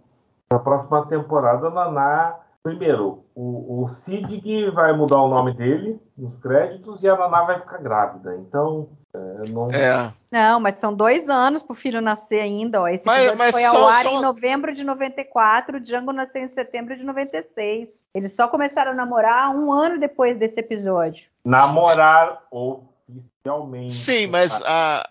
Na 0.52 0.60
próxima 0.60 1.06
temporada, 1.08 1.68
a 1.68 1.72
Naná 1.72 2.36
primeiro, 2.62 3.26
o, 3.36 3.84
o 3.84 3.88
Sidg 3.90 4.70
vai 4.72 4.96
mudar 4.96 5.22
o 5.22 5.28
nome 5.28 5.54
dele 5.54 6.00
nos 6.18 6.38
créditos 6.38 7.04
e 7.04 7.10
a 7.10 7.18
Naná 7.18 7.44
vai 7.44 7.60
ficar 7.60 7.80
grávida. 7.80 8.38
Então, 8.38 8.88
é, 9.14 9.50
não. 9.50 9.68
É. 9.68 10.14
Não, 10.32 10.62
mas 10.62 10.80
são 10.80 10.94
dois 10.94 11.28
anos 11.28 11.62
pro 11.62 11.76
filho 11.76 12.00
nascer 12.02 12.40
ainda, 12.40 12.82
ó. 12.82 12.88
Esse 12.88 13.06
Mas- 13.06 13.36
mas 13.36 13.52
foi 13.52 13.66
ao 13.66 13.76
só- 13.76 13.90
ar 13.90 14.04
só- 14.04 14.12
em 14.12 14.22
novembro 14.22 14.74
de 14.74 14.82
94, 14.86 15.76
o 15.78 15.80
Django 15.82 16.14
nasceu 16.14 16.42
em 16.42 16.54
setembro 16.54 16.96
de 16.96 17.06
96. 17.06 17.90
Eles 18.14 18.34
só 18.34 18.48
começaram 18.48 18.92
a 18.92 18.96
namorar 18.96 19.54
um 19.54 19.70
ano 19.70 20.00
depois 20.00 20.38
desse 20.38 20.60
episódio. 20.62 21.26
Namorar 21.44 22.44
oficialmente. 22.50 23.94
Sim, 23.94 24.28
mas 24.28 24.60
tá? 24.60 24.66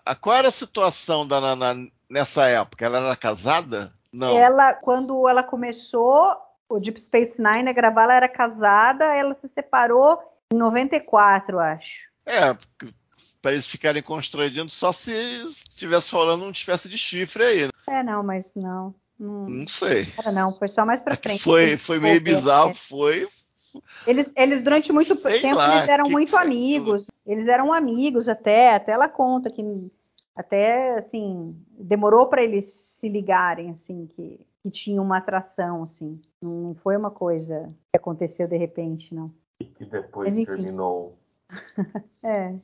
a, 0.05 0.11
a- 0.11 0.15
qual 0.15 0.35
era 0.37 0.47
a 0.47 0.51
situação 0.51 1.27
da 1.27 1.39
Naná 1.39 1.75
nessa 2.13 2.47
época? 2.47 2.85
Ela 2.85 2.99
era 2.99 3.15
casada? 3.15 3.91
Não. 4.11 4.37
Ela, 4.37 4.73
quando 4.73 5.27
ela 5.27 5.43
começou 5.43 6.35
o 6.69 6.79
Deep 6.79 7.01
Space 7.01 7.41
Nine 7.41 7.69
a 7.69 7.73
gravar, 7.73 8.03
ela 8.03 8.13
era 8.15 8.29
casada, 8.29 9.05
ela 9.05 9.35
se 9.41 9.47
separou 9.49 10.19
em 10.53 10.57
94, 10.57 11.59
acho. 11.59 11.91
É, 12.25 12.55
para 13.41 13.51
eles 13.51 13.67
ficarem 13.67 14.01
constrangidos 14.01 14.73
só 14.73 14.91
se 14.91 15.11
estivesse 15.11 16.13
rolando 16.13 16.43
uma 16.43 16.51
espécie 16.51 16.87
de 16.87 16.97
chifre 16.97 17.43
aí. 17.43 17.61
né? 17.63 17.69
É, 17.89 18.03
não, 18.03 18.23
mas 18.23 18.45
não. 18.55 18.93
Não, 19.19 19.47
Não 19.49 19.67
sei. 19.67 20.07
era 20.17 20.31
não, 20.31 20.57
foi 20.57 20.67
só 20.67 20.85
mais 20.85 21.01
pra 21.01 21.13
É 21.13 21.17
frente. 21.17 21.41
foi, 21.43 21.77
foi 21.77 21.99
meio 21.99 22.21
bizarro, 22.21 22.71
é. 22.71 22.73
foi. 22.73 23.27
Eles, 24.05 24.27
eles 24.35 24.63
durante 24.63 24.91
muito 24.91 25.15
Sei 25.15 25.39
tempo 25.41 25.55
lá, 25.55 25.75
eles 25.77 25.87
eram 25.89 26.09
muito 26.09 26.35
amigos. 26.37 27.07
Eles 27.25 27.47
eram 27.47 27.73
amigos 27.73 28.29
até, 28.29 28.75
até 28.75 28.91
ela 28.91 29.07
conta 29.09 29.49
que 29.49 29.63
até 30.35 30.95
assim 30.95 31.55
demorou 31.77 32.27
para 32.27 32.43
eles 32.43 32.65
se 32.65 33.07
ligarem 33.07 33.69
assim 33.69 34.07
que, 34.07 34.39
que 34.61 34.71
tinha 34.71 35.01
uma 35.01 35.17
atração 35.17 35.83
assim. 35.83 36.19
Não 36.41 36.75
foi 36.75 36.97
uma 36.97 37.11
coisa 37.11 37.73
que 37.91 37.97
aconteceu 37.97 38.47
de 38.47 38.57
repente, 38.57 39.13
não. 39.13 39.31
E 39.59 39.65
que 39.65 39.85
depois 39.85 40.35
Mas, 40.35 40.45
terminou. 40.45 41.17
É. 42.23 42.55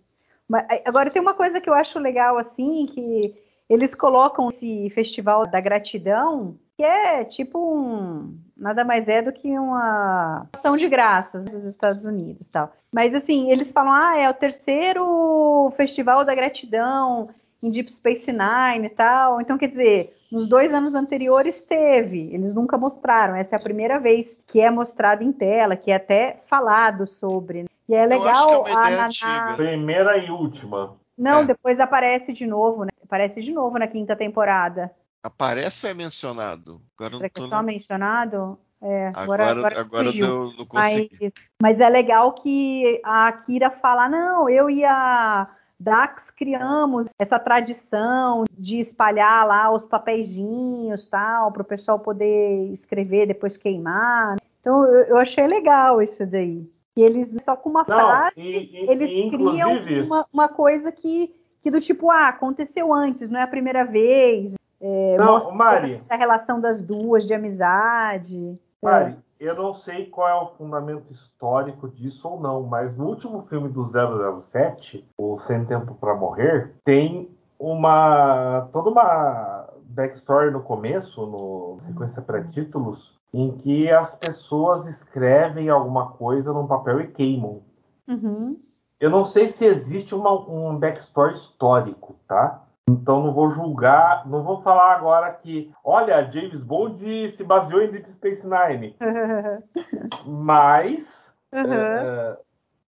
Mas, 0.47 0.65
agora 0.85 1.11
tem 1.11 1.21
uma 1.21 1.33
coisa 1.33 1.61
que 1.61 1.69
eu 1.69 1.73
acho 1.73 1.99
legal 1.99 2.37
assim, 2.37 2.87
que 2.87 3.35
eles 3.69 3.93
colocam 3.93 4.49
esse 4.49 4.89
festival 4.89 5.45
da 5.45 5.61
gratidão, 5.61 6.57
que 6.75 6.81
é 6.81 7.23
tipo 7.23 7.59
um 7.59 8.35
nada 8.57 8.83
mais 8.83 9.07
é 9.07 9.21
do 9.21 9.31
que 9.31 9.47
uma 9.59 10.47
ação 10.53 10.75
de 10.75 10.87
graças 10.87 11.45
dos 11.45 11.65
Estados 11.65 12.03
Unidos, 12.03 12.49
tal. 12.49 12.73
Mas 12.91 13.13
assim, 13.13 13.51
eles 13.51 13.71
falam: 13.71 13.91
"Ah, 13.91 14.17
é 14.17 14.29
o 14.29 14.33
terceiro 14.33 15.71
festival 15.77 16.25
da 16.25 16.33
gratidão 16.33 17.29
em 17.61 17.69
Deep 17.69 17.91
Space 17.93 18.31
Nine 18.31 18.85
e 18.87 18.89
tal". 18.89 19.41
Então, 19.41 19.57
quer 19.57 19.67
dizer, 19.67 20.17
nos 20.31 20.47
dois 20.47 20.73
anos 20.73 20.93
anteriores 20.93 21.59
teve, 21.61 22.29
eles 22.33 22.53
nunca 22.53 22.77
mostraram. 22.77 23.35
Essa 23.35 23.55
é 23.55 23.59
a 23.59 23.61
primeira 23.61 23.99
vez 23.99 24.39
que 24.47 24.59
é 24.59 24.69
mostrado 24.69 25.23
em 25.23 25.31
tela, 25.31 25.75
que 25.75 25.91
é 25.91 25.95
até 25.95 26.41
falado 26.47 27.07
sobre. 27.07 27.65
E 27.87 27.95
é 27.95 28.05
Eu 28.05 28.05
acho 28.05 28.09
que 28.09 28.13
é 28.13 28.17
legal 28.17 28.61
uma 28.61 28.85
a 28.85 28.89
Naná-. 28.89 29.55
Primeira 29.55 30.17
e 30.17 30.29
última. 30.29 30.95
Não, 31.17 31.41
É. 31.41 31.45
depois 31.45 31.79
aparece 31.79 32.31
de 32.31 32.45
novo, 32.45 32.83
né? 32.85 32.91
Aparece 33.03 33.41
de 33.41 33.51
novo 33.51 33.77
na 33.79 33.87
quinta 33.87 34.15
temporada. 34.15 34.91
Aparece 35.23 35.85
ou 35.85 35.91
é 35.91 35.95
mencionado? 35.95 36.79
Agora 36.95 37.17
Será 37.17 37.23
não 37.23 37.29
que 37.29 37.41
é 37.41 37.47
só 37.47 37.63
mencionado? 37.63 38.59
É, 38.81 39.07
agora, 39.13 39.49
Agora, 39.49 39.51
agora, 39.51 39.79
agora 39.81 40.11
deu, 40.13 40.45
não 40.45 40.67
Mas, 40.73 40.93
consegui. 40.93 41.33
mas 41.61 41.79
é 41.81 41.89
legal 41.89 42.31
que 42.31 43.01
a 43.03 43.27
Akira 43.27 43.69
fala, 43.69 44.07
não, 44.07 44.47
eu 44.47 44.69
e 44.69 44.85
a 44.85 45.49
Dax 45.77 46.28
criamos 46.39 47.07
essa 47.19 47.37
tradição 47.37 48.45
de 48.57 48.79
espalhar 48.79 49.45
lá 49.45 49.69
os 49.73 49.83
papeizinhos, 49.83 51.05
tal, 51.05 51.51
para 51.51 51.61
o 51.61 51.65
pessoal 51.65 51.99
poder 51.99 52.71
escrever, 52.71 53.27
depois 53.27 53.57
queimar. 53.57 54.37
Então 54.61 54.85
eu, 54.85 55.03
eu 55.03 55.17
achei 55.17 55.45
legal 55.45 56.01
isso 56.01 56.25
daí. 56.25 56.65
Que 56.95 57.01
eles, 57.01 57.35
só 57.43 57.57
com 57.57 57.69
uma 57.69 57.81
Não, 57.85 57.85
frase, 57.85 58.33
e, 58.37 58.57
e- 58.73 58.89
eles 58.89 59.11
e, 59.11 59.29
criam 59.29 59.77
uma, 60.05 60.25
uma 60.33 60.47
coisa 60.47 60.93
que, 60.93 61.35
que 61.61 61.69
do 61.69 61.81
tipo, 61.81 62.09
ah, 62.09 62.29
aconteceu 62.29 62.93
antes, 62.93 63.29
não 63.29 63.39
é 63.39 63.43
a 63.43 63.47
primeira 63.47 63.83
vez. 63.83 64.55
É, 64.81 65.17
Não, 65.19 65.33
mostra 65.33 65.53
Mari. 65.53 66.01
a 66.09 66.15
relação 66.15 66.61
das 66.61 66.81
duas 66.81 67.27
de 67.27 67.33
amizade. 67.33 68.57
Mari, 68.81 69.17
eu 69.39 69.55
não 69.55 69.71
sei 69.71 70.05
qual 70.07 70.27
é 70.27 70.35
o 70.35 70.47
fundamento 70.55 71.11
histórico 71.11 71.87
disso 71.87 72.27
ou 72.27 72.39
não, 72.39 72.63
mas 72.63 72.95
no 72.97 73.07
último 73.07 73.41
filme 73.43 73.69
do 73.69 73.83
007, 73.83 75.07
o 75.17 75.39
Sem 75.39 75.65
Tempo 75.65 75.95
para 75.95 76.13
Morrer, 76.15 76.73
tem 76.83 77.29
uma 77.57 78.67
toda 78.71 78.89
uma 78.89 79.67
backstory 79.83 80.51
no 80.51 80.61
começo, 80.61 81.25
no 81.25 81.77
sequência 81.79 82.21
pré-títulos, 82.21 83.17
em 83.33 83.51
que 83.57 83.89
as 83.91 84.15
pessoas 84.15 84.87
escrevem 84.87 85.69
alguma 85.69 86.11
coisa 86.11 86.53
num 86.53 86.67
papel 86.67 87.01
e 87.01 87.07
queimam. 87.07 87.61
Uhum. 88.07 88.59
Eu 88.99 89.09
não 89.09 89.23
sei 89.23 89.47
se 89.47 89.65
existe 89.65 90.13
uma- 90.13 90.49
um 90.49 90.77
backstory 90.77 91.33
histórico, 91.33 92.15
tá? 92.27 92.63
Então 92.91 93.23
não 93.23 93.33
vou 93.33 93.51
julgar, 93.51 94.27
não 94.27 94.43
vou 94.43 94.61
falar 94.61 94.95
agora 94.95 95.31
que, 95.31 95.71
olha, 95.83 96.29
James 96.31 96.63
Bond 96.63 97.29
se 97.29 97.43
baseou 97.43 97.81
em 97.81 97.91
Deep 97.91 98.11
Space 98.11 98.47
Nine, 98.47 98.95
mas 100.25 101.27
Uhum. 101.51 101.73
é, 101.73 102.37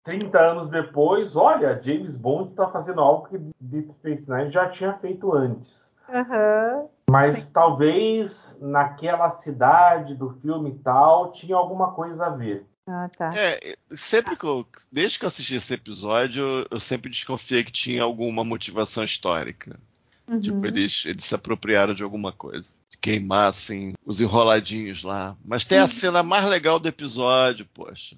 30 0.05 0.39
anos 0.39 0.69
depois, 0.69 1.35
olha, 1.35 1.81
James 1.83 2.15
Bond 2.15 2.51
está 2.51 2.69
fazendo 2.69 3.01
algo 3.01 3.27
que 3.29 3.39
Deep 3.61 3.93
Space 3.95 4.31
Nine 4.31 4.51
já 4.51 4.69
tinha 4.69 4.93
feito 4.95 5.33
antes. 5.35 5.95
Uhum. 6.09 6.89
Mas 7.11 7.47
talvez 7.47 8.59
naquela 8.61 9.31
cidade 9.31 10.15
do 10.15 10.31
filme 10.31 10.71
e 10.71 10.79
tal 10.79 11.33
tinha 11.33 11.57
alguma 11.57 11.93
coisa 11.93 12.27
a 12.27 12.31
ver. 12.31 12.67
Ah, 12.87 13.09
tá. 13.17 13.31
É, 13.35 13.77
sempre 13.97 14.37
que 14.37 14.45
eu, 14.45 14.67
desde 14.93 15.19
que 15.19 15.25
eu 15.25 15.29
assisti 15.29 15.55
esse 15.55 15.73
episódio, 15.75 16.43
eu- 16.43 16.67
eu 16.73 16.81
sempre 16.81 17.11
desconfiei 17.11 17.63
que 17.65 17.71
tinha 17.73 18.03
alguma 18.03 18.45
motivação 18.45 19.05
histórica. 19.05 19.79
Uhum. 20.31 20.41
Tipo, 20.41 20.65
eles, 20.67 21.03
eles 21.07 21.25
se 21.25 21.35
apropriaram 21.35 21.93
de 21.93 22.05
alguma 22.05 22.31
coisa. 22.33 22.71
Queimassem 23.01 23.95
os 24.07 24.21
enroladinhos 24.21 25.03
lá. 25.03 25.37
Mas 25.45 25.65
tem 25.65 25.79
a 25.79 25.89
cena 25.89 26.23
mais 26.23 26.45
legal 26.47 26.79
do 26.79 26.87
episódio, 26.89 27.67
poxa. 27.75 28.17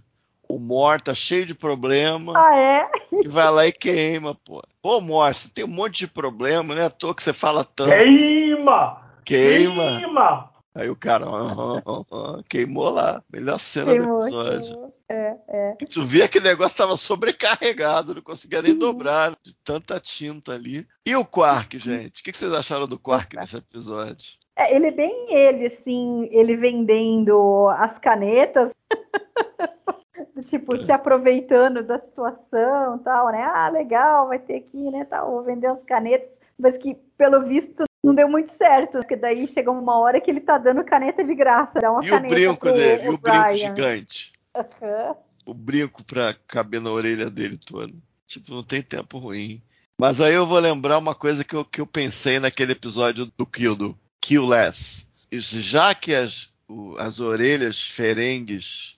O 0.49 0.59
Mor 0.59 1.01
tá 1.01 1.15
cheio 1.15 1.47
de 1.47 1.55
problema 1.55 2.35
Ah, 2.37 2.55
é? 2.55 2.91
e 3.11 3.27
vai 3.27 3.51
lá 3.51 3.67
e 3.67 3.73
queima, 3.73 4.35
pô. 4.45 4.63
Pô, 4.83 5.01
Mor, 5.01 5.33
você 5.35 5.49
tem 5.49 5.65
um 5.65 5.69
monte 5.69 6.01
de 6.01 6.09
problema, 6.09 6.75
né? 6.75 6.85
À 6.85 6.91
toa 6.91 7.15
que 7.15 7.23
você 7.23 7.33
fala 7.33 7.65
tanto. 7.65 7.91
Queima! 7.91 9.01
Queima. 9.25 9.99
Queima! 9.99 10.51
Aí 10.75 10.91
o 10.91 10.97
cara 10.97 11.27
ah, 11.27 11.83
ah, 11.87 12.03
ah, 12.13 12.43
queimou 12.49 12.91
lá. 12.91 13.23
Melhor 13.33 13.59
cena 13.59 13.93
Queimou, 13.93 14.21
do 14.21 14.27
episódio. 14.27 14.73
queimou. 14.75 14.92
É, 15.13 15.37
é. 15.47 15.75
Tu 15.75 16.03
via 16.05 16.27
que 16.27 16.39
o 16.39 16.43
negócio 16.43 16.79
tava 16.79 16.97
sobrecarregado, 16.97 18.15
não 18.15 18.23
conseguia 18.23 18.63
nem 18.63 18.79
dobrar 18.79 19.37
de 19.43 19.55
tanta 19.63 20.01
tinta 20.01 20.55
ali. 20.55 20.87
E 21.07 21.15
o 21.15 21.23
Quark, 21.23 21.79
gente? 21.79 22.21
O 22.21 22.25
que 22.25 22.33
que 22.33 22.39
vocês 22.39 22.55
acharam 22.55 22.87
do 22.87 22.99
Quark 22.99 23.37
nesse 23.37 23.59
episódio? 23.59 24.39
É, 24.57 24.75
ele 24.75 24.87
é 24.87 24.91
bem 24.91 25.27
ele, 25.29 25.67
assim, 25.67 26.29
ele 26.33 26.57
vendendo 26.57 27.69
as 27.77 27.99
canetas, 27.99 28.73
tipo, 30.49 30.79
se 30.79 30.91
aproveitando 30.91 31.83
da 31.83 31.99
situação 31.99 32.99
tal, 33.05 33.33
né? 33.33 33.43
Ah, 33.53 33.69
legal, 33.69 34.29
vai 34.29 34.39
ter 34.39 34.57
aqui, 34.57 34.91
né, 34.91 35.05
tal, 35.05 35.31
vou 35.31 35.43
vender 35.43 35.67
as 35.67 35.83
canetas, 35.85 36.29
mas 36.59 36.77
que, 36.79 36.95
pelo 37.19 37.43
visto, 37.43 37.85
não 38.03 38.15
deu 38.15 38.29
muito 38.29 38.51
certo, 38.53 38.99
porque 38.99 39.17
daí 39.17 39.47
chegou 39.47 39.75
uma 39.75 39.99
hora 39.99 40.21
que 40.21 40.31
ele 40.31 40.41
tá 40.41 40.57
dando 40.57 40.83
caneta 40.85 41.23
de 41.23 41.35
graça, 41.35 41.81
dá 41.81 41.91
uma 41.91 42.03
E 42.03 42.09
o 42.09 42.11
caneta 42.11 42.35
brinco 42.35 42.57
pro 42.57 42.73
dele? 42.73 43.05
E 43.05 43.09
o 43.11 43.19
brinco 43.19 43.43
Brian. 43.43 43.57
gigante? 43.57 44.32
Aham. 44.55 45.17
O 45.47 45.55
brinco 45.55 46.05
pra 46.05 46.35
caber 46.47 46.81
na 46.81 46.91
orelha 46.91 47.29
dele 47.31 47.57
todo. 47.59 47.93
Tipo, 48.27 48.53
não 48.55 48.63
tem 48.63 48.81
tempo 48.83 49.19
ruim. 49.19 49.61
Mas 49.99 50.21
aí 50.21 50.35
eu 50.35 50.47
vou 50.47 50.59
lembrar 50.59 50.99
uma 50.99 51.15
coisa 51.15 51.45
que 51.45 51.55
eu, 51.55 51.65
que 51.65 51.81
eu 51.81 51.87
pensei 51.87 52.39
naquele 52.39 52.73
episódio 52.73 53.27
do 53.37 53.45
Kill, 53.47 53.75
do 53.77 53.99
Kill 54.21 54.47
Less. 54.47 55.07
Já 55.33 55.95
que 55.95 56.15
as, 56.15 56.53
o- 56.69 56.97
as 56.99 57.19
orelhas 57.21 57.81
ferengues 57.81 58.97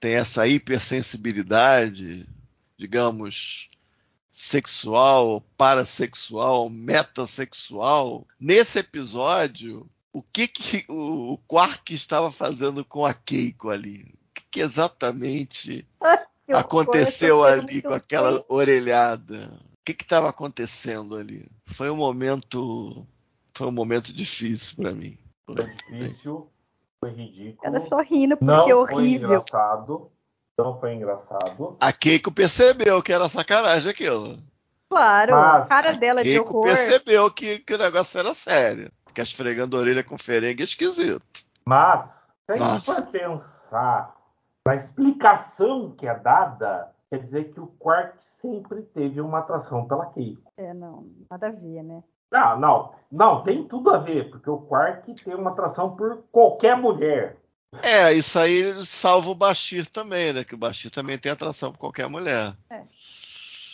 têm 0.00 0.14
essa 0.14 0.46
hipersensibilidade, 0.46 2.26
digamos, 2.76 3.68
sexual, 4.30 5.40
parasexual, 5.56 6.68
metasexual, 6.68 8.26
nesse 8.38 8.78
episódio, 8.80 9.88
o 10.12 10.22
que, 10.22 10.46
que 10.48 10.84
o 10.88 11.32
o 11.34 11.38
Quark 11.38 11.92
estava 11.94 12.30
fazendo 12.30 12.84
com 12.84 13.04
a 13.06 13.14
Keiko 13.14 13.70
ali? 13.70 14.12
O 14.50 14.50
que, 14.56 14.60
que 14.60 14.60
exatamente 14.60 15.86
Eu- 16.48 16.56
aconteceu 16.58 17.42
ali 17.44 17.82
com 17.82 17.88
muito 17.90 17.94
aquela 17.94 18.30
bem. 18.30 18.44
orelhada? 18.48 19.58
O 19.80 19.84
que 19.84 19.92
estava 19.92 20.28
acontecendo 20.28 21.16
ali? 21.16 21.46
Foi 21.64 21.90
um 21.90 21.96
momento, 21.96 23.06
foi 23.54 23.66
um 23.66 23.72
momento 23.72 24.12
difícil 24.12 24.76
para 24.76 24.92
mim. 24.92 25.18
Foi 25.46 25.56
difícil, 25.66 26.48
foi 27.00 27.10
ridículo. 27.10 27.58
Ela 27.62 27.86
só 27.86 28.00
rindo 28.02 28.36
porque 28.36 28.44
não 28.52 28.60
é 28.62 28.64
foi 28.64 28.94
horrível. 28.94 29.28
engraçado. 29.28 30.10
Não 30.58 30.80
foi 30.80 30.94
engraçado. 30.94 31.76
A 31.80 31.92
Keiko 31.92 32.32
percebeu 32.32 33.02
que 33.02 33.12
era 33.12 33.28
sacanagem 33.28 33.90
aquilo. 33.90 34.38
Claro, 34.88 35.32
Mas 35.34 35.66
a 35.66 35.68
cara 35.68 35.92
dela 35.92 36.22
de 36.22 36.30
Keiko 36.30 36.48
horror. 36.48 36.62
percebeu 36.64 37.30
que, 37.30 37.58
que 37.58 37.74
o 37.74 37.78
negócio 37.78 38.18
era 38.18 38.32
sério. 38.32 38.90
Ficar 39.06 39.22
esfregando 39.24 39.76
a 39.76 39.80
orelha 39.80 40.02
com 40.02 40.16
ferengue 40.16 40.62
é 40.62 40.64
esquisito. 40.64 41.22
Mas, 41.66 42.02
se 42.46 42.52
a 42.52 42.56
gente 42.56 42.86
for 42.86 43.06
pensar 43.10 44.15
A 44.68 44.74
explicação 44.74 45.90
que 45.92 46.06
é 46.06 46.14
dada 46.14 46.92
quer 47.08 47.18
dizer 47.20 47.52
que 47.52 47.60
o 47.60 47.66
Quark 47.66 48.16
sempre 48.18 48.82
teve 48.82 49.20
uma 49.20 49.38
atração 49.38 49.86
pela 49.86 50.06
Keiko. 50.06 50.50
É, 50.56 50.74
não, 50.74 51.06
nada 51.30 51.48
a 51.48 51.50
ver, 51.50 51.82
né? 51.82 52.02
Não, 52.30 52.58
não, 52.58 52.94
não, 53.10 53.42
tem 53.42 53.66
tudo 53.66 53.90
a 53.90 53.98
ver, 53.98 54.30
porque 54.30 54.50
o 54.50 54.58
Quark 54.58 55.14
tem 55.22 55.34
uma 55.34 55.50
atração 55.50 55.94
por 55.94 56.24
qualquer 56.32 56.76
mulher. 56.76 57.36
É, 57.82 58.12
isso 58.12 58.38
aí 58.38 58.72
salva 58.84 59.30
o 59.30 59.34
Bashir 59.34 59.88
também, 59.88 60.32
né? 60.32 60.44
Que 60.44 60.54
o 60.54 60.58
Bashir 60.58 60.90
também 60.90 61.18
tem 61.18 61.30
atração 61.30 61.70
por 61.70 61.78
qualquer 61.78 62.08
mulher. 62.08 62.52
É, 62.70 62.82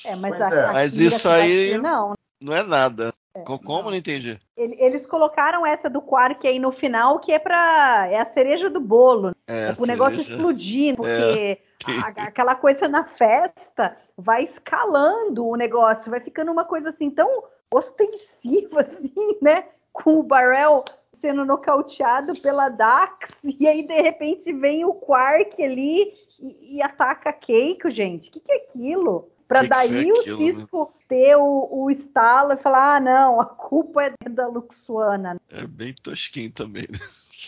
é 0.04 0.16
mas, 0.16 0.40
a, 0.40 0.48
é. 0.50 0.64
a 0.64 0.72
Mas 0.72 0.94
isso 0.98 1.28
aí- 1.28 1.68
Bashir, 1.68 1.82
não. 1.82 2.12
Não 2.40 2.52
é 2.52 2.62
nada. 2.64 3.14
Co- 3.44 3.58
Como? 3.58 3.82
não. 3.84 3.90
Não 3.90 3.96
entendi. 3.96 4.38
Ele- 4.56 4.76
Eles 4.78 5.06
colocaram 5.06 5.64
essa 5.66 5.88
do 5.88 6.02
Quark 6.02 6.46
aí 6.46 6.58
no 6.58 6.72
final, 6.72 7.18
que 7.20 7.32
é 7.32 7.38
pra. 7.38 8.06
É 8.10 8.20
a 8.20 8.32
cereja 8.32 8.68
do 8.68 8.80
bolo. 8.80 9.34
É, 9.48 9.70
É 9.70 9.74
pro 9.74 9.86
negócio 9.86 10.20
cereja. 10.20 10.34
explodir, 10.36 10.96
porque 10.96 11.54
Sim. 11.86 12.00
a- 12.04 12.24
aquela 12.24 12.54
coisa 12.54 12.86
na 12.88 13.04
festa 13.04 13.96
vai 14.16 14.44
escalando 14.44 15.46
o 15.46 15.56
negócio, 15.56 16.10
vai 16.10 16.20
ficando 16.20 16.52
uma 16.52 16.64
coisa 16.64 16.90
assim 16.90 17.10
tão 17.10 17.44
ostensiva, 17.72 18.80
assim, 19.00 19.38
né? 19.40 19.64
Com 19.92 20.18
o 20.18 20.22
Barrel 20.22 20.84
sendo 21.20 21.44
nocauteado 21.44 22.32
pela 22.42 22.68
Dax, 22.68 23.28
e 23.44 23.66
aí 23.68 23.86
de 23.86 24.00
repente 24.00 24.52
vem 24.52 24.84
o 24.84 24.92
Quark 24.94 25.62
ali 25.62 26.12
e, 26.40 26.76
e 26.76 26.82
ataca 26.82 27.30
a 27.30 27.32
Keiko, 27.32 27.90
gente. 27.90 28.28
O 28.28 28.32
que, 28.32 28.40
que 28.40 28.52
é 28.52 28.56
aquilo? 28.56 29.28
Que 29.60 29.68
daí 29.68 29.88
foi 29.88 30.10
o 30.12 30.20
aquilo, 30.20 30.38
né? 30.40 30.54
Cisco 30.54 30.92
ter 31.08 31.36
o, 31.36 31.68
o 31.70 31.90
estalo 31.90 32.52
e 32.52 32.56
falar: 32.56 32.96
ah, 32.96 33.00
não, 33.00 33.40
a 33.40 33.44
culpa 33.46 34.02
é 34.04 34.28
da 34.28 34.46
Luxuana. 34.48 35.38
É 35.50 35.66
bem 35.66 35.94
tosquinho 36.02 36.50
também. 36.50 36.84
né? 36.90 36.98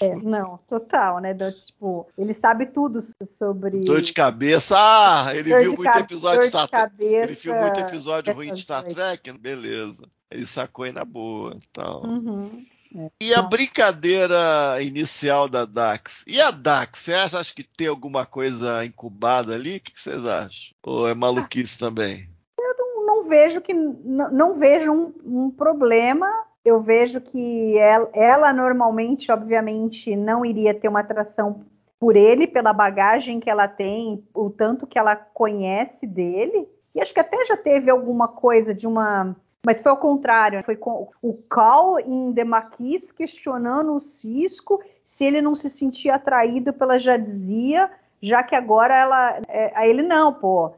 É, 0.01 0.17
não, 0.17 0.59
total, 0.69 1.21
né? 1.21 1.33
do- 1.33 1.53
tipo, 1.53 2.09
ele 2.19 2.35
sabe 2.35 2.67
tudo 2.67 3.05
sobre. 3.25 3.79
Dor 3.81 4.03
de 4.03 4.13
cabeça. 4.13 4.75
Ah, 4.77 5.33
ele 5.37 5.51
Dor 5.51 5.61
viu 5.63 5.75
muito 5.77 5.99
episódio 5.99 6.41
de 6.43 6.49
Star 6.49 6.67
Trek. 6.69 6.83
cabeça 6.83 7.33
Ele 7.33 7.35
viu 7.41 7.55
muito 7.55 7.81
episódio 7.81 8.35
ruim 8.35 8.53
de 8.53 8.61
Star. 8.63 8.83
Trek. 8.83 9.33
Beleza. 9.39 10.03
Ele 10.31 10.45
sacou 10.47 10.85
aí 10.85 10.91
na 10.91 11.05
boa. 11.05 11.57
Tal. 11.73 12.03
Uhum. 12.05 12.67
E 13.21 13.35
a 13.35 13.43
brincadeira 13.43 14.81
inicial 14.81 15.49
da 15.49 15.65
Dax? 15.65 16.25
E 16.27 16.41
a 16.41 16.51
Dax? 16.51 17.01
Você 17.01 17.13
acha, 17.13 17.55
que 17.55 17.65
tem 17.65 17.89
alguma 17.89 18.25
coisa 18.25 18.85
incubada 18.85 19.55
ali? 19.55 19.77
O 19.77 19.81
que 19.81 19.93
vocês 20.01 20.25
acham? 20.27 20.75
Ou 20.87 21.09
é 21.09 21.15
maluquice 21.15 21.79
também? 21.79 22.29
Não, 22.59 23.07
não 23.07 23.29
vejo 23.29 23.61
que 23.61 23.75
não 23.75 24.59
vejo 24.59 24.93
um, 24.93 25.13
um 25.25 25.51
problema. 25.51 26.27
Eu 26.65 26.81
vejo 26.81 27.21
que 27.21 27.77
ela, 27.77 28.09
ela 28.15 28.53
normalmente, 28.53 29.31
obviamente, 29.31 30.17
não 30.17 30.45
iria 30.45 30.73
ter 30.73 30.89
uma 30.89 31.01
atração 31.01 31.65
por 31.99 32.17
ele, 32.17 32.47
pela 32.47 32.73
bagagem 32.73 33.41
que 33.41 33.49
ela 33.49 33.67
tem, 33.67 34.23
o 34.35 34.51
tanto 34.51 34.87
que 34.87 34.99
ela 34.99 35.17
conhece 35.17 36.07
dele. 36.07 36.69
E 36.95 37.01
acho 37.01 37.13
que 37.13 37.21
até 37.21 37.45
já 37.45 37.57
teve 37.57 37.91
alguma 37.91 38.29
coisa 38.29 38.75
de 38.75 38.87
uma. 38.87 39.35
Mas 39.65 39.81
foi 39.81 39.91
ao 39.91 39.97
contrário, 39.97 40.63
foi 40.65 40.77
com 40.77 41.09
o 41.23 41.35
Cal 41.49 41.99
em 41.99 42.33
The 42.35 42.45
Maquis 42.45 43.11
questionando 43.11 43.95
o 43.95 44.01
Cisco 44.01 44.83
se 45.07 45.25
ele 45.25 45.41
não 45.41 45.55
se 45.55 45.71
sentia 45.71 46.17
atraído 46.17 46.73
pela 46.73 46.99
Jadzia, 46.99 47.91
já 48.23 48.43
que 48.43 48.55
agora 48.55 48.95
ela. 48.95 49.41
É, 49.49 49.73
a 49.75 49.87
ele 49.87 50.03
não, 50.03 50.33
pô. 50.33 50.73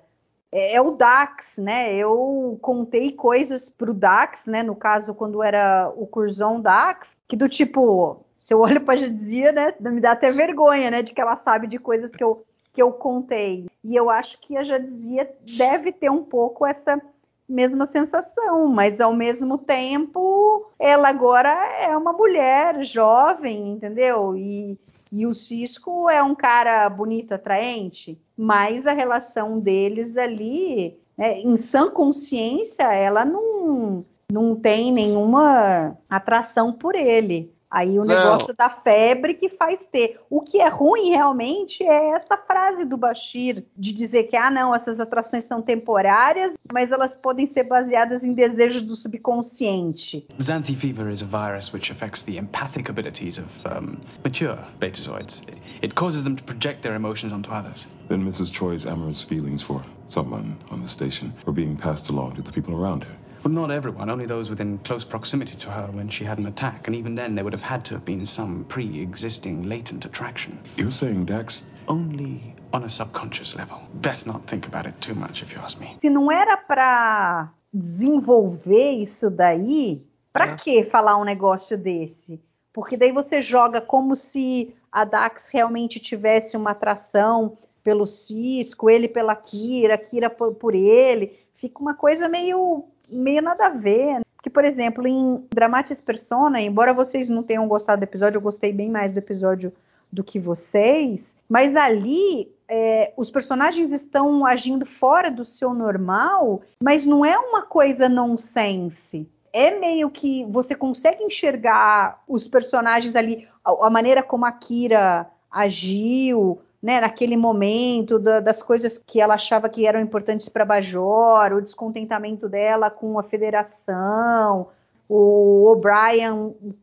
É, 0.53 0.74
é 0.74 0.80
o 0.80 0.93
Dax, 0.93 1.59
né? 1.59 1.95
Eu 1.95 2.59
contei 2.61 3.12
coisas 3.12 3.68
pro 3.68 3.95
Dax, 3.95 4.47
né? 4.47 4.62
No 4.62 4.76
caso, 4.76 5.14
quando 5.14 5.43
era 5.43 5.93
o 5.97 6.07
Curzon 6.07 6.61
Dax, 6.61 7.16
que 7.28 7.37
do 7.37 7.49
tipo, 7.49 8.24
se 8.39 8.55
eu 8.55 8.61
olho 8.61 8.80
pra 8.80 8.97
Jadzia, 8.97 9.53
né? 9.53 9.74
Me 9.80 10.01
dá 10.01 10.12
até 10.12 10.30
vergonha, 10.30 10.91
né? 10.91 11.03
De 11.03 11.12
que 11.12 11.20
ela 11.20 11.37
sabe 11.37 11.66
de 11.66 11.78
coisas 11.78 12.11
que 12.11 12.22
eu, 12.22 12.45
que 12.72 12.82
eu 12.82 12.93
contei. 12.93 13.66
E 13.82 13.95
eu 13.95 14.11
acho 14.11 14.41
que 14.41 14.57
a 14.57 14.62
Jadzia 14.62 15.30
deve 15.57 15.93
ter 15.93 16.11
um 16.11 16.24
pouco 16.24 16.66
essa 16.66 17.01
mesma 17.49 17.87
sensação, 17.87 18.67
mas 18.69 19.01
ao 19.01 19.15
mesmo 19.15 19.59
tempo 19.59 20.71
ela 20.79 21.09
agora 21.09 21.51
é 21.81 21.97
uma 21.97 22.13
mulher 22.13 22.85
jovem, 22.85 23.73
entendeu? 23.73 24.37
E, 24.37 24.79
e 25.13 25.27
o 25.27 25.35
Cisco 25.35 26.11
é 26.11 26.23
um 26.23 26.35
cara 26.35 26.89
bonito, 26.89 27.33
atraente, 27.33 28.19
mas 28.37 28.87
a 28.87 28.93
relação 28.93 29.59
deles 29.61 30.17
ali, 30.17 30.99
né, 31.17 31.41
em 31.41 31.57
sã 31.57 31.91
consciência, 31.91 32.93
ela 32.93 33.25
não, 33.25 34.05
não 34.31 34.57
tem 34.57 34.93
nenhuma 34.93 35.97
atração 36.11 36.73
por 36.73 36.95
ele. 36.95 37.55
Aí 37.77 37.99
o 37.99 38.07
Não. 38.07 38.09
negócio 38.09 38.55
da 38.55 38.70
febre 38.70 39.35
que 39.35 39.51
faz 39.51 39.79
ter. 39.93 40.18
O 40.31 40.41
que 40.41 40.59
é 40.62 40.68
ruim 40.68 41.11
realmente 41.11 41.83
é 41.85 42.12
essa 42.12 42.35
frase 42.35 42.87
do 42.87 42.97
Bashir 42.97 43.66
de 43.77 43.93
dizer 43.93 44.22
que 44.29 44.37
ah 44.37 44.51
não, 44.51 44.74
essas 44.74 44.99
atrações 44.99 45.45
são 45.45 45.61
temporárias, 45.61 46.55
mas 46.72 46.91
elas 46.91 47.12
podem 47.20 47.47
ser 47.53 47.64
baseadas 47.64 48.24
em 48.24 48.33
desejos 48.33 48.81
do 48.81 48.97
subconsciente. 48.97 50.27
Xanthi 50.41 50.74
fever 50.74 51.11
is 51.11 51.22
a 51.22 51.27
virus 51.27 51.70
which 51.74 51.93
affects 51.93 52.22
the 52.22 52.39
empathic 52.39 52.89
abilities 52.91 53.39
of 53.39 53.47
um, 53.66 53.99
mature 54.24 54.57
betazoids. 54.81 55.43
It 55.83 55.95
causes 55.95 56.24
them 56.24 56.35
to 56.37 56.45
project 56.45 56.81
their 56.81 56.97
emotions 56.97 57.31
onto 57.31 57.51
others. 57.51 57.87
Then 58.09 58.24
Mrs. 58.24 58.51
Troy's 58.51 58.87
amorous 58.87 59.20
feelings 59.22 59.62
for 59.62 59.83
someone 60.07 60.57
on 60.70 60.81
the 60.81 60.89
station 60.89 61.35
were 61.45 61.53
being 61.53 61.77
passed 61.77 62.09
along 62.09 62.37
to 62.37 62.43
the 62.43 62.53
people 62.53 62.74
around 62.74 63.05
her. 63.05 63.14
Well, 63.45 63.53
not 63.53 63.70
everyone, 63.70 64.11
only 64.11 64.26
those 64.26 64.51
within 64.51 64.78
close 64.78 65.05
proximity 65.05 65.57
to 65.59 65.70
her 65.70 65.89
when 65.93 66.09
she 66.09 66.24
had 66.24 66.39
an 66.39 66.47
attack, 66.47 66.87
and 66.89 66.97
even 66.97 67.14
then 67.14 67.34
there 67.34 67.45
would 67.45 67.53
have 67.55 67.62
had 67.62 67.84
to 67.87 67.95
have 67.95 68.05
been 68.05 68.26
some 68.26 68.64
pre 68.68 69.01
existing 69.01 69.68
latent 69.68 70.05
attraction. 70.05 70.59
You're 70.76 70.91
saying 70.91 71.26
Dax? 71.26 71.64
Only 71.87 72.55
on 72.72 72.82
a 72.84 72.89
subconscious 72.89 73.55
level. 73.55 73.78
Best 73.95 74.26
not 74.26 74.47
think 74.47 74.66
about 74.66 74.87
it 74.87 75.01
too 75.01 75.14
much, 75.14 75.43
if 75.43 75.53
you 75.55 75.61
ask 75.62 75.78
me. 75.80 75.97
Se 76.01 76.11
não 76.11 76.30
era 76.30 76.57
pra 76.57 77.51
desenvolver 77.72 78.93
isso 79.03 79.30
daí, 79.30 80.03
pra 80.32 80.47
É. 80.47 80.57
que 80.57 80.84
falar 80.84 81.16
um 81.16 81.24
negócio 81.24 81.78
desse? 81.78 82.41
Porque 82.72 82.97
daí 82.97 83.12
você 83.12 83.41
joga 83.41 83.80
como 83.80 84.14
se 84.16 84.74
a 84.93 85.05
Dax 85.05 85.49
realmente 85.49 85.99
tivesse 86.01 86.57
uma 86.57 86.72
atração 86.72 87.57
pelo 87.82 88.07
Cisco, 88.07 88.91
ele 88.91 89.09
pela 89.09 89.34
Kira, 89.34 89.97
Kira 89.97 90.28
por 90.28 90.74
ele. 90.74 91.39
Fica 91.55 91.80
uma 91.80 91.95
coisa 91.95 92.28
meio, 92.28 92.84
meio 93.09 93.43
nada 93.43 93.67
a 93.67 93.71
ver. 93.71 94.15
né? 94.15 94.21
Porque, 94.37 94.51
por 94.51 94.65
exemplo, 94.65 95.07
em 95.07 95.45
Dramatis 95.53 96.01
Persona, 96.01 96.61
embora 96.61 96.95
vocês 96.95 97.29
não 97.29 97.43
tenham 97.43 97.67
gostado 97.67 98.01
do 98.01 98.05
episódio, 98.05 98.39
eu 98.39 98.43
gostei 98.43 98.73
bem 98.73 98.91
mais 98.91 99.13
do 99.13 99.19
episódio 99.19 99.73
do 100.13 100.23
que 100.23 100.39
vocês, 100.39 101.35
mas 101.49 101.75
ali 101.75 102.49
é, 102.69 103.13
os 103.17 103.31
personagens 103.31 103.93
estão 103.93 104.45
agindo 104.45 104.87
fora 104.87 105.31
do 105.31 105.45
seu 105.45 105.75
normal, 105.75 106.63
mas 106.83 107.05
não 107.05 107.25
é 107.25 107.37
uma 107.37 107.63
coisa 107.63 108.09
nonsense. 108.09 109.29
É 109.53 109.79
meio 109.79 110.11
que 110.11 110.45
você 110.45 110.75
consegue 110.75 111.25
enxergar 111.25 112.23
os 112.29 112.47
personagens 112.47 113.17
ali, 113.17 113.49
a, 113.65 113.87
a 113.87 113.91
maneira 113.91 114.23
como 114.23 114.45
a 114.45 114.53
Kira 114.53 115.27
agiu, 115.51 116.61
né, 116.87 117.01
naquele 117.01 117.37
momento, 117.37 118.16
da- 118.16 118.39
das 118.39 118.62
coisas 118.62 118.97
que 118.97 119.20
ela 119.20 119.34
achava 119.34 119.68
que 119.68 119.84
eram 119.84 120.01
importantes 120.01 120.49
para 120.49 120.64
Bajor, 120.64 121.53
o 121.53 121.61
descontentamento 121.61 122.49
dela 122.49 122.91
com 122.91 123.18
a 123.18 123.24
federação, 123.24 124.68
o 125.09 125.66
O'Brien, 125.68 126.30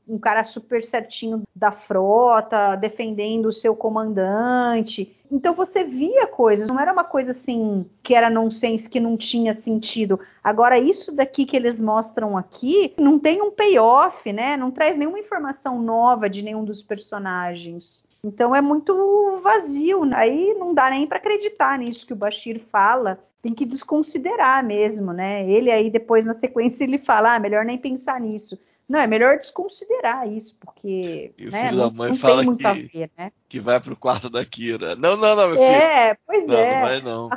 um- 0.06 0.20
cara 0.20 0.44
super 0.44 0.84
certinho 0.84 1.44
da 1.56 1.72
frota, 1.72 2.76
defendendo 2.76 3.46
o 3.46 3.54
seu 3.54 3.74
comandante. 3.78 5.16
Então 5.32 5.54
você 5.54 5.86
via 5.86 6.28
coisas, 6.28 6.68
não 6.68 6.78
era 6.80 6.92
uma 6.92 7.06
coisa 7.06 7.32
assim 7.32 7.86
que 8.04 8.14
era 8.14 8.30
nonsense, 8.30 8.90
que 8.90 9.00
não 9.00 9.16
tinha 9.16 9.54
sentido. 9.54 10.20
Agora, 10.44 10.78
isso 10.78 11.14
daqui 11.14 11.46
que 11.46 11.56
eles 11.56 11.80
mostram 11.80 12.38
aqui 12.38 12.94
não 12.98 13.18
tem 13.18 13.42
um 13.42 13.52
payoff, 13.52 14.34
né? 14.34 14.58
Não 14.58 14.70
traz 14.70 14.98
nenhuma 14.98 15.20
informação 15.20 15.82
nova 15.82 16.30
de 16.30 16.42
nenhum 16.44 16.66
dos 16.66 16.82
personagens. 16.84 18.04
Então 18.26 18.56
é 18.56 18.62
muito 18.62 19.40
vazio. 19.44 20.04
Aí 20.16 20.54
não 20.54 20.74
dá 20.74 20.90
nem 20.90 21.06
para 21.06 21.18
acreditar 21.18 21.78
nisso 21.78 22.06
que 22.08 22.14
o 22.14 22.16
Bashir 22.16 22.62
fala. 22.72 23.20
Tem 23.42 23.54
que 23.54 23.66
desconsiderar 23.66 24.64
mesmo, 24.64 25.12
né? 25.12 25.50
Ele 25.50 25.70
aí 25.70 25.90
depois 25.90 26.26
na 26.26 26.34
sequência 26.34 26.84
ele 26.84 26.98
fala, 26.98 27.36
ah, 27.36 27.40
melhor 27.40 27.66
nem 27.66 27.78
pensar 27.78 28.20
nisso. 28.22 28.58
Não, 28.88 29.00
é 29.00 29.08
melhor 29.08 29.38
desconsiderar 29.38 30.28
isso, 30.30 30.56
porque 30.60 31.34
E 31.38 31.48
o 31.48 31.52
né, 31.52 31.70
filho 31.70 31.78
da 31.82 31.90
mãe 31.92 32.14
fala 32.16 32.38
tem 32.38 32.46
muito 32.46 32.66
a 32.66 32.74
que- 32.74 32.82
ver, 32.84 33.12
né? 33.18 33.32
Que 33.50 33.60
vai 33.60 33.80
pro 33.80 33.96
quarto 33.96 34.30
da 34.30 34.46
Kira. 34.46 34.96
Não, 34.96 35.18
não, 35.18 35.36
não, 35.36 35.48
meu 35.48 35.58
filho. 35.58 35.66
É, 35.66 36.18
pois 36.26 36.46
Não, 36.48 36.56
é. 36.56 36.74
não 36.74 36.82
vai 36.82 37.02
não. 37.02 37.30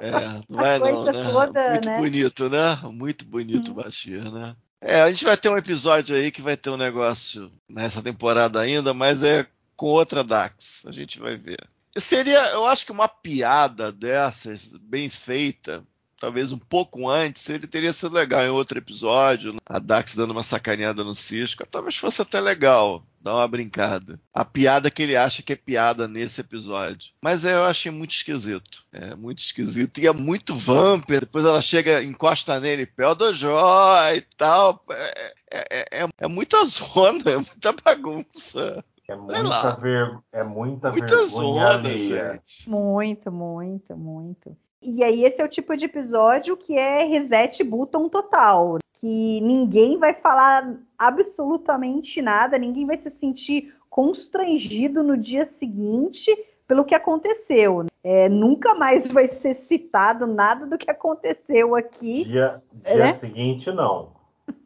É, 0.00 0.10
não 0.50 0.60
vai 0.60 0.78
não, 0.78 1.04
né? 1.04 1.12
toda, 1.30 1.70
Muito 1.70 1.86
né? 1.86 1.96
bonito, 1.98 2.48
né? 2.50 2.58
Muito 2.92 3.24
bonito 3.26 3.70
o 3.70 3.74
Bashir, 3.74 4.22
né? 4.32 4.56
É, 4.84 5.00
a 5.00 5.08
gente 5.08 5.24
vai 5.24 5.36
ter 5.36 5.48
um 5.48 5.56
episódio 5.56 6.16
aí 6.16 6.32
que 6.32 6.42
vai 6.42 6.56
ter 6.56 6.68
um 6.68 6.76
negócio 6.76 7.52
nessa 7.68 8.02
temporada 8.02 8.60
ainda, 8.60 8.92
mas 8.92 9.22
é 9.22 9.46
com 9.76 9.86
outra 9.86 10.24
Dax. 10.24 10.84
A 10.86 10.90
gente 10.90 11.20
vai 11.20 11.36
ver. 11.36 11.58
Seria, 11.96 12.40
eu 12.50 12.66
acho 12.66 12.84
que 12.84 12.92
uma 12.92 13.06
piada 13.06 13.92
dessas, 13.92 14.74
bem 14.80 15.08
feita, 15.08 15.86
talvez 16.22 16.52
um 16.52 16.58
pouco 16.58 17.10
antes, 17.10 17.48
ele 17.48 17.66
teria 17.66 17.92
sido 17.92 18.14
legal 18.14 18.44
em 18.44 18.48
outro 18.48 18.78
episódio. 18.78 19.56
A 19.66 19.80
Dax 19.80 20.14
dando 20.14 20.30
uma 20.30 20.44
sacaneada 20.44 21.02
no 21.02 21.16
Cisco, 21.16 21.66
talvez 21.66 21.96
fosse 21.96 22.22
até 22.22 22.38
legal. 22.40 23.02
dar 23.20 23.34
uma 23.34 23.48
brincada. 23.48 24.16
A 24.32 24.44
piada 24.44 24.88
que 24.88 25.02
ele 25.02 25.16
acha 25.16 25.42
que 25.42 25.52
é 25.52 25.56
piada 25.56 26.06
nesse 26.06 26.40
episódio. 26.40 27.12
Mas 27.20 27.44
é, 27.44 27.54
eu 27.54 27.64
achei 27.64 27.90
muito 27.90 28.12
esquisito. 28.12 28.84
É 28.92 29.16
muito 29.16 29.40
esquisito. 29.40 29.98
E 29.98 30.06
é 30.06 30.12
muito 30.12 30.54
vampir. 30.54 31.20
Depois 31.20 31.44
ela 31.44 31.60
chega, 31.60 32.04
encosta 32.04 32.60
nele, 32.60 32.86
pé 32.86 33.12
do 33.16 33.34
Jó 33.34 34.12
e 34.14 34.20
tal. 34.36 34.80
É, 34.92 35.34
é, 35.50 36.02
é, 36.04 36.08
é 36.18 36.28
muita 36.28 36.64
zona, 36.66 37.18
é 37.30 37.36
muita 37.36 37.72
bagunça. 37.84 38.84
É 39.08 39.16
muita, 39.16 39.76
ver... 39.80 40.10
é 40.32 40.44
muita, 40.44 40.92
muita 40.92 41.16
vergonha 41.16 41.26
zona, 41.26 41.68
alheia. 41.74 42.34
gente. 42.34 42.70
Muito, 42.70 43.32
muito, 43.32 43.96
muito. 43.96 44.56
E 44.82 45.04
aí 45.04 45.24
esse 45.24 45.40
é 45.40 45.44
o 45.44 45.48
tipo 45.48 45.76
de 45.76 45.84
episódio 45.84 46.56
que 46.56 46.76
é 46.76 47.04
reset 47.04 47.62
button 47.62 48.08
total, 48.08 48.78
que 48.94 49.40
ninguém 49.40 49.96
vai 49.96 50.14
falar 50.14 50.74
absolutamente 50.98 52.20
nada, 52.20 52.58
ninguém 52.58 52.86
vai 52.86 52.96
se 52.98 53.10
sentir 53.10 53.74
constrangido 53.88 55.02
no 55.02 55.16
dia 55.16 55.48
seguinte 55.58 56.30
pelo 56.66 56.84
que 56.84 56.94
aconteceu. 56.94 57.86
É, 58.02 58.28
nunca 58.28 58.74
mais 58.74 59.06
vai 59.06 59.28
ser 59.28 59.54
citado 59.54 60.26
nada 60.26 60.66
do 60.66 60.78
que 60.78 60.90
aconteceu 60.90 61.76
aqui. 61.76 62.24
Dia, 62.24 62.62
dia 62.82 62.96
né? 62.96 63.12
seguinte, 63.12 63.70
não. 63.70 64.21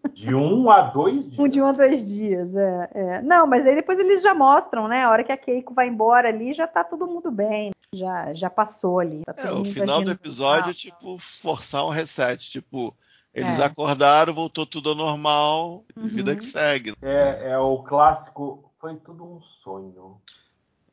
De 0.09 0.35
um 0.35 0.71
a 0.71 0.83
dois 0.83 1.25
dias. 1.25 1.39
Um 1.39 1.49
de 1.49 1.61
um 1.61 1.67
a 1.67 1.73
dois 1.73 2.07
dias, 2.07 2.55
é, 2.55 2.91
é. 2.95 3.23
Não, 3.23 3.47
mas 3.47 3.67
aí 3.67 3.75
depois 3.75 3.99
eles 3.99 4.23
já 4.23 4.35
mostram, 4.35 4.89
né? 4.89 5.05
A 5.05 5.11
hora 5.11 5.25
que 5.25 5.33
a 5.33 5.37
Keiko 5.37 5.75
vai 5.75 5.89
embora 5.89 6.29
ali, 6.29 6.55
já 6.55 6.67
tá 6.67 6.83
todo 6.85 7.07
mundo 7.07 7.31
bem. 7.31 7.71
Já, 7.95 8.35
já 8.35 8.51
passou 8.51 8.99
ali. 9.01 9.23
Tá 9.25 9.35
É, 9.49 9.53
o 9.53 9.65
final 9.65 10.03
do 10.03 10.11
episódio 10.11 10.71
é 10.71 10.75
tipo 10.75 11.17
forçar 11.19 11.85
um 11.87 11.91
reset. 11.91 12.51
Tipo, 12.51 12.95
eles 13.33 13.61
É. 13.61 13.65
acordaram, 13.65 14.35
voltou 14.35 14.67
tudo 14.67 14.91
ao 14.91 14.97
normal, 14.97 15.85
Uhum. 15.97 16.07
vida 16.07 16.35
que 16.37 16.45
segue. 16.45 16.95
É, 17.01 17.51
é 17.51 17.59
o 17.59 17.79
clássico. 17.79 18.71
Foi 18.81 18.95
tudo 18.97 19.25
um 19.25 19.41
sonho. 19.41 20.21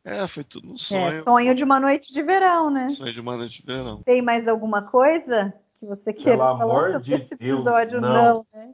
É, 0.06 0.26
foi 0.27 0.44
tudo 0.44 0.69
um 0.69 0.76
É, 0.76 0.77
sonho. 0.77 1.23
sonho 1.23 1.56
de 1.56 1.64
uma 1.64 1.80
noite 1.80 2.14
de 2.14 2.22
verão, 2.22 2.69
né? 2.69 2.88
Sonho 2.90 3.11
de 3.14 3.19
uma 3.22 3.38
noite 3.38 3.65
de 3.65 3.73
verão. 3.73 4.02
Tem 4.03 4.22
mais 4.22 4.48
alguma 4.48 4.81
coisa 4.84 5.53
que 5.80 5.85
você 5.85 6.14
queira 6.14 6.38
falar 6.38 6.64
amor 6.64 6.85
sobre 6.91 7.03
de 7.03 7.14
esse 7.15 7.35
Deus, 7.35 7.60
episódio? 7.60 8.02
não. 8.02 8.45
né? 8.53 8.69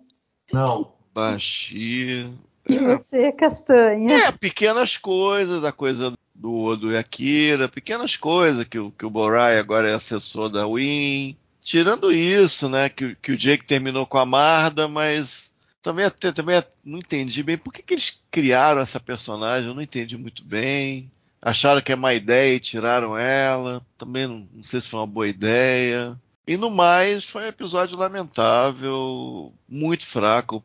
Não. 0.51 0.91
Baixi. 1.13 2.31
E 2.67 2.77
você, 2.77 3.31
Castanha? 3.31 4.11
É, 4.13 4.31
pequenas 4.31 4.95
coisas, 4.97 5.63
a 5.63 5.71
coisa 5.71 6.13
do 6.35 6.55
Odo 6.63 6.91
e 6.91 6.97
Akira, 6.97 7.67
pequenas 7.67 8.15
coisas 8.15 8.63
que, 8.65 8.77
o- 8.79 8.91
que 8.91 9.05
o 9.05 9.09
Borai 9.09 9.57
agora 9.57 9.89
é 9.89 9.93
assessor 9.93 10.49
da 10.49 10.67
Win. 10.67 11.35
Tirando 11.61 12.11
isso, 12.11 12.69
né, 12.69 12.87
que, 12.89 13.05
o- 13.05 13.15
que 13.15 13.31
o 13.31 13.37
Jake 13.37 13.65
terminou 13.65 14.05
com 14.05 14.17
a 14.17 14.25
Marda, 14.25 14.87
mas 14.87 15.51
também 15.81 16.05
até 16.05 16.31
também 16.31 16.61
não 16.85 16.99
entendi 16.99 17.41
bem 17.43 17.57
por 17.57 17.73
que, 17.73 17.81
que 17.81 17.93
eles 17.93 18.19
criaram 18.31 18.81
essa 18.81 18.99
personagem, 18.99 19.67
eu 19.69 19.75
não 19.75 19.81
entendi 19.81 20.17
muito 20.17 20.43
bem. 20.43 21.09
Acharam 21.41 21.81
que 21.81 21.91
é 21.91 21.95
má 21.95 22.13
ideia 22.13 22.55
e 22.55 22.59
tiraram 22.59 23.17
ela. 23.17 23.81
Também 23.97 24.27
não, 24.27 24.47
não 24.53 24.63
sei 24.63 24.81
se 24.81 24.87
foi 24.89 24.99
uma 24.99 25.07
boa 25.07 25.27
ideia. 25.27 26.19
E 26.49 26.57
no 26.57 26.71
mais, 26.71 27.25
foi 27.25 27.43
um 27.43 27.47
episódio 27.47 27.95
lamentável, 27.95 29.53
muito 29.69 30.03
fraco. 30.03 30.63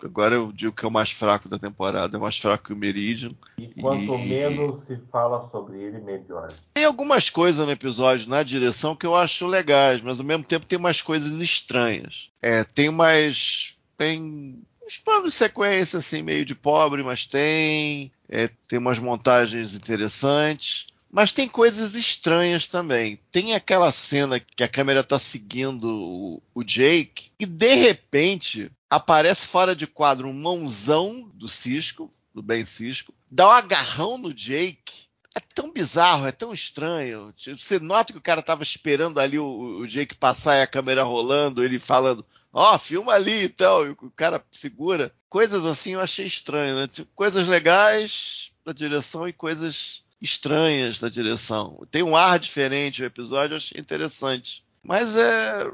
Agora 0.00 0.36
eu 0.36 0.52
digo 0.52 0.72
que 0.72 0.84
é 0.84 0.88
o 0.88 0.92
mais 0.92 1.10
fraco 1.10 1.48
da 1.48 1.58
temporada, 1.58 2.16
é 2.16 2.20
mais 2.20 2.38
fraco 2.38 2.66
que 2.66 2.72
o 2.72 2.76
Meridian. 2.76 3.30
E 3.58 3.66
quanto 3.82 4.14
E- 4.14 4.28
menos 4.28 4.84
se 4.84 4.96
fala 5.10 5.40
sobre 5.48 5.82
ele, 5.82 5.98
melhor. 5.98 6.46
Tem 6.72 6.84
algumas 6.84 7.30
coisas 7.30 7.66
no 7.66 7.72
episódio 7.72 8.28
na 8.28 8.44
direção 8.44 8.94
que 8.94 9.04
eu 9.04 9.16
acho 9.16 9.44
legais, 9.48 10.00
mas 10.00 10.20
ao 10.20 10.24
mesmo 10.24 10.44
tempo 10.44 10.66
tem 10.66 10.78
umas 10.78 11.02
coisas 11.02 11.40
estranhas. 11.40 12.30
É, 12.40 12.62
tem 12.62 12.88
umas. 12.88 13.74
Tem 13.98 14.64
uns 14.86 14.98
planos 14.98 15.32
de 15.32 15.38
sequência, 15.38 15.98
assim, 15.98 16.22
meio 16.22 16.44
de 16.44 16.54
pobre, 16.54 17.02
mas 17.02 17.26
tem. 17.26 18.12
É, 18.28 18.48
tem 18.68 18.78
umas 18.78 19.00
montagens 19.00 19.74
interessantes. 19.74 20.86
Mas 21.14 21.30
tem 21.30 21.46
coisas 21.46 21.94
estranhas 21.94 22.66
também. 22.66 23.20
Tem 23.30 23.54
aquela 23.54 23.92
cena 23.92 24.40
que 24.40 24.64
a 24.64 24.68
câmera 24.68 25.04
tá 25.04 25.16
seguindo 25.16 25.84
o, 25.84 26.42
o 26.52 26.64
Jake 26.64 27.30
e 27.38 27.46
de 27.46 27.72
repente 27.76 28.68
aparece 28.90 29.46
fora 29.46 29.76
de 29.76 29.86
quadro 29.86 30.26
um 30.26 30.32
mãozão 30.32 31.30
do 31.32 31.46
Cisco, 31.46 32.12
do 32.34 32.42
Ben 32.42 32.64
Cisco, 32.64 33.14
dá 33.30 33.46
um 33.46 33.52
agarrão 33.52 34.18
no 34.18 34.34
Jake 34.34 35.04
é 35.36 35.40
tão 35.54 35.72
bizarro, 35.72 36.26
é 36.26 36.32
tão 36.32 36.52
estranho. 36.52 37.32
Você 37.36 37.78
nota 37.78 38.12
que 38.12 38.18
o 38.18 38.22
cara 38.22 38.42
tava 38.42 38.64
esperando 38.64 39.20
ali 39.20 39.38
o, 39.38 39.78
o 39.78 39.86
Jake 39.86 40.16
passar 40.16 40.56
e 40.56 40.62
a 40.62 40.66
câmera 40.66 41.04
rolando, 41.04 41.62
ele 41.62 41.78
falando, 41.78 42.26
ó, 42.52 42.76
filma 42.76 43.12
ali 43.12 43.44
e 43.44 43.48
tal, 43.48 43.86
e 43.86 43.90
o 43.90 44.12
cara 44.14 44.44
segura. 44.50 45.12
Coisas 45.28 45.64
assim 45.64 45.92
eu 45.92 46.00
achei 46.00 46.26
estranho, 46.26 46.76
né? 46.76 46.86
Tipo, 46.86 47.10
coisas 47.14 47.46
legais 47.48 48.52
da 48.64 48.72
direção 48.72 49.28
e 49.28 49.32
coisas 49.32 50.03
estranhas 50.24 51.00
da 51.00 51.08
direção. 51.08 51.86
Tem 51.90 52.02
um 52.02 52.16
ar 52.16 52.38
diferente 52.38 53.02
o 53.02 53.06
episódio, 53.06 53.54
eu 53.54 53.58
achei 53.58 53.80
interessante. 53.80 54.64
Mas 54.82 55.16
é, 55.16 55.70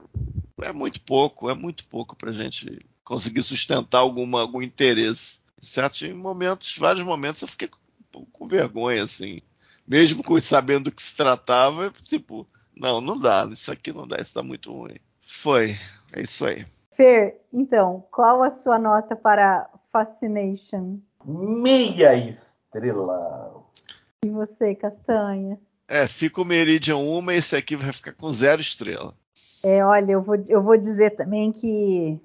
é 0.65 0.73
muito 0.73 1.01
pouco, 1.01 1.49
é 1.49 1.55
muito 1.55 1.87
pouco 1.89 2.17
pra 2.17 2.33
gente 2.33 2.79
conseguir 3.03 3.43
sustentar 3.43 3.99
alguma, 3.99 4.41
algum 4.41 4.61
interesse. 4.61 5.41
Em 5.61 5.65
certos 5.65 6.09
momentos, 6.15 6.77
vários 6.79 7.05
momentos 7.05 7.43
eu 7.43 7.49
fiquei 7.49 7.69
com, 8.13 8.25
com 8.27 8.49
vergonha, 8.49 9.05
assim 9.05 9.37
mesmo 9.91 10.23
com 10.23 10.41
sabendo 10.41 10.85
do 10.85 10.93
que 10.93 11.03
se 11.03 11.17
tratava, 11.17 11.91
tipo, 11.91 12.47
não, 12.79 13.01
não 13.01 13.19
dá, 13.19 13.49
isso 13.51 13.73
aqui 13.73 13.93
não 13.93 14.07
dá, 14.07 14.19
isso 14.21 14.33
tá 14.33 14.41
muito 14.41 14.73
ruim. 14.73 14.95
Foi, 15.21 15.75
é 16.15 16.23
isso 16.23 16.47
aí. 16.47 16.65
Fer, 16.97 17.41
então, 17.53 18.05
qual 18.13 18.41
a 18.45 18.51
sua 18.51 18.79
nota 18.79 19.17
para 19.17 19.69
Fascination? 19.91 21.01
Meia 21.25 22.15
estrela. 22.15 23.65
E 24.23 24.29
você, 24.29 24.75
Castanha? 24.75 25.59
É, 25.89 26.07
fica 26.07 26.43
o 26.43 26.45
Meridian 26.45 26.99
uma 26.99 27.33
e 27.33 27.39
esse 27.39 27.57
aqui 27.57 27.75
vai 27.75 27.91
ficar 27.91 28.13
com 28.13 28.31
zero 28.31 28.61
estrela. 28.61 29.15
É, 29.65 29.83
olha, 29.85 30.13
eu 30.13 30.23
vou, 30.23 30.37
eu 30.47 30.63
vou 30.63 30.77
dizer 30.77 31.17
também 31.17 31.51
que 31.51 32.21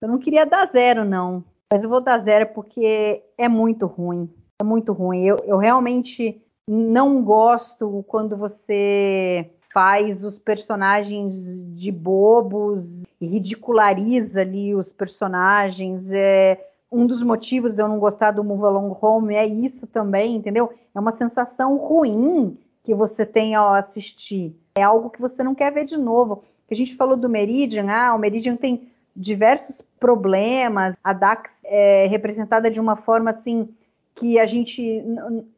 eu 0.00 0.08
não 0.08 0.18
queria 0.18 0.46
dar 0.46 0.70
zero, 0.72 1.04
não. 1.04 1.44
Mas 1.70 1.84
eu 1.84 1.90
vou 1.90 2.00
dar 2.00 2.24
zero 2.24 2.46
porque 2.54 3.22
é 3.36 3.48
muito 3.48 3.86
ruim. 3.86 4.30
É 4.58 4.64
muito 4.64 4.94
ruim. 4.94 5.24
Eu, 5.24 5.36
eu 5.44 5.58
realmente 5.58 6.40
não 6.66 7.22
gosto 7.22 8.02
quando 8.08 8.34
você 8.34 9.50
faz 9.74 10.24
os 10.24 10.38
personagens 10.38 11.36
de 11.76 11.92
bobos 11.92 13.04
e 13.20 13.26
ridiculariza 13.26 14.40
ali 14.40 14.74
os 14.74 14.90
personagens. 14.90 16.10
É, 16.14 16.66
um 16.96 17.06
dos 17.06 17.22
motivos 17.22 17.74
de 17.74 17.82
eu 17.82 17.88
não 17.88 17.98
gostar 17.98 18.30
do 18.30 18.42
Move 18.42 18.64
Along 18.64 18.96
Home 19.02 19.34
é 19.34 19.46
isso 19.46 19.86
também, 19.86 20.36
entendeu? 20.36 20.72
É 20.94 20.98
uma 20.98 21.14
sensação 21.14 21.76
ruim 21.76 22.56
que 22.82 22.94
você 22.94 23.26
tem 23.26 23.54
ao 23.54 23.74
assistir. 23.74 24.56
É 24.76 24.82
algo 24.82 25.10
que 25.10 25.20
você 25.20 25.42
não 25.42 25.54
quer 25.54 25.70
ver 25.72 25.84
de 25.84 25.98
novo. 25.98 26.42
A 26.70 26.74
gente 26.74 26.96
falou 26.96 27.16
do 27.16 27.28
Meridian, 27.28 27.86
ah, 27.90 28.14
o 28.14 28.18
Meridian 28.18 28.56
tem 28.56 28.88
diversos 29.14 29.80
problemas, 30.00 30.94
a 31.04 31.12
Dax 31.12 31.50
é 31.64 32.06
representada 32.06 32.70
de 32.70 32.80
uma 32.80 32.96
forma 32.96 33.30
assim 33.30 33.68
que 34.14 34.38
a 34.38 34.46
gente 34.46 35.04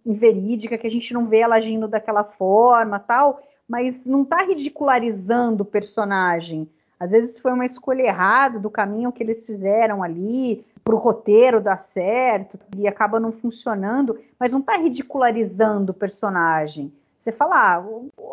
inverídica, 0.05 0.77
que 0.77 0.87
a 0.87 0.91
gente 0.91 1.15
não 1.15 1.27
vê 1.27 1.39
ela 1.39 1.55
agindo 1.55 1.87
daquela 1.87 2.25
forma, 2.25 2.99
tal, 2.99 3.41
mas 3.69 4.05
não 4.07 4.23
está 4.23 4.43
ridicularizando 4.43 5.63
o 5.63 5.67
personagem. 5.67 6.69
Às 6.99 7.11
vezes 7.11 7.39
foi 7.39 7.53
uma 7.53 7.65
escolha 7.65 8.03
errada 8.03 8.59
do 8.59 8.69
caminho 8.69 9.13
que 9.13 9.23
eles 9.23 9.47
fizeram 9.47 10.03
ali, 10.03 10.65
para 10.89 10.95
o 10.95 10.99
roteiro 10.99 11.61
dar 11.61 11.83
certo, 11.83 12.59
e 12.75 12.89
acaba 12.89 13.21
não 13.21 13.31
funcionando, 13.31 14.19
mas 14.41 14.53
não 14.53 14.61
está 14.61 14.75
ridicularizando 14.79 15.93
o 15.93 15.95
personagem. 15.95 16.91
Você 17.21 17.31
fala, 17.31 17.77
ah, 17.77 17.85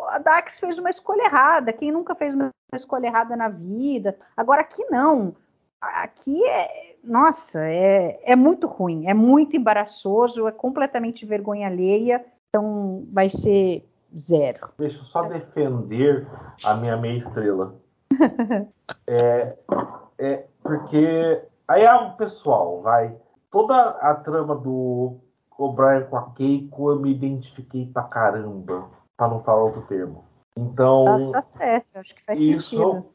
a 0.08 0.18
Dax 0.18 0.58
fez 0.58 0.78
uma 0.78 0.88
escolha 0.88 1.24
errada, 1.24 1.70
quem 1.70 1.92
nunca 1.92 2.14
fez 2.14 2.32
uma 2.32 2.48
escolha 2.74 3.08
errada 3.08 3.36
na 3.36 3.50
vida? 3.50 4.16
Agora 4.34 4.62
aqui 4.62 4.82
não. 4.90 5.36
Aqui 5.78 6.42
é, 6.46 6.94
nossa, 7.04 7.60
é, 7.62 8.18
é 8.24 8.34
muito 8.34 8.66
ruim, 8.66 9.06
é 9.06 9.12
muito 9.12 9.54
embaraçoso, 9.54 10.48
é 10.48 10.52
completamente 10.52 11.26
vergonha 11.26 11.66
alheia, 11.66 12.24
então 12.48 13.04
vai 13.12 13.28
ser 13.28 13.86
zero. 14.18 14.70
Deixa 14.78 15.00
eu 15.00 15.04
só 15.04 15.24
defender 15.24 16.26
a 16.64 16.74
minha 16.76 16.96
meia 16.96 17.18
estrela. 17.18 17.74
é, 19.06 19.48
é 20.18 20.44
porque 20.62 21.42
aí 21.68 21.82
é 21.82 21.94
o 21.94 22.12
pessoal, 22.12 22.80
vai. 22.82 23.16
Toda 23.50 23.74
a 23.74 24.14
trama 24.14 24.54
do 24.56 25.18
O'Brien 25.58 26.06
com 26.06 26.16
a 26.16 26.30
Keiko 26.30 26.90
eu 26.90 27.00
me 27.00 27.12
identifiquei 27.12 27.86
pra 27.86 28.02
caramba, 28.02 28.88
pra 29.16 29.28
não 29.28 29.42
falar 29.42 29.64
outro 29.64 29.82
termo. 29.82 30.24
Então. 30.56 31.04
Tá, 31.32 31.40
tá 31.40 31.42
certo, 31.42 31.96
acho 31.96 32.14
que 32.14 32.24
faz 32.24 32.40
isso, 32.40 32.70
sentido. 32.70 33.06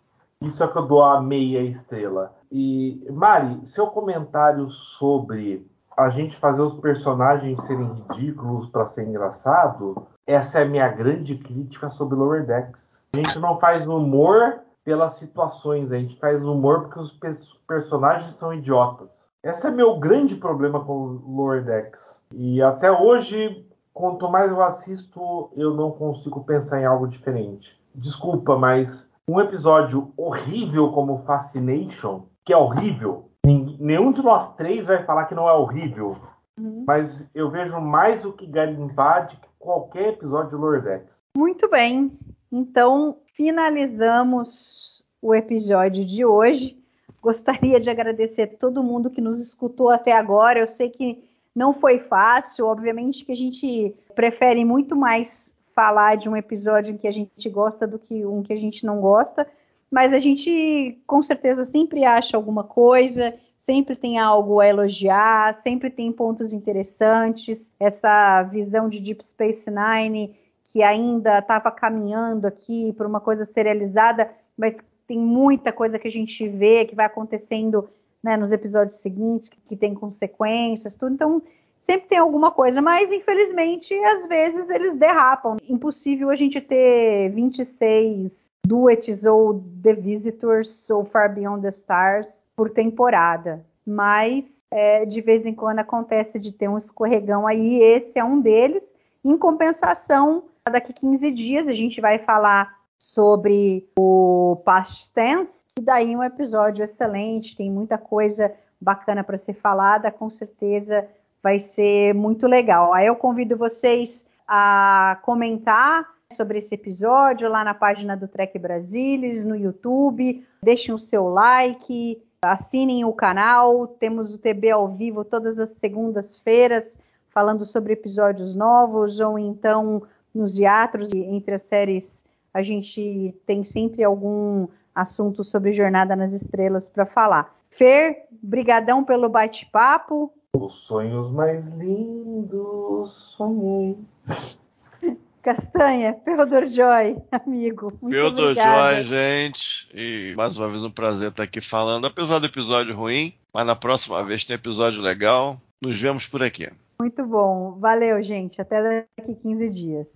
Isso 0.41 0.64
é 0.64 0.68
que 0.68 0.78
eu 0.78 0.88
dou 0.88 1.03
a 1.03 1.22
meia 1.22 1.61
estrela. 1.61 2.36
E, 2.52 3.06
Mari, 3.11 3.65
seu 3.65 3.88
comentário 3.88 4.68
sobre 4.69 5.69
a 5.95 6.10
gente 6.10 6.36
fazer 6.36 6.61
os 6.61 6.76
personagens 6.78 7.64
serem 7.64 7.94
ridículos 7.94 8.68
para 8.68 8.88
ser 8.88 9.07
engraçado, 9.07 10.07
essa 10.26 10.60
é 10.60 10.64
a 10.64 10.68
minha 10.68 10.88
grande 10.88 11.38
crítica 11.38 11.90
sobre 11.90 12.15
Lower 12.15 12.45
Decks. 12.45 13.03
A 13.14 13.18
gente 13.18 13.40
não 13.40 13.60
faz 13.60 13.88
humor 13.88 14.61
pelas 14.84 15.14
situações, 15.14 15.91
a 15.91 15.98
gente 15.98 16.18
faz 16.18 16.44
humor 16.45 16.82
porque 16.82 16.99
os 16.99 17.12
pe 17.12 17.30
personagens 17.68 18.34
são 18.34 18.53
idiotas. 18.53 19.30
Esse 19.44 19.68
é 19.68 19.72
meu 19.72 19.98
grande 19.98 20.36
problema 20.36 20.84
com 20.84 20.94
o 20.94 21.36
Lower 21.36 21.64
Decks. 21.64 22.22
E 22.34 22.62
até 22.62 22.91
hoje, 22.91 23.66
quanto 23.94 24.30
mais 24.30 24.52
eu 24.52 24.62
assisto, 24.62 25.52
eu 25.56 25.74
não 25.74 25.91
consigo 25.91 26.44
pensar 26.44 26.82
em 26.82 26.86
algo 26.86 27.08
diferente. 27.08 27.80
Desculpa, 27.95 28.58
mas 28.58 29.10
um 29.28 29.40
episódio 29.40 30.12
horrível 30.18 30.91
como 30.91 31.24
Fascination, 31.26 32.24
que 32.44 32.53
é 32.53 32.58
horrível, 32.58 33.30
nenhum 33.45 34.12
de 34.12 34.22
nós 34.22 34.53
três 34.56 34.88
vai 34.88 35.03
falar 35.03 35.26
que 35.26 35.36
não 35.36 35.49
é 35.49 35.53
horrível. 35.53 36.16
Uhum. 36.60 36.84
Mas 36.86 37.30
eu 37.34 37.49
vejo 37.49 37.80
mais 37.80 38.24
o 38.26 38.34
que 38.34 38.45
garimpar 38.45 39.26
de 39.26 39.38
que 39.38 39.48
qualquer 39.58 40.10
episódio 40.10 40.49
de 40.49 40.56
Lower 40.56 40.82
Decks. 40.84 41.24
Muito 41.36 41.70
bem. 41.70 42.12
Então, 42.52 43.18
finalizamos 43.41 45.03
o 45.19 45.34
episódio 45.34 46.05
de 46.05 46.23
hoje. 46.23 46.77
Gostaria 47.19 47.80
de 47.80 47.89
agradecer 47.89 48.55
todo 48.59 48.84
mundo 48.84 49.09
que 49.09 49.19
nos 49.19 49.41
escutou 49.41 49.89
até 49.89 50.11
agora. 50.11 50.59
Eu 50.59 50.68
sei 50.68 50.91
que 50.91 51.23
não 51.55 51.73
foi 51.73 51.97
fácil, 51.97 52.68
obviamente 52.68 53.26
que 53.26 53.31
a 53.31 53.35
gente 53.35 53.95
prefere 54.13 54.63
muito 54.63 54.95
mais 54.95 55.51
falar 55.73 56.18
de 56.18 56.30
um 56.30 56.38
episódio 56.38 56.99
que 56.99 57.07
a 57.07 57.11
gente 57.11 57.49
gosta 57.49 57.88
do 57.88 57.97
que 57.97 58.23
um 58.23 58.43
que 58.43 58.53
a 58.53 58.57
gente 58.57 58.85
não 58.85 59.01
gosta, 59.01 59.47
mas 59.89 60.13
a 60.13 60.19
gente 60.19 61.01
com 61.07 61.23
certeza 61.23 61.65
sempre 61.65 62.05
acha 62.05 62.38
alguma 62.38 62.63
coisa, 62.63 63.34
sempre 63.65 63.95
tem 63.95 64.19
algo 64.19 64.59
a 64.59 64.68
elogiar, 64.68 65.59
sempre 65.63 65.89
tem 65.89 66.11
pontos 66.11 66.53
interessantes. 66.53 67.72
Essa 67.80 68.43
visão 68.43 68.88
de 68.88 68.99
Deep 68.99 69.26
Space 69.26 69.65
Nine 69.68 70.39
que 70.72 70.81
ainda 70.81 71.39
estava 71.39 71.69
caminhando 71.72 72.48
aqui 72.48 72.93
para 72.93 73.07
uma 73.07 73.19
coisa 73.19 73.45
serializada, 73.45 74.30
mas 74.57 74.76
tem 75.07 75.19
muita 75.19 75.72
coisa 75.72 75.99
que 75.99 76.07
a 76.07 76.11
gente 76.11 76.48
vê 76.48 76.85
que 76.85 76.95
vai 76.95 77.06
acontecendo 77.06 77.89
né, 78.23 78.38
nos 78.38 78.52
episódios 78.52 78.98
seguintes, 78.98 79.49
que, 79.49 79.60
que 79.68 79.76
tem 79.76 79.93
consequências, 79.93 80.95
tudo. 80.95 81.14
Então, 81.14 81.41
sempre 81.85 82.07
tem 82.07 82.18
alguma 82.18 82.52
coisa, 82.52 82.81
mas 82.81 83.11
infelizmente, 83.11 83.93
às 83.93 84.27
vezes 84.27 84.69
eles 84.69 84.95
derrapam. 84.95 85.57
Impossível 85.68 86.30
a 86.30 86.35
gente 86.35 86.61
ter 86.61 87.30
26 87.34 88.52
duets 88.65 89.26
ou 89.26 89.61
The 89.84 89.95
Visitors 89.95 90.89
ou 90.89 91.03
Far 91.03 91.34
Beyond 91.34 91.64
the 91.64 91.69
Stars 91.69 92.45
por 92.56 92.69
temporada. 92.69 93.65
Mas 93.85 94.64
é, 94.72 95.06
de 95.06 95.19
vez 95.19 95.45
em 95.45 95.53
quando 95.53 95.80
acontece 95.80 96.39
de 96.39 96.53
ter 96.53 96.69
um 96.69 96.77
escorregão 96.77 97.48
aí, 97.48 97.81
esse 97.81 98.18
é 98.18 98.23
um 98.23 98.39
deles. 98.39 98.84
Em 99.26 99.38
compensação, 99.38 100.43
daqui 100.69 100.93
15 100.93 101.31
dias 101.31 101.67
a 101.67 101.73
gente 101.73 101.99
vai 101.99 102.19
falar 102.19 102.79
sobre 102.99 103.89
o 103.97 104.61
past 104.63 105.11
tense, 105.13 105.65
e 105.79 105.81
daí 105.81 106.15
um 106.15 106.23
episódio 106.23 106.83
excelente, 106.83 107.57
tem 107.57 107.71
muita 107.71 107.97
coisa 107.97 108.53
bacana 108.79 109.23
para 109.23 109.38
ser 109.38 109.53
falada, 109.53 110.11
com 110.11 110.29
certeza 110.29 111.07
vai 111.41 111.59
ser 111.59 112.13
muito 112.13 112.45
legal. 112.45 112.93
Aí 112.93 113.07
eu 113.07 113.15
convido 113.15 113.57
vocês 113.57 114.27
a 114.47 115.19
comentar 115.23 116.07
sobre 116.31 116.59
esse 116.59 116.75
episódio 116.75 117.49
lá 117.49 117.63
na 117.63 117.73
página 117.73 118.15
do 118.15 118.27
Trek 118.27 118.57
Brasilis, 118.59 119.43
no 119.43 119.55
YouTube, 119.55 120.45
deixem 120.63 120.93
o 120.93 120.99
seu 120.99 121.27
like, 121.27 122.21
assinem 122.43 123.03
o 123.03 123.13
canal, 123.13 123.88
temos 123.88 124.33
o 124.33 124.38
TB 124.38 124.71
ao 124.71 124.88
vivo 124.88 125.25
todas 125.25 125.59
as 125.59 125.71
segundas-feiras 125.71 126.97
falando 127.29 127.65
sobre 127.65 127.93
episódios 127.93 128.55
novos 128.55 129.19
ou 129.19 129.39
então 129.39 130.03
nos 130.34 130.56
teatros 130.56 131.12
e 131.14 131.20
entre 131.20 131.56
as 131.56 131.64
séries 131.64 132.24
a 132.53 132.62
gente 132.62 133.34
tem 133.45 133.64
sempre 133.64 134.03
algum 134.03 134.68
assunto 134.94 135.44
sobre 135.44 135.72
Jornada 135.72 136.16
nas 136.16 136.34
Estrelas 136.34 136.90
para 136.90 137.06
falar. 137.06 137.56
Fer, 137.70 138.26
brigadão 138.41 139.03
pelo 139.03 139.30
bate-papo. 139.30 140.34
Os 140.58 140.74
sonhos 140.74 141.32
mais 141.32 141.68
lindos 141.70 143.12
sonhei. 143.12 143.98
Castanha, 145.41 146.14
Theodore 146.14 146.70
Joy, 146.70 147.18
amigo. 147.32 147.91
Theodore 148.08 148.53
Joy, 148.53 149.03
gente. 149.06 149.88
E 149.95 150.36
mais 150.36 150.56
uma 150.56 150.68
vez 150.68 150.84
um 150.84 150.91
prazer 150.91 151.30
estar 151.30 151.44
aqui 151.44 151.60
falando, 151.60 152.06
apesar 152.06 152.38
do 152.38 152.45
episódio 152.45 152.95
ruim, 152.95 153.34
mas 153.52 153.66
na 153.66 153.76
próxima 153.76 154.24
vez 154.24 154.44
tem 154.44 154.56
episódio 154.56 155.02
legal. 155.02 155.60
Nos 155.82 155.99
vemos 155.99 156.28
por 156.28 156.44
aqui. 156.44 156.70
Muito 156.99 157.26
bom. 157.26 157.80
Valeu, 157.80 158.22
gente. 158.22 158.62
Até 158.62 159.08
daqui 159.18 159.34
15 159.34 159.70
dias. 159.70 160.08